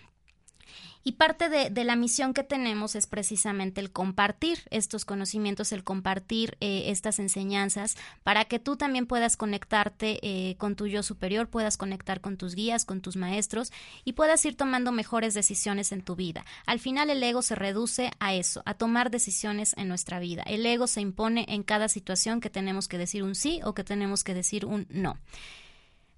y 1.04 1.14
parte 1.14 1.50
de, 1.50 1.84
la 1.84 1.98
misión 1.98 2.34
que 2.34 2.44
tenemos 2.44 2.96
es 2.96 3.08
precisamente 3.08 3.82
el 3.82 3.92
compartir 3.92 4.60
estos 4.70 5.04
conocimientos, 5.04 5.74
el 5.74 5.84
compartir 5.84 6.58
eh, 6.62 6.86
estas 6.88 7.20
enseñanzas 7.20 7.98
para 8.24 8.46
que 8.46 8.58
tú 8.58 8.78
también 8.78 9.06
puedas 9.06 9.36
conectarte 9.36 10.20
eh, 10.22 10.56
con 10.56 10.78
tu 10.78 10.88
yo 10.88 11.04
superior, 11.04 11.50
puedas 11.50 11.76
conectar 11.76 12.22
con 12.22 12.38
tus 12.38 12.56
guías, 12.56 12.86
con 12.86 13.02
tus 13.02 13.18
maestros 13.18 13.74
y 14.06 14.14
puedas 14.14 14.46
ir 14.46 14.56
tomando 14.56 14.94
mejores 14.94 15.34
decisiones 15.34 15.92
en 15.92 16.04
tu 16.04 16.16
vida. 16.16 16.46
Al 16.66 16.80
final 16.80 17.10
el 17.10 17.22
ego 17.22 17.42
se 17.42 17.56
reduce 17.56 18.12
a 18.20 18.34
eso, 18.34 18.64
a 18.66 18.74
tomar 18.74 19.12
decisiones 19.12 19.74
en 19.78 19.90
nuestra 19.90 20.20
vida. 20.20 20.44
El 20.44 20.66
ego 20.66 20.88
se 20.88 21.02
impone 21.02 21.46
en 21.50 21.64
cada 21.64 21.90
situación 21.90 22.40
que 22.40 22.50
tenemos 22.50 22.88
que 22.88 22.98
decir 22.98 23.24
un 23.24 23.36
sí 23.36 23.60
o 23.66 23.74
que 23.74 23.84
tenemos 23.84 24.24
que 24.24 24.34
decir 24.34 24.66
un 24.66 24.88
no. 24.90 25.18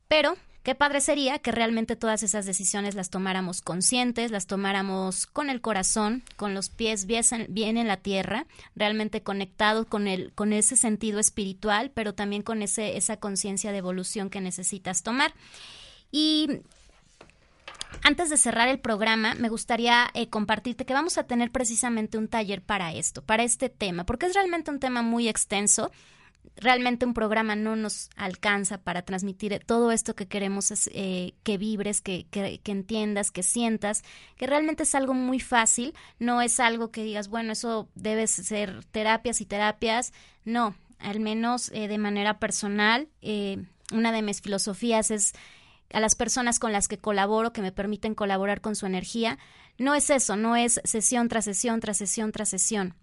Pero 0.07 0.35
Qué 0.65 0.73
padre 0.73 0.99
sería 0.99 1.37
que 1.37 1.51
realmente 1.51 1.95
todas 1.95 2.23
esas 2.23 2.47
decisiones 2.47 2.95
las 2.95 3.11
tomáramos 3.11 3.61
conscientes, 3.61 4.31
las 4.31 4.47
tomáramos 4.47 5.27
con 5.27 5.51
el 5.51 5.61
corazón, 5.61 6.23
con 6.37 6.55
los 6.55 6.69
pies 6.69 7.05
bien 7.05 7.77
en 7.77 7.87
la 7.87 7.97
tierra, 7.97 8.47
realmente 8.75 9.21
conectados 9.21 9.85
con, 9.85 10.07
el, 10.07 10.33
con 10.33 10.53
ese 10.53 10.75
sentido 10.75 11.19
espiritual, 11.19 11.91
pero 11.93 12.15
también 12.15 12.41
con 12.41 12.63
ese, 12.63 12.97
esa 12.97 13.17
conciencia 13.17 13.71
de 13.71 13.77
evolución 13.77 14.31
que 14.31 14.41
necesitas 14.41 15.03
tomar. 15.03 15.35
Y 16.11 16.61
antes 18.01 18.31
de 18.31 18.37
cerrar 18.37 18.67
el 18.67 18.79
programa, 18.79 19.35
me 19.35 19.49
gustaría 19.49 20.09
eh, 20.15 20.29
compartirte 20.29 20.83
que 20.87 20.95
vamos 20.95 21.19
a 21.19 21.27
tener 21.27 21.51
precisamente 21.51 22.17
un 22.17 22.27
taller 22.27 22.63
para 22.63 22.91
esto, 22.91 23.21
para 23.21 23.43
este 23.43 23.69
tema, 23.69 24.07
porque 24.07 24.25
es 24.25 24.33
realmente 24.33 24.71
un 24.71 24.79
tema 24.79 25.03
muy 25.03 25.27
extenso 25.27 25.91
realmente 26.55 27.05
un 27.05 27.13
programa 27.13 27.55
no 27.55 27.75
nos 27.75 28.09
alcanza 28.15 28.77
para 28.77 29.03
transmitir 29.03 29.61
todo 29.65 29.91
esto 29.91 30.15
que 30.15 30.27
queremos 30.27 30.71
es, 30.71 30.89
eh, 30.93 31.33
que 31.43 31.57
vibres, 31.57 32.01
que, 32.01 32.25
que, 32.29 32.59
entiendas, 32.65 33.31
que 33.31 33.43
sientas, 33.43 34.03
que 34.37 34.47
realmente 34.47 34.83
es 34.83 34.95
algo 34.95 35.13
muy 35.13 35.39
fácil, 35.39 35.93
no 36.19 36.41
es 36.41 36.59
algo 36.59 36.91
que 36.91 37.03
digas, 37.03 37.27
bueno, 37.27 37.51
eso 37.51 37.89
debe 37.95 38.27
ser 38.27 38.83
terapias 38.85 39.41
y 39.41 39.45
terapias, 39.45 40.13
no, 40.43 40.75
al 40.99 41.19
menos 41.19 41.71
eh, 41.73 41.87
de 41.87 41.97
manera 41.97 42.39
personal, 42.39 43.07
eh, 43.21 43.63
una 43.91 44.11
de 44.11 44.21
mis 44.21 44.41
filosofías 44.41 45.11
es 45.11 45.33
a 45.93 45.99
las 45.99 46.15
personas 46.15 46.59
con 46.59 46.71
las 46.71 46.87
que 46.87 46.97
colaboro, 46.97 47.53
que 47.53 47.61
me 47.61 47.71
permiten 47.71 48.15
colaborar 48.15 48.61
con 48.61 48.75
su 48.75 48.85
energía, 48.85 49.37
no 49.77 49.93
es 49.93 50.09
eso, 50.09 50.35
no 50.35 50.55
es 50.55 50.81
sesión 50.83 51.27
tras 51.27 51.45
sesión 51.45 51.79
tras 51.79 51.97
sesión 51.97 52.31
tras 52.31 52.49
sesión 52.49 52.95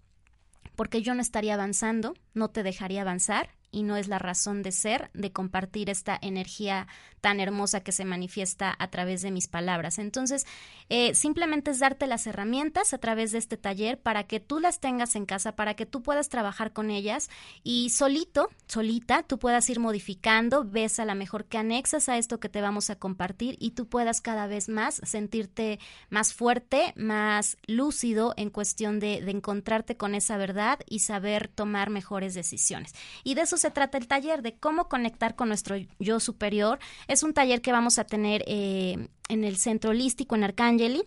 porque 0.75 1.01
yo 1.01 1.13
no 1.13 1.21
estaría 1.21 1.53
avanzando, 1.53 2.13
no 2.33 2.49
te 2.49 2.63
dejaría 2.63 3.01
avanzar 3.01 3.49
y 3.73 3.83
no 3.83 3.97
es 3.97 4.07
la 4.07 4.19
razón 4.19 4.61
de 4.61 4.71
ser 4.71 5.09
de 5.13 5.33
compartir 5.33 5.89
esta 5.89 6.17
energía 6.21 6.87
tan 7.19 7.39
hermosa 7.39 7.81
que 7.81 7.91
se 7.91 8.05
manifiesta 8.05 8.75
a 8.77 8.89
través 8.89 9.21
de 9.21 9.31
mis 9.31 9.47
palabras. 9.47 9.97
Entonces, 9.97 10.45
eh, 10.89 11.15
simplemente 11.15 11.71
es 11.71 11.79
darte 11.79 12.05
las 12.05 12.27
herramientas 12.27 12.93
a 12.93 12.97
través 12.97 13.31
de 13.31 13.37
este 13.37 13.57
taller 13.57 13.97
para 13.97 14.25
que 14.25 14.39
tú 14.39 14.59
las 14.59 14.79
tengas 14.79 15.15
en 15.15 15.25
casa, 15.25 15.55
para 15.55 15.73
que 15.73 15.85
tú 15.85 16.03
puedas 16.03 16.29
trabajar 16.29 16.73
con 16.73 16.91
ellas 16.91 17.29
y 17.63 17.89
solito, 17.89 18.49
solita, 18.67 19.23
tú 19.23 19.39
puedas 19.39 19.69
ir 19.69 19.79
modificando, 19.79 20.65
ves 20.65 20.99
a 20.99 21.05
la 21.05 21.15
mejor 21.15 21.45
que 21.45 21.57
anexas 21.57 22.09
a 22.09 22.17
esto 22.17 22.39
que 22.39 22.49
te 22.49 22.61
vamos 22.61 22.89
a 22.89 22.97
compartir 22.97 23.55
y 23.59 23.71
tú 23.71 23.87
puedas 23.87 24.21
cada 24.21 24.45
vez 24.45 24.69
más 24.69 25.01
sentirte 25.03 25.79
más 26.09 26.33
fuerte, 26.33 26.93
más 26.95 27.57
lúcido 27.67 28.33
en 28.37 28.49
cuestión 28.49 28.99
de, 28.99 29.21
de 29.21 29.31
encontrarte 29.31 29.97
con 29.97 30.13
esa 30.13 30.37
verdad 30.37 30.79
y 30.87 30.99
saber 30.99 31.47
tomar 31.47 31.89
mejores 31.89 32.33
decisiones. 32.33 32.93
Y 33.23 33.35
de 33.35 33.41
eso 33.41 33.57
se 33.63 33.71
trata 33.71 33.97
el 33.97 34.07
taller, 34.07 34.41
de 34.41 34.55
cómo 34.55 34.89
conectar 34.89 35.35
con 35.35 35.47
nuestro 35.47 35.77
yo 35.97 36.19
superior. 36.19 36.79
Es 37.07 37.23
un 37.23 37.33
taller 37.33 37.61
que 37.61 37.71
vamos 37.71 37.97
a 37.97 38.03
tener 38.03 38.43
eh, 38.45 39.07
en 39.29 39.43
el 39.45 39.55
Centro 39.55 39.91
Holístico 39.91 40.35
en 40.35 40.43
Arcángeli. 40.43 41.03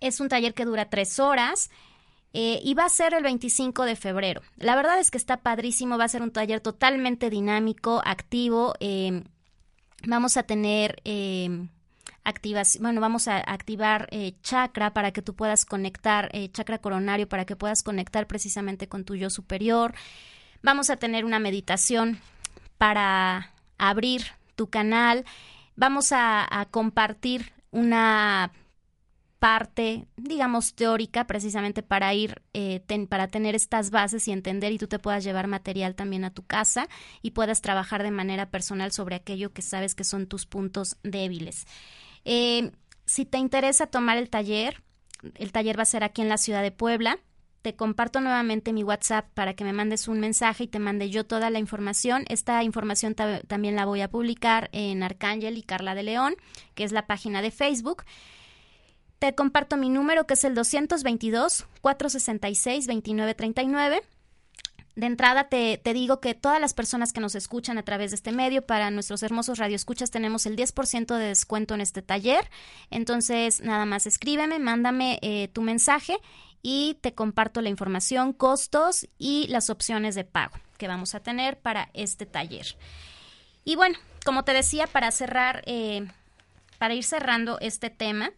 Es 0.00 0.20
un 0.20 0.28
taller 0.28 0.54
que 0.54 0.64
dura 0.64 0.88
tres 0.88 1.18
horas. 1.18 1.68
Eh, 2.32 2.60
y 2.62 2.74
va 2.74 2.84
a 2.84 2.88
ser 2.88 3.14
el 3.14 3.24
25 3.24 3.84
de 3.84 3.96
febrero. 3.96 4.42
La 4.56 4.76
verdad 4.76 5.00
es 5.00 5.10
que 5.10 5.18
está 5.18 5.38
padrísimo, 5.38 5.98
va 5.98 6.04
a 6.04 6.08
ser 6.08 6.22
un 6.22 6.30
taller 6.30 6.60
totalmente 6.60 7.28
dinámico, 7.28 8.00
activo. 8.04 8.74
Em, 8.78 9.24
vamos 10.06 10.36
a 10.36 10.44
tener 10.44 11.02
eh, 11.04 11.66
activación, 12.22 12.84
bueno, 12.84 13.00
vamos 13.00 13.26
a 13.26 13.38
activar 13.38 14.08
chakra 14.42 14.92
para 14.92 15.10
que 15.10 15.22
tú 15.22 15.34
puedas 15.34 15.64
conectar, 15.64 16.30
chakra 16.52 16.78
coronario, 16.78 17.28
para 17.28 17.44
que 17.44 17.56
puedas 17.56 17.82
conectar 17.82 18.28
precisamente 18.28 18.86
con 18.86 19.04
tu 19.04 19.16
yo 19.16 19.28
superior. 19.28 19.92
Vamos 20.62 20.90
a 20.90 20.96
tener 20.96 21.24
una 21.24 21.38
meditación 21.38 22.20
para 22.76 23.52
abrir 23.78 24.22
tu 24.56 24.68
canal. 24.68 25.24
Vamos 25.76 26.12
a, 26.12 26.66
compartir 26.70 27.52
una 27.70 28.52
parte, 29.38 30.06
digamos, 30.16 30.74
teórica, 30.74 31.26
precisamente 31.26 31.82
para 31.82 32.12
ir, 32.12 32.42
eh, 32.52 32.82
para 33.08 33.28
tener 33.28 33.54
estas 33.54 33.90
bases 33.90 34.28
y 34.28 34.32
entender 34.32 34.72
y 34.72 34.78
tú 34.78 34.86
te 34.86 34.98
puedas 34.98 35.24
llevar 35.24 35.46
material 35.46 35.94
también 35.94 36.24
a 36.24 36.34
tu 36.34 36.44
casa 36.44 36.88
y 37.22 37.30
puedas 37.30 37.62
trabajar 37.62 38.02
de 38.02 38.10
manera 38.10 38.50
personal 38.50 38.92
sobre 38.92 39.16
aquello 39.16 39.54
que 39.54 39.62
sabes 39.62 39.94
que 39.94 40.04
son 40.04 40.26
tus 40.26 40.44
puntos 40.44 40.98
débiles. 41.02 41.66
Eh, 42.26 42.72
si 43.06 43.24
te 43.24 43.38
interesa 43.38 43.86
tomar 43.86 44.18
el 44.18 44.28
taller, 44.28 44.82
el 45.36 45.52
taller 45.52 45.78
va 45.78 45.84
a 45.84 45.86
ser 45.86 46.04
aquí 46.04 46.20
en 46.20 46.28
la 46.28 46.36
ciudad 46.36 46.62
de 46.62 46.70
Puebla 46.70 47.18
te 47.62 47.76
comparto 47.76 48.20
nuevamente 48.20 48.72
mi 48.72 48.82
WhatsApp 48.82 49.26
para 49.34 49.54
que 49.54 49.64
me 49.64 49.72
mandes 49.72 50.08
un 50.08 50.18
mensaje 50.20 50.64
y 50.64 50.68
te 50.68 50.78
mande 50.78 51.10
yo 51.10 51.24
toda 51.26 51.50
la 51.50 51.58
información. 51.58 52.24
Esta 52.28 52.62
información 52.64 53.14
también 53.14 53.76
la 53.76 53.84
voy 53.84 54.00
a 54.00 54.10
publicar 54.10 54.70
en 54.72 55.02
Arcángel 55.02 55.58
y 55.58 55.62
Carla 55.62 55.94
de 55.94 56.02
León, 56.02 56.34
que 56.74 56.84
es 56.84 56.92
la 56.92 57.06
página 57.06 57.42
de 57.42 57.50
Facebook. 57.50 58.04
Te 59.18 59.34
comparto 59.34 59.76
mi 59.76 59.90
número 59.90 60.26
que 60.26 60.34
es 60.34 60.44
el 60.44 60.54
222 60.54 61.66
466 61.82 62.86
2939 62.86 64.02
de 64.96 65.06
entrada 65.06 65.44
te, 65.48 65.78
te, 65.78 65.94
digo 65.94 66.20
que 66.20 66.34
todas 66.34 66.60
las 66.60 66.74
personas 66.74 67.12
que 67.12 67.20
nos 67.20 67.34
escuchan 67.34 67.78
a 67.78 67.84
través 67.84 68.10
de 68.10 68.16
este 68.16 68.32
medio, 68.32 68.66
para 68.66 68.90
nuestros 68.90 69.22
hermosos 69.22 69.58
radioescuchas, 69.58 70.10
tenemos 70.10 70.46
el 70.46 70.56
10% 70.56 71.16
de 71.16 71.24
descuento 71.26 71.74
en 71.74 71.80
este 71.80 72.02
taller. 72.02 72.50
Entonces, 72.90 73.60
nada 73.62 73.86
más 73.86 74.06
escríbeme, 74.06 74.58
mándame 74.58 75.18
eh, 75.22 75.48
tu 75.48 75.62
mensaje 75.62 76.18
y 76.62 76.98
te 77.00 77.14
comparto 77.14 77.60
la 77.60 77.68
información, 77.68 78.32
costos 78.32 79.08
y 79.18 79.46
las 79.48 79.70
opciones 79.70 80.14
de 80.14 80.24
pago 80.24 80.56
que 80.78 80.88
vamos 80.88 81.14
a 81.14 81.20
tener 81.20 81.58
para 81.58 81.90
este 81.92 82.26
taller. 82.26 82.76
Y 83.64 83.76
bueno, 83.76 83.98
como 84.24 84.44
te 84.44 84.52
decía, 84.52 84.86
para 84.86 85.10
cerrar, 85.10 85.62
eh, 85.66 86.06
para 86.78 86.94
ir 86.94 87.04
cerrando 87.04 87.58
este 87.60 87.90
tema, 87.90 88.30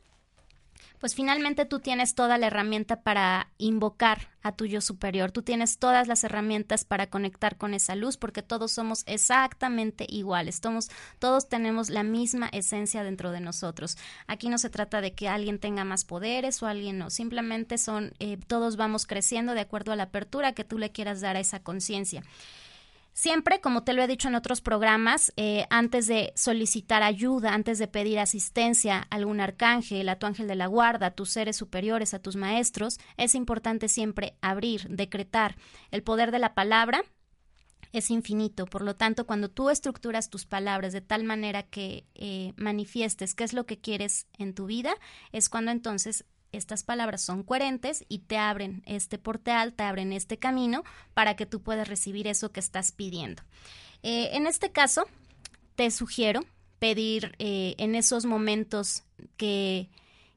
pues 1.02 1.16
finalmente 1.16 1.64
tú 1.66 1.80
tienes 1.80 2.14
toda 2.14 2.38
la 2.38 2.46
herramienta 2.46 3.02
para 3.02 3.48
invocar 3.58 4.28
a 4.40 4.52
tu 4.52 4.66
yo 4.66 4.80
superior, 4.80 5.32
tú 5.32 5.42
tienes 5.42 5.78
todas 5.78 6.06
las 6.06 6.22
herramientas 6.22 6.84
para 6.84 7.08
conectar 7.08 7.56
con 7.56 7.74
esa 7.74 7.96
luz 7.96 8.16
porque 8.16 8.40
todos 8.40 8.70
somos 8.70 9.02
exactamente 9.06 10.06
iguales, 10.08 10.60
todos, 10.60 11.48
tenemos 11.48 11.90
la 11.90 12.04
misma 12.04 12.48
esencia 12.52 13.02
dentro 13.02 13.32
de 13.32 13.40
nosotros. 13.40 13.98
Aquí 14.28 14.48
no 14.48 14.58
se 14.58 14.70
trata 14.70 15.00
de 15.00 15.12
que 15.12 15.28
alguien 15.28 15.58
tenga 15.58 15.82
más 15.82 16.04
poderes 16.04 16.62
o 16.62 16.68
alguien 16.68 16.98
no, 16.98 17.10
simplemente 17.10 17.78
son, 17.78 18.12
eh, 18.20 18.38
todos 18.46 18.76
vamos 18.76 19.04
creciendo 19.04 19.54
de 19.54 19.60
acuerdo 19.62 19.90
a 19.90 19.96
la 19.96 20.04
apertura 20.04 20.52
que 20.52 20.62
tú 20.62 20.78
le 20.78 20.92
quieras 20.92 21.20
dar 21.20 21.34
a 21.34 21.40
esa 21.40 21.64
conciencia. 21.64 22.22
Siempre, 23.14 23.60
como 23.60 23.84
te 23.84 23.92
lo 23.92 24.02
he 24.02 24.06
dicho 24.06 24.28
en 24.28 24.34
otros 24.34 24.62
programas, 24.62 25.32
eh, 25.36 25.66
antes 25.68 26.06
de 26.06 26.32
solicitar 26.34 27.02
ayuda, 27.02 27.52
antes 27.52 27.78
de 27.78 27.86
pedir 27.86 28.18
asistencia 28.18 28.98
a 28.98 29.16
algún 29.16 29.40
arcángel, 29.40 30.08
a 30.08 30.18
tu 30.18 30.26
ángel 30.26 30.48
de 30.48 30.54
la 30.54 30.66
guarda, 30.66 31.06
a 31.08 31.14
tus 31.14 31.30
seres 31.30 31.56
superiores, 31.56 32.14
a 32.14 32.20
tus 32.20 32.36
maestros, 32.36 32.98
es 33.18 33.34
importante 33.34 33.88
siempre 33.88 34.36
abrir, 34.40 34.88
decretar. 34.88 35.56
El 35.90 36.02
poder 36.02 36.30
de 36.30 36.38
la 36.38 36.54
palabra 36.54 37.02
es 37.92 38.10
infinito. 38.10 38.64
Por 38.64 38.82
lo 38.82 38.96
tanto, 38.96 39.26
cuando 39.26 39.50
tú 39.50 39.68
estructuras 39.68 40.30
tus 40.30 40.46
palabras 40.46 40.94
de 40.94 41.02
tal 41.02 41.24
manera 41.24 41.62
que 41.62 42.06
eh, 42.14 42.54
manifiestes 42.56 43.34
qué 43.34 43.44
es 43.44 43.52
lo 43.52 43.66
que 43.66 43.78
quieres 43.78 44.26
en 44.38 44.54
tu 44.54 44.64
vida, 44.64 44.94
es 45.32 45.50
cuando 45.50 45.70
entonces 45.70 46.24
estas 46.52 46.84
palabras 46.84 47.22
son 47.22 47.42
coherentes 47.42 48.04
y 48.08 48.20
te 48.20 48.38
abren 48.38 48.82
este 48.86 49.18
portal, 49.18 49.72
te 49.72 49.82
abren 49.82 50.12
este 50.12 50.38
camino 50.38 50.84
para 51.14 51.34
que 51.34 51.46
tú 51.46 51.62
puedas 51.62 51.88
recibir 51.88 52.26
eso 52.26 52.52
que 52.52 52.60
estás 52.60 52.92
pidiendo. 52.92 53.42
Eh, 54.02 54.30
en 54.32 54.46
este 54.46 54.70
caso, 54.70 55.06
te 55.74 55.90
sugiero 55.90 56.44
pedir 56.78 57.34
eh, 57.38 57.74
en 57.78 57.94
esos 57.94 58.24
momentos 58.26 59.04
que 59.36 59.88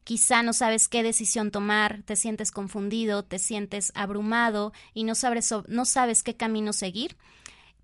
quizá 0.04 0.44
no 0.44 0.54
sabes 0.54 0.88
qué 0.88 1.04
decisión 1.04 1.52
tomar, 1.52 2.04
te 2.04 2.16
sientes 2.16 2.52
confundido, 2.52 3.24
te 3.24 3.40
sientes 3.40 3.92
abrumado 3.96 4.72
y 4.94 5.04
no 5.04 5.16
sabes, 5.16 5.54
no 5.68 5.86
sabes 5.86 6.24
qué 6.24 6.36
camino 6.36 6.72
seguir, 6.72 7.18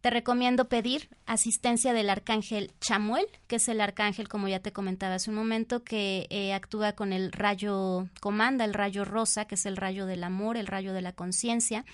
te 0.02 0.10
recomiendo 0.10 0.68
pedir 0.68 1.10
asistencia 1.28 1.94
del 1.94 2.10
arcángel 2.10 2.74
Chamuel, 2.82 3.28
que 3.48 3.58
es 3.58 3.70
el 3.70 3.80
arcángel, 3.80 4.28
como 4.28 4.48
ya 4.48 4.60
te 4.60 4.74
comentaba 4.74 5.16
hace 5.16 5.30
un 5.30 5.36
momento, 5.36 5.84
que 5.84 6.26
eh, 6.32 6.54
actúa 6.54 6.94
con 6.94 7.14
el 7.14 7.32
rayo, 7.32 8.08
comanda 8.20 8.66
el 8.66 8.74
rayo 8.74 9.06
rosa, 9.06 9.46
que 9.46 9.56
es 9.56 9.66
el 9.68 9.78
rayo 9.78 10.08
del 10.08 10.24
amor, 10.24 10.58
el 10.58 10.66
rayo 10.66 10.94
de 10.94 11.04
la 11.04 11.14
conciencia, 11.14 11.86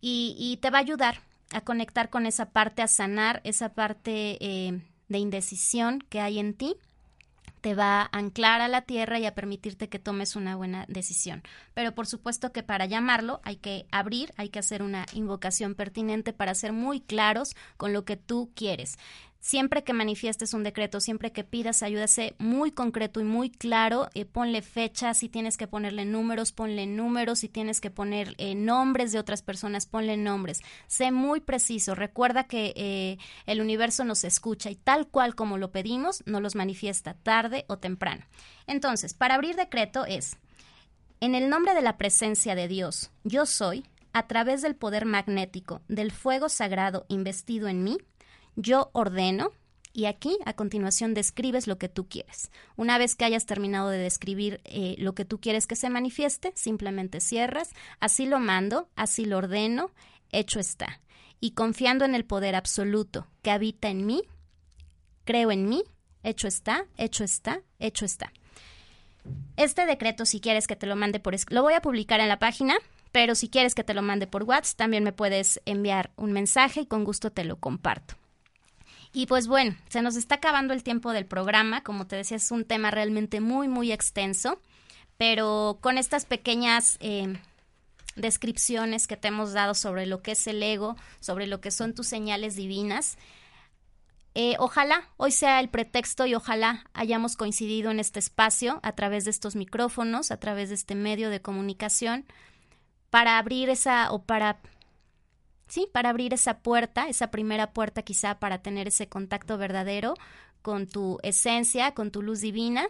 y, 0.00 0.58
te 0.62 0.70
va 0.70 0.78
a 0.78 0.80
ayudar 0.80 1.20
a 1.52 1.60
conectar 1.60 2.10
con 2.10 2.26
esa 2.26 2.50
parte, 2.50 2.82
a 2.82 2.88
sanar 2.88 3.40
esa 3.44 3.74
parte 3.74 4.38
eh, 4.40 4.80
de 5.08 5.18
indecisión 5.18 6.00
que 6.08 6.20
hay 6.20 6.38
en 6.38 6.54
ti 6.54 6.76
te 7.60 7.74
va 7.74 8.02
a 8.02 8.08
anclar 8.12 8.60
a 8.60 8.68
la 8.68 8.82
tierra 8.82 9.18
y 9.18 9.26
a 9.26 9.34
permitirte 9.34 9.88
que 9.88 9.98
tomes 9.98 10.36
una 10.36 10.56
buena 10.56 10.84
decisión. 10.88 11.42
Pero 11.74 11.94
por 11.94 12.06
supuesto 12.06 12.52
que 12.52 12.62
para 12.62 12.86
llamarlo 12.86 13.40
hay 13.44 13.56
que 13.56 13.86
abrir, 13.90 14.32
hay 14.36 14.48
que 14.48 14.58
hacer 14.58 14.82
una 14.82 15.06
invocación 15.12 15.74
pertinente 15.74 16.32
para 16.32 16.54
ser 16.54 16.72
muy 16.72 17.00
claros 17.00 17.54
con 17.76 17.92
lo 17.92 18.04
que 18.04 18.16
tú 18.16 18.50
quieres 18.54 18.98
siempre 19.40 19.82
que 19.82 19.92
manifiestes 19.92 20.54
un 20.54 20.62
decreto, 20.62 21.00
siempre 21.00 21.32
que 21.32 21.44
pidas 21.44 21.82
ayuda, 21.82 22.06
sé 22.06 22.34
muy 22.38 22.70
concreto 22.70 23.20
y 23.20 23.24
muy 23.24 23.50
claro, 23.50 24.08
eh, 24.14 24.26
ponle 24.26 24.62
fecha, 24.62 25.14
si 25.14 25.28
tienes 25.28 25.56
que 25.56 25.66
ponerle 25.66 26.04
números, 26.04 26.52
ponle 26.52 26.86
números, 26.86 27.40
si 27.40 27.48
tienes 27.48 27.80
que 27.80 27.90
poner 27.90 28.34
eh, 28.38 28.54
nombres 28.54 29.12
de 29.12 29.18
otras 29.18 29.42
personas, 29.42 29.86
ponle 29.86 30.16
nombres. 30.16 30.60
Sé 30.86 31.10
muy 31.10 31.40
preciso, 31.40 31.94
recuerda 31.94 32.44
que 32.44 32.72
eh, 32.76 33.18
el 33.46 33.60
universo 33.60 34.04
nos 34.04 34.24
escucha 34.24 34.70
y 34.70 34.76
tal 34.76 35.08
cual 35.08 35.34
como 35.34 35.58
lo 35.58 35.72
pedimos, 35.72 36.22
nos 36.26 36.42
los 36.42 36.54
manifiesta 36.54 37.14
tarde 37.14 37.64
o 37.68 37.78
temprano. 37.78 38.24
Entonces, 38.66 39.14
para 39.14 39.34
abrir 39.34 39.56
decreto 39.56 40.04
es, 40.04 40.36
en 41.20 41.34
el 41.34 41.48
nombre 41.48 41.74
de 41.74 41.82
la 41.82 41.96
presencia 41.96 42.54
de 42.54 42.68
Dios, 42.68 43.10
yo 43.24 43.46
soy, 43.46 43.84
a 44.12 44.26
través 44.26 44.60
del 44.62 44.74
poder 44.74 45.04
magnético 45.04 45.82
del 45.88 46.10
fuego 46.10 46.48
sagrado 46.48 47.06
investido 47.08 47.68
en 47.68 47.84
mí, 47.84 47.98
yo 48.56 48.90
ordeno 48.92 49.52
y 49.92 50.04
aquí 50.04 50.38
a 50.44 50.52
continuación 50.52 51.14
describes 51.14 51.66
lo 51.66 51.78
que 51.78 51.88
tú 51.88 52.08
quieres. 52.08 52.50
Una 52.76 52.98
vez 52.98 53.16
que 53.16 53.24
hayas 53.24 53.46
terminado 53.46 53.88
de 53.88 53.98
describir 53.98 54.60
eh, 54.64 54.94
lo 54.98 55.14
que 55.14 55.24
tú 55.24 55.40
quieres 55.40 55.66
que 55.66 55.76
se 55.76 55.90
manifieste, 55.90 56.52
simplemente 56.54 57.20
cierras, 57.20 57.70
así 57.98 58.26
lo 58.26 58.38
mando, 58.38 58.88
así 58.94 59.24
lo 59.24 59.38
ordeno, 59.38 59.90
hecho 60.30 60.60
está. 60.60 61.00
Y 61.40 61.52
confiando 61.52 62.04
en 62.04 62.14
el 62.14 62.24
poder 62.24 62.54
absoluto 62.54 63.26
que 63.42 63.50
habita 63.50 63.88
en 63.88 64.06
mí, 64.06 64.22
creo 65.24 65.50
en 65.50 65.68
mí, 65.68 65.82
hecho 66.22 66.46
está, 66.46 66.86
hecho 66.96 67.24
está, 67.24 67.62
hecho 67.78 68.04
está. 68.04 68.32
Este 69.56 69.86
decreto, 69.86 70.24
si 70.24 70.40
quieres 70.40 70.66
que 70.66 70.76
te 70.76 70.86
lo 70.86 70.96
mande 70.96 71.20
por... 71.20 71.34
Lo 71.50 71.62
voy 71.62 71.74
a 71.74 71.82
publicar 71.82 72.20
en 72.20 72.28
la 72.28 72.38
página, 72.38 72.76
pero 73.12 73.34
si 73.34 73.48
quieres 73.48 73.74
que 73.74 73.84
te 73.84 73.94
lo 73.94 74.02
mande 74.02 74.26
por 74.26 74.44
WhatsApp, 74.44 74.76
también 74.76 75.04
me 75.04 75.12
puedes 75.12 75.60
enviar 75.66 76.10
un 76.16 76.32
mensaje 76.32 76.82
y 76.82 76.86
con 76.86 77.04
gusto 77.04 77.30
te 77.30 77.44
lo 77.44 77.56
comparto. 77.56 78.14
Y 79.12 79.26
pues 79.26 79.48
bueno, 79.48 79.76
se 79.88 80.02
nos 80.02 80.16
está 80.16 80.36
acabando 80.36 80.72
el 80.72 80.82
tiempo 80.82 81.12
del 81.12 81.26
programa. 81.26 81.82
Como 81.82 82.06
te 82.06 82.16
decía, 82.16 82.36
es 82.36 82.50
un 82.50 82.64
tema 82.64 82.90
realmente 82.90 83.40
muy, 83.40 83.68
muy 83.68 83.92
extenso. 83.92 84.60
Pero 85.16 85.78
con 85.80 85.98
estas 85.98 86.24
pequeñas 86.24 86.96
eh, 87.00 87.36
descripciones 88.16 89.06
que 89.06 89.16
te 89.16 89.28
hemos 89.28 89.52
dado 89.52 89.74
sobre 89.74 90.06
lo 90.06 90.22
que 90.22 90.32
es 90.32 90.46
el 90.46 90.62
ego, 90.62 90.96
sobre 91.20 91.46
lo 91.46 91.60
que 91.60 91.70
son 91.70 91.94
tus 91.94 92.06
señales 92.06 92.56
divinas, 92.56 93.18
eh, 94.34 94.54
ojalá 94.58 95.08
hoy 95.16 95.32
sea 95.32 95.58
el 95.58 95.68
pretexto 95.68 96.24
y 96.24 96.34
ojalá 96.34 96.84
hayamos 96.94 97.36
coincidido 97.36 97.90
en 97.90 97.98
este 97.98 98.20
espacio 98.20 98.78
a 98.84 98.92
través 98.92 99.24
de 99.24 99.32
estos 99.32 99.56
micrófonos, 99.56 100.30
a 100.30 100.36
través 100.38 100.68
de 100.68 100.76
este 100.76 100.94
medio 100.94 101.30
de 101.30 101.42
comunicación, 101.42 102.24
para 103.10 103.38
abrir 103.38 103.70
esa 103.70 104.12
o 104.12 104.22
para 104.22 104.60
sí, 105.70 105.88
para 105.90 106.10
abrir 106.10 106.34
esa 106.34 106.58
puerta, 106.58 107.08
esa 107.08 107.30
primera 107.30 107.72
puerta 107.72 108.02
quizá 108.02 108.38
para 108.38 108.58
tener 108.58 108.88
ese 108.88 109.08
contacto 109.08 109.56
verdadero 109.56 110.14
con 110.60 110.86
tu 110.86 111.18
esencia, 111.22 111.94
con 111.94 112.10
tu 112.10 112.20
luz 112.20 112.40
divina 112.40 112.88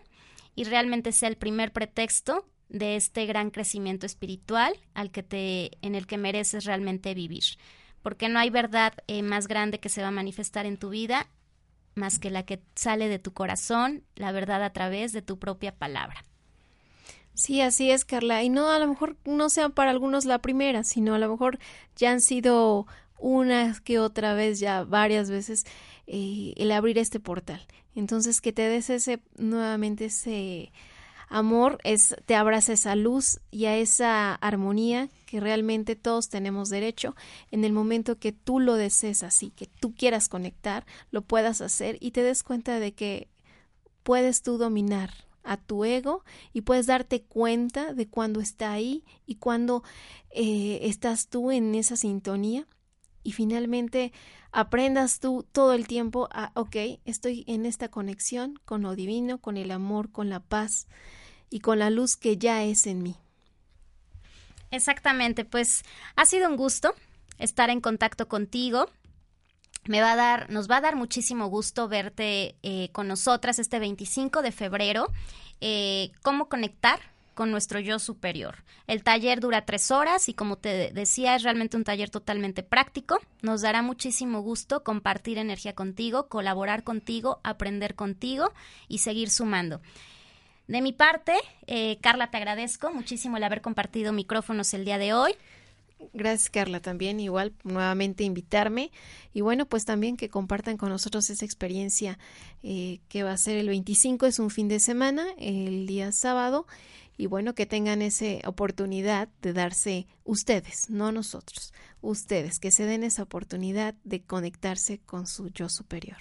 y 0.57 0.64
realmente 0.64 1.12
sea 1.12 1.28
el 1.28 1.37
primer 1.37 1.72
pretexto 1.72 2.49
de 2.68 2.97
este 2.97 3.26
gran 3.26 3.51
crecimiento 3.51 4.07
espiritual 4.07 4.74
al 4.95 5.11
que 5.11 5.22
te 5.22 5.70
en 5.83 5.95
el 5.95 6.07
que 6.07 6.18
mereces 6.18 6.64
realmente 6.64 7.14
vivir. 7.14 7.45
Porque 8.03 8.28
no 8.28 8.39
hay 8.39 8.51
verdad 8.51 8.95
eh, 9.07 9.22
más 9.22 9.47
grande 9.47 9.78
que 9.78 9.89
se 9.89 10.03
va 10.03 10.09
a 10.09 10.12
manifestar 10.12 10.66
en 10.66 10.78
tu 10.78 10.89
vida 10.89 11.28
más 11.95 12.18
que 12.18 12.31
la 12.31 12.45
que 12.45 12.62
sale 12.74 13.09
de 13.09 13.18
tu 13.18 13.33
corazón, 13.33 14.05
la 14.14 14.33
verdad 14.33 14.62
a 14.62 14.72
través 14.72 15.12
de 15.12 15.22
tu 15.22 15.39
propia 15.39 15.76
palabra. 15.76 16.24
Sí, 17.41 17.62
así 17.62 17.91
es, 17.91 18.05
Carla. 18.05 18.43
Y 18.43 18.51
no, 18.51 18.68
a 18.68 18.78
lo 18.78 18.86
mejor 18.86 19.16
no 19.24 19.49
sea 19.49 19.70
para 19.70 19.91
algunos 19.91 20.26
la 20.26 20.41
primera, 20.43 20.84
sino 20.84 21.14
a 21.14 21.18
lo 21.18 21.30
mejor 21.30 21.59
ya 21.97 22.11
han 22.11 22.20
sido 22.20 22.86
una 23.18 23.74
que 23.82 23.99
otra 23.99 24.34
vez, 24.34 24.61
ya 24.61 24.84
varias 24.84 25.30
veces, 25.30 25.64
eh, 26.07 26.53
el 26.59 26.70
abrir 26.70 26.99
este 26.99 27.18
portal. 27.18 27.66
Entonces, 27.95 28.43
que 28.43 28.53
te 28.53 28.68
des 28.68 28.91
ese, 28.91 29.22
nuevamente 29.38 30.05
ese 30.07 30.70
amor, 31.28 31.78
es, 31.82 32.14
te 32.26 32.34
abraza 32.34 32.74
esa 32.74 32.95
luz 32.95 33.41
y 33.51 33.64
a 33.64 33.76
esa 33.78 34.34
armonía 34.34 35.09
que 35.24 35.41
realmente 35.41 35.97
todos 35.97 36.28
tenemos 36.28 36.68
derecho. 36.68 37.16
En 37.51 37.64
el 37.64 37.72
momento 37.72 38.18
que 38.18 38.32
tú 38.32 38.61
lo 38.61 38.74
desees 38.74 39.22
así, 39.22 39.51
que 39.51 39.64
tú 39.64 39.95
quieras 39.95 40.28
conectar, 40.28 40.84
lo 41.11 41.22
puedas 41.22 41.62
hacer 41.62 41.97
y 42.01 42.11
te 42.11 42.22
des 42.22 42.43
cuenta 42.43 42.78
de 42.80 42.93
que 42.93 43.28
puedes 44.03 44.43
tú 44.43 44.59
dominar 44.59 45.30
a 45.43 45.57
tu 45.57 45.84
ego 45.84 46.24
y 46.53 46.62
puedes 46.62 46.86
darte 46.86 47.22
cuenta 47.22 47.93
de 47.93 48.09
cuando 48.09 48.41
está 48.41 48.72
ahí 48.72 49.05
y 49.26 49.36
cuando 49.36 49.82
eh, 50.30 50.80
estás 50.82 51.28
tú 51.28 51.51
en 51.51 51.74
esa 51.74 51.97
sintonía 51.97 52.66
y 53.22 53.32
finalmente 53.32 54.12
aprendas 54.53 55.20
tú 55.20 55.47
todo 55.53 55.72
el 55.74 55.86
tiempo 55.86 56.28
a, 56.32 56.53
ok, 56.55 56.76
estoy 57.05 57.45
en 57.47 57.66
esta 57.66 57.88
conexión 57.88 58.59
con 58.64 58.82
lo 58.82 58.97
divino, 58.97 59.38
con 59.38 59.57
el 59.57 59.70
amor, 59.70 60.11
con 60.11 60.28
la 60.28 60.41
paz 60.41 60.86
y 61.51 61.61
con 61.61 61.78
la 61.78 61.91
luz 61.91 62.16
que 62.16 62.36
ya 62.36 62.64
es 62.64 62.86
en 62.86 63.03
mí. 63.03 63.16
Exactamente, 64.70 65.45
pues 65.45 65.84
ha 66.16 66.24
sido 66.24 66.49
un 66.49 66.57
gusto 66.57 66.95
estar 67.38 67.70
en 67.70 67.80
contacto 67.80 68.28
contigo 68.28 68.88
me 69.87 70.01
va 70.01 70.12
a 70.12 70.16
dar, 70.16 70.51
nos 70.51 70.71
va 70.71 70.77
a 70.77 70.81
dar 70.81 70.97
muchísimo 70.97 71.47
gusto 71.47 71.89
verte 71.89 72.55
eh, 72.62 72.91
con 72.93 73.09
nosotras 73.09 73.59
este 73.59 73.79
25 73.79 74.43
de 74.43 74.53
febrero. 74.53 75.09
Eh, 75.61 76.12
cómo 76.23 76.49
conectar 76.49 77.01
con 77.35 77.51
nuestro 77.51 77.81
yo 77.81 77.99
superior. 77.99 78.57
El 78.87 79.03
taller 79.03 79.41
dura 79.41 79.64
tres 79.64 79.91
horas 79.91 80.29
y 80.29 80.35
como 80.35 80.57
te 80.57 80.93
decía 80.93 81.37
es 81.37 81.43
realmente 81.43 81.77
un 81.77 81.85
taller 81.85 82.11
totalmente 82.11 82.62
práctico. 82.62 83.18
Nos 83.41 83.62
dará 83.62 83.83
muchísimo 83.83 84.43
gusto 84.43 84.83
compartir 84.83 85.39
energía 85.39 85.75
contigo, 85.75 86.29
colaborar 86.29 86.85
contigo, 86.85 87.41
aprender 87.43 87.95
contigo 87.95 88.53
y 88.89 88.99
seguir 88.99 89.31
sumando. 89.31 89.81
De 90.68 90.83
mi 90.83 90.93
parte, 90.93 91.35
eh, 91.66 91.99
Carla, 92.01 92.31
te 92.31 92.37
agradezco 92.37 92.93
muchísimo 92.93 93.39
el 93.39 93.45
haber 93.45 93.61
compartido 93.61 94.12
micrófonos 94.12 94.75
el 94.75 94.85
día 94.85 94.99
de 94.99 95.14
hoy. 95.14 95.35
Gracias, 96.12 96.51
Carla, 96.51 96.80
también 96.80 97.20
igual 97.20 97.53
nuevamente 97.62 98.24
invitarme 98.24 98.90
y 99.32 99.42
bueno, 99.42 99.66
pues 99.66 99.84
también 99.84 100.16
que 100.16 100.28
compartan 100.28 100.76
con 100.76 100.88
nosotros 100.88 101.28
esa 101.30 101.44
experiencia 101.44 102.18
eh, 102.62 103.01
que 103.09 103.22
va 103.22 103.32
a 103.32 103.36
ser 103.36 103.57
el 103.59 103.68
25, 103.68 104.26
es 104.26 104.38
un 104.38 104.51
fin 104.51 104.68
de 104.68 104.80
semana, 104.80 105.26
el 105.38 105.86
día 105.86 106.11
sábado 106.12 106.66
y 107.16 107.26
bueno, 107.26 107.55
que 107.55 107.66
tengan 107.66 108.01
esa 108.01 108.48
oportunidad 108.48 109.28
de 109.42 109.53
darse 109.53 110.07
ustedes, 110.24 110.88
no 110.88 111.12
nosotros, 111.12 111.72
ustedes, 112.01 112.59
que 112.59 112.70
se 112.70 112.86
den 112.86 113.05
esa 113.05 113.22
oportunidad 113.22 113.94
de 114.05 114.22
conectarse 114.22 115.01
con 115.01 115.26
su 115.26 115.51
yo 115.51 115.68
superior. 115.68 116.18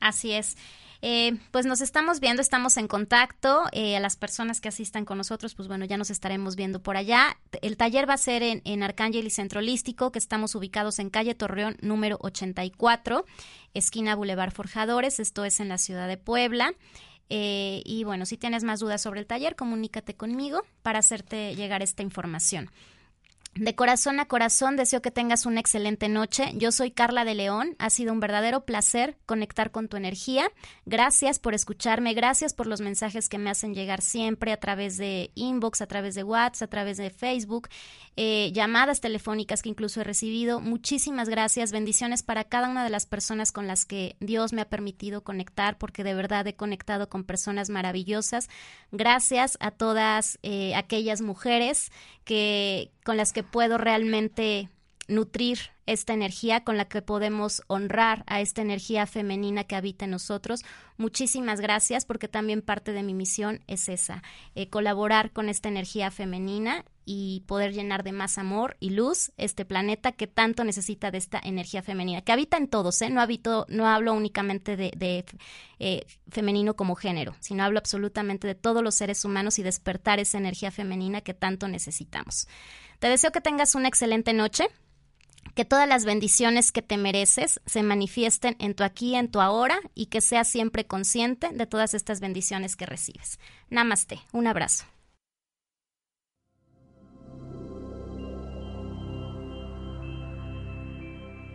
Así 0.00 0.32
es. 0.32 0.56
Eh, 1.00 1.38
pues 1.52 1.64
nos 1.64 1.80
estamos 1.80 2.20
viendo, 2.20 2.42
estamos 2.42 2.76
en 2.76 2.88
contacto. 2.88 3.64
Eh, 3.72 3.96
a 3.96 4.00
las 4.00 4.16
personas 4.16 4.60
que 4.60 4.68
asistan 4.68 5.04
con 5.04 5.18
nosotros, 5.18 5.54
pues 5.54 5.68
bueno, 5.68 5.84
ya 5.84 5.96
nos 5.96 6.10
estaremos 6.10 6.56
viendo 6.56 6.82
por 6.82 6.96
allá. 6.96 7.38
El 7.62 7.76
taller 7.76 8.08
va 8.08 8.14
a 8.14 8.18
ser 8.18 8.42
en, 8.42 8.62
en 8.64 8.82
Arcángel 8.82 9.26
y 9.26 9.30
Centro 9.30 9.60
Holístico, 9.60 10.12
que 10.12 10.18
estamos 10.18 10.54
ubicados 10.54 10.98
en 10.98 11.10
calle 11.10 11.34
Torreón 11.34 11.76
número 11.80 12.18
84, 12.20 13.24
esquina 13.74 14.16
Boulevard 14.16 14.52
Forjadores. 14.52 15.20
Esto 15.20 15.44
es 15.44 15.60
en 15.60 15.68
la 15.68 15.78
ciudad 15.78 16.08
de 16.08 16.16
Puebla. 16.16 16.74
Eh, 17.30 17.82
y 17.84 18.04
bueno, 18.04 18.26
si 18.26 18.36
tienes 18.36 18.64
más 18.64 18.80
dudas 18.80 19.02
sobre 19.02 19.20
el 19.20 19.26
taller, 19.26 19.54
comunícate 19.54 20.14
conmigo 20.14 20.62
para 20.82 20.98
hacerte 20.98 21.54
llegar 21.54 21.82
esta 21.82 22.02
información. 22.02 22.70
De 23.60 23.74
corazón 23.74 24.20
a 24.20 24.26
corazón 24.26 24.76
deseo 24.76 25.02
que 25.02 25.10
tengas 25.10 25.44
una 25.44 25.58
excelente 25.58 26.08
noche. 26.08 26.52
Yo 26.54 26.70
soy 26.70 26.92
Carla 26.92 27.24
de 27.24 27.34
León. 27.34 27.74
Ha 27.80 27.90
sido 27.90 28.12
un 28.12 28.20
verdadero 28.20 28.64
placer 28.64 29.16
conectar 29.26 29.72
con 29.72 29.88
tu 29.88 29.96
energía. 29.96 30.48
Gracias 30.86 31.40
por 31.40 31.54
escucharme. 31.54 32.14
Gracias 32.14 32.54
por 32.54 32.68
los 32.68 32.80
mensajes 32.80 33.28
que 33.28 33.38
me 33.38 33.50
hacen 33.50 33.74
llegar 33.74 34.00
siempre 34.00 34.52
a 34.52 34.58
través 34.58 34.96
de 34.96 35.32
inbox, 35.34 35.80
a 35.80 35.88
través 35.88 36.14
de 36.14 36.22
WhatsApp, 36.22 36.68
a 36.68 36.70
través 36.70 36.98
de 36.98 37.10
Facebook, 37.10 37.68
eh, 38.16 38.52
llamadas 38.52 39.00
telefónicas 39.00 39.62
que 39.62 39.70
incluso 39.70 40.00
he 40.00 40.04
recibido. 40.04 40.60
Muchísimas 40.60 41.28
gracias. 41.28 41.72
Bendiciones 41.72 42.22
para 42.22 42.44
cada 42.44 42.68
una 42.68 42.84
de 42.84 42.90
las 42.90 43.06
personas 43.06 43.50
con 43.50 43.66
las 43.66 43.84
que 43.84 44.14
Dios 44.20 44.52
me 44.52 44.62
ha 44.62 44.68
permitido 44.68 45.24
conectar, 45.24 45.78
porque 45.78 46.04
de 46.04 46.14
verdad 46.14 46.46
he 46.46 46.54
conectado 46.54 47.08
con 47.08 47.24
personas 47.24 47.70
maravillosas. 47.70 48.48
Gracias 48.92 49.56
a 49.60 49.72
todas 49.72 50.38
eh, 50.42 50.76
aquellas 50.76 51.22
mujeres 51.22 51.90
que 52.24 52.92
con 53.08 53.16
las 53.16 53.32
que 53.32 53.42
puedo 53.42 53.78
realmente 53.78 54.68
nutrir 55.08 55.58
esta 55.86 56.12
energía 56.12 56.62
con 56.62 56.76
la 56.76 56.88
que 56.88 57.00
podemos 57.00 57.62
honrar 57.66 58.22
a 58.26 58.42
esta 58.42 58.60
energía 58.60 59.06
femenina 59.06 59.64
que 59.64 59.76
habita 59.76 60.04
en 60.04 60.10
nosotros. 60.10 60.60
Muchísimas 60.98 61.58
gracias 61.62 62.04
porque 62.04 62.28
también 62.28 62.60
parte 62.60 62.92
de 62.92 63.02
mi 63.02 63.14
misión 63.14 63.62
es 63.66 63.88
esa, 63.88 64.22
eh, 64.54 64.68
colaborar 64.68 65.32
con 65.32 65.48
esta 65.48 65.70
energía 65.70 66.10
femenina 66.10 66.84
y 67.10 67.40
poder 67.46 67.72
llenar 67.72 68.04
de 68.04 68.12
más 68.12 68.36
amor 68.36 68.76
y 68.80 68.90
luz 68.90 69.32
este 69.38 69.64
planeta 69.64 70.12
que 70.12 70.26
tanto 70.26 70.62
necesita 70.62 71.10
de 71.10 71.16
esta 71.16 71.40
energía 71.42 71.82
femenina, 71.82 72.20
que 72.20 72.32
habita 72.32 72.58
en 72.58 72.68
todos, 72.68 73.00
¿eh? 73.00 73.08
no, 73.08 73.22
habito, 73.22 73.64
no 73.70 73.86
hablo 73.88 74.12
únicamente 74.12 74.76
de, 74.76 75.24
eh, 75.78 76.06
femenino 76.30 76.76
como 76.76 76.96
género, 76.96 77.34
sino 77.40 77.64
hablo 77.64 77.78
absolutamente 77.78 78.46
de 78.46 78.54
todos 78.54 78.82
los 78.82 78.94
seres 78.94 79.24
humanos 79.24 79.58
y 79.58 79.62
despertar 79.62 80.20
esa 80.20 80.36
energía 80.36 80.70
femenina 80.70 81.22
que 81.22 81.32
tanto 81.32 81.66
necesitamos. 81.66 82.46
Te 82.98 83.08
deseo 83.08 83.32
que 83.32 83.40
tengas 83.40 83.74
una 83.74 83.88
excelente 83.88 84.34
noche 84.34 84.68
que 85.54 85.64
todas 85.64 85.88
las 85.88 86.04
bendiciones 86.04 86.72
que 86.72 86.82
te 86.82 86.98
mereces 86.98 87.58
se 87.64 87.82
manifiesten 87.82 88.54
en 88.58 88.74
tu 88.74 88.84
aquí, 88.84 89.14
en 89.14 89.30
tu 89.30 89.40
ahora 89.40 89.80
y 89.94 90.06
que 90.06 90.20
seas 90.20 90.46
siempre 90.46 90.86
consciente 90.86 91.48
de 91.54 91.66
todas 91.66 91.94
estas 91.94 92.20
bendiciones 92.20 92.76
que 92.76 92.84
recibes. 92.84 93.40
Namaste, 93.70 94.20
un 94.32 94.46
abrazo. 94.46 94.84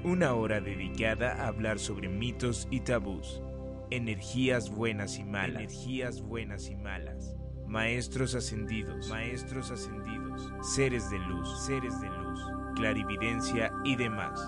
Una 0.03 0.33
hora 0.33 0.59
dedicada 0.59 1.31
a 1.31 1.47
hablar 1.47 1.79
sobre 1.79 2.09
mitos 2.09 2.67
y 2.69 2.81
tabús, 2.81 3.41
energías 3.89 4.69
buenas 4.69 5.17
y 5.17 5.23
malas, 5.23 5.63
energías 5.63 6.21
buenas 6.21 6.69
y 6.69 6.75
malas, 6.75 7.37
maestros 7.67 8.35
ascendidos, 8.35 9.07
maestros 9.07 9.71
ascendidos, 9.71 10.51
seres 10.75 11.09
de 11.09 11.19
luz, 11.19 11.65
seres 11.65 12.01
de 12.01 12.09
luz. 12.09 12.39
Clarividencia 12.75 13.71
y 13.85 13.95
demás. 13.95 14.45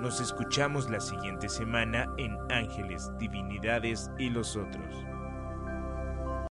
Nos 0.00 0.20
escuchamos 0.20 0.90
la 0.90 1.00
siguiente 1.00 1.48
semana 1.48 2.06
en 2.18 2.36
Ángeles, 2.50 3.10
Divinidades 3.18 4.10
y 4.18 4.28
los 4.28 4.54
otros. 4.54 5.09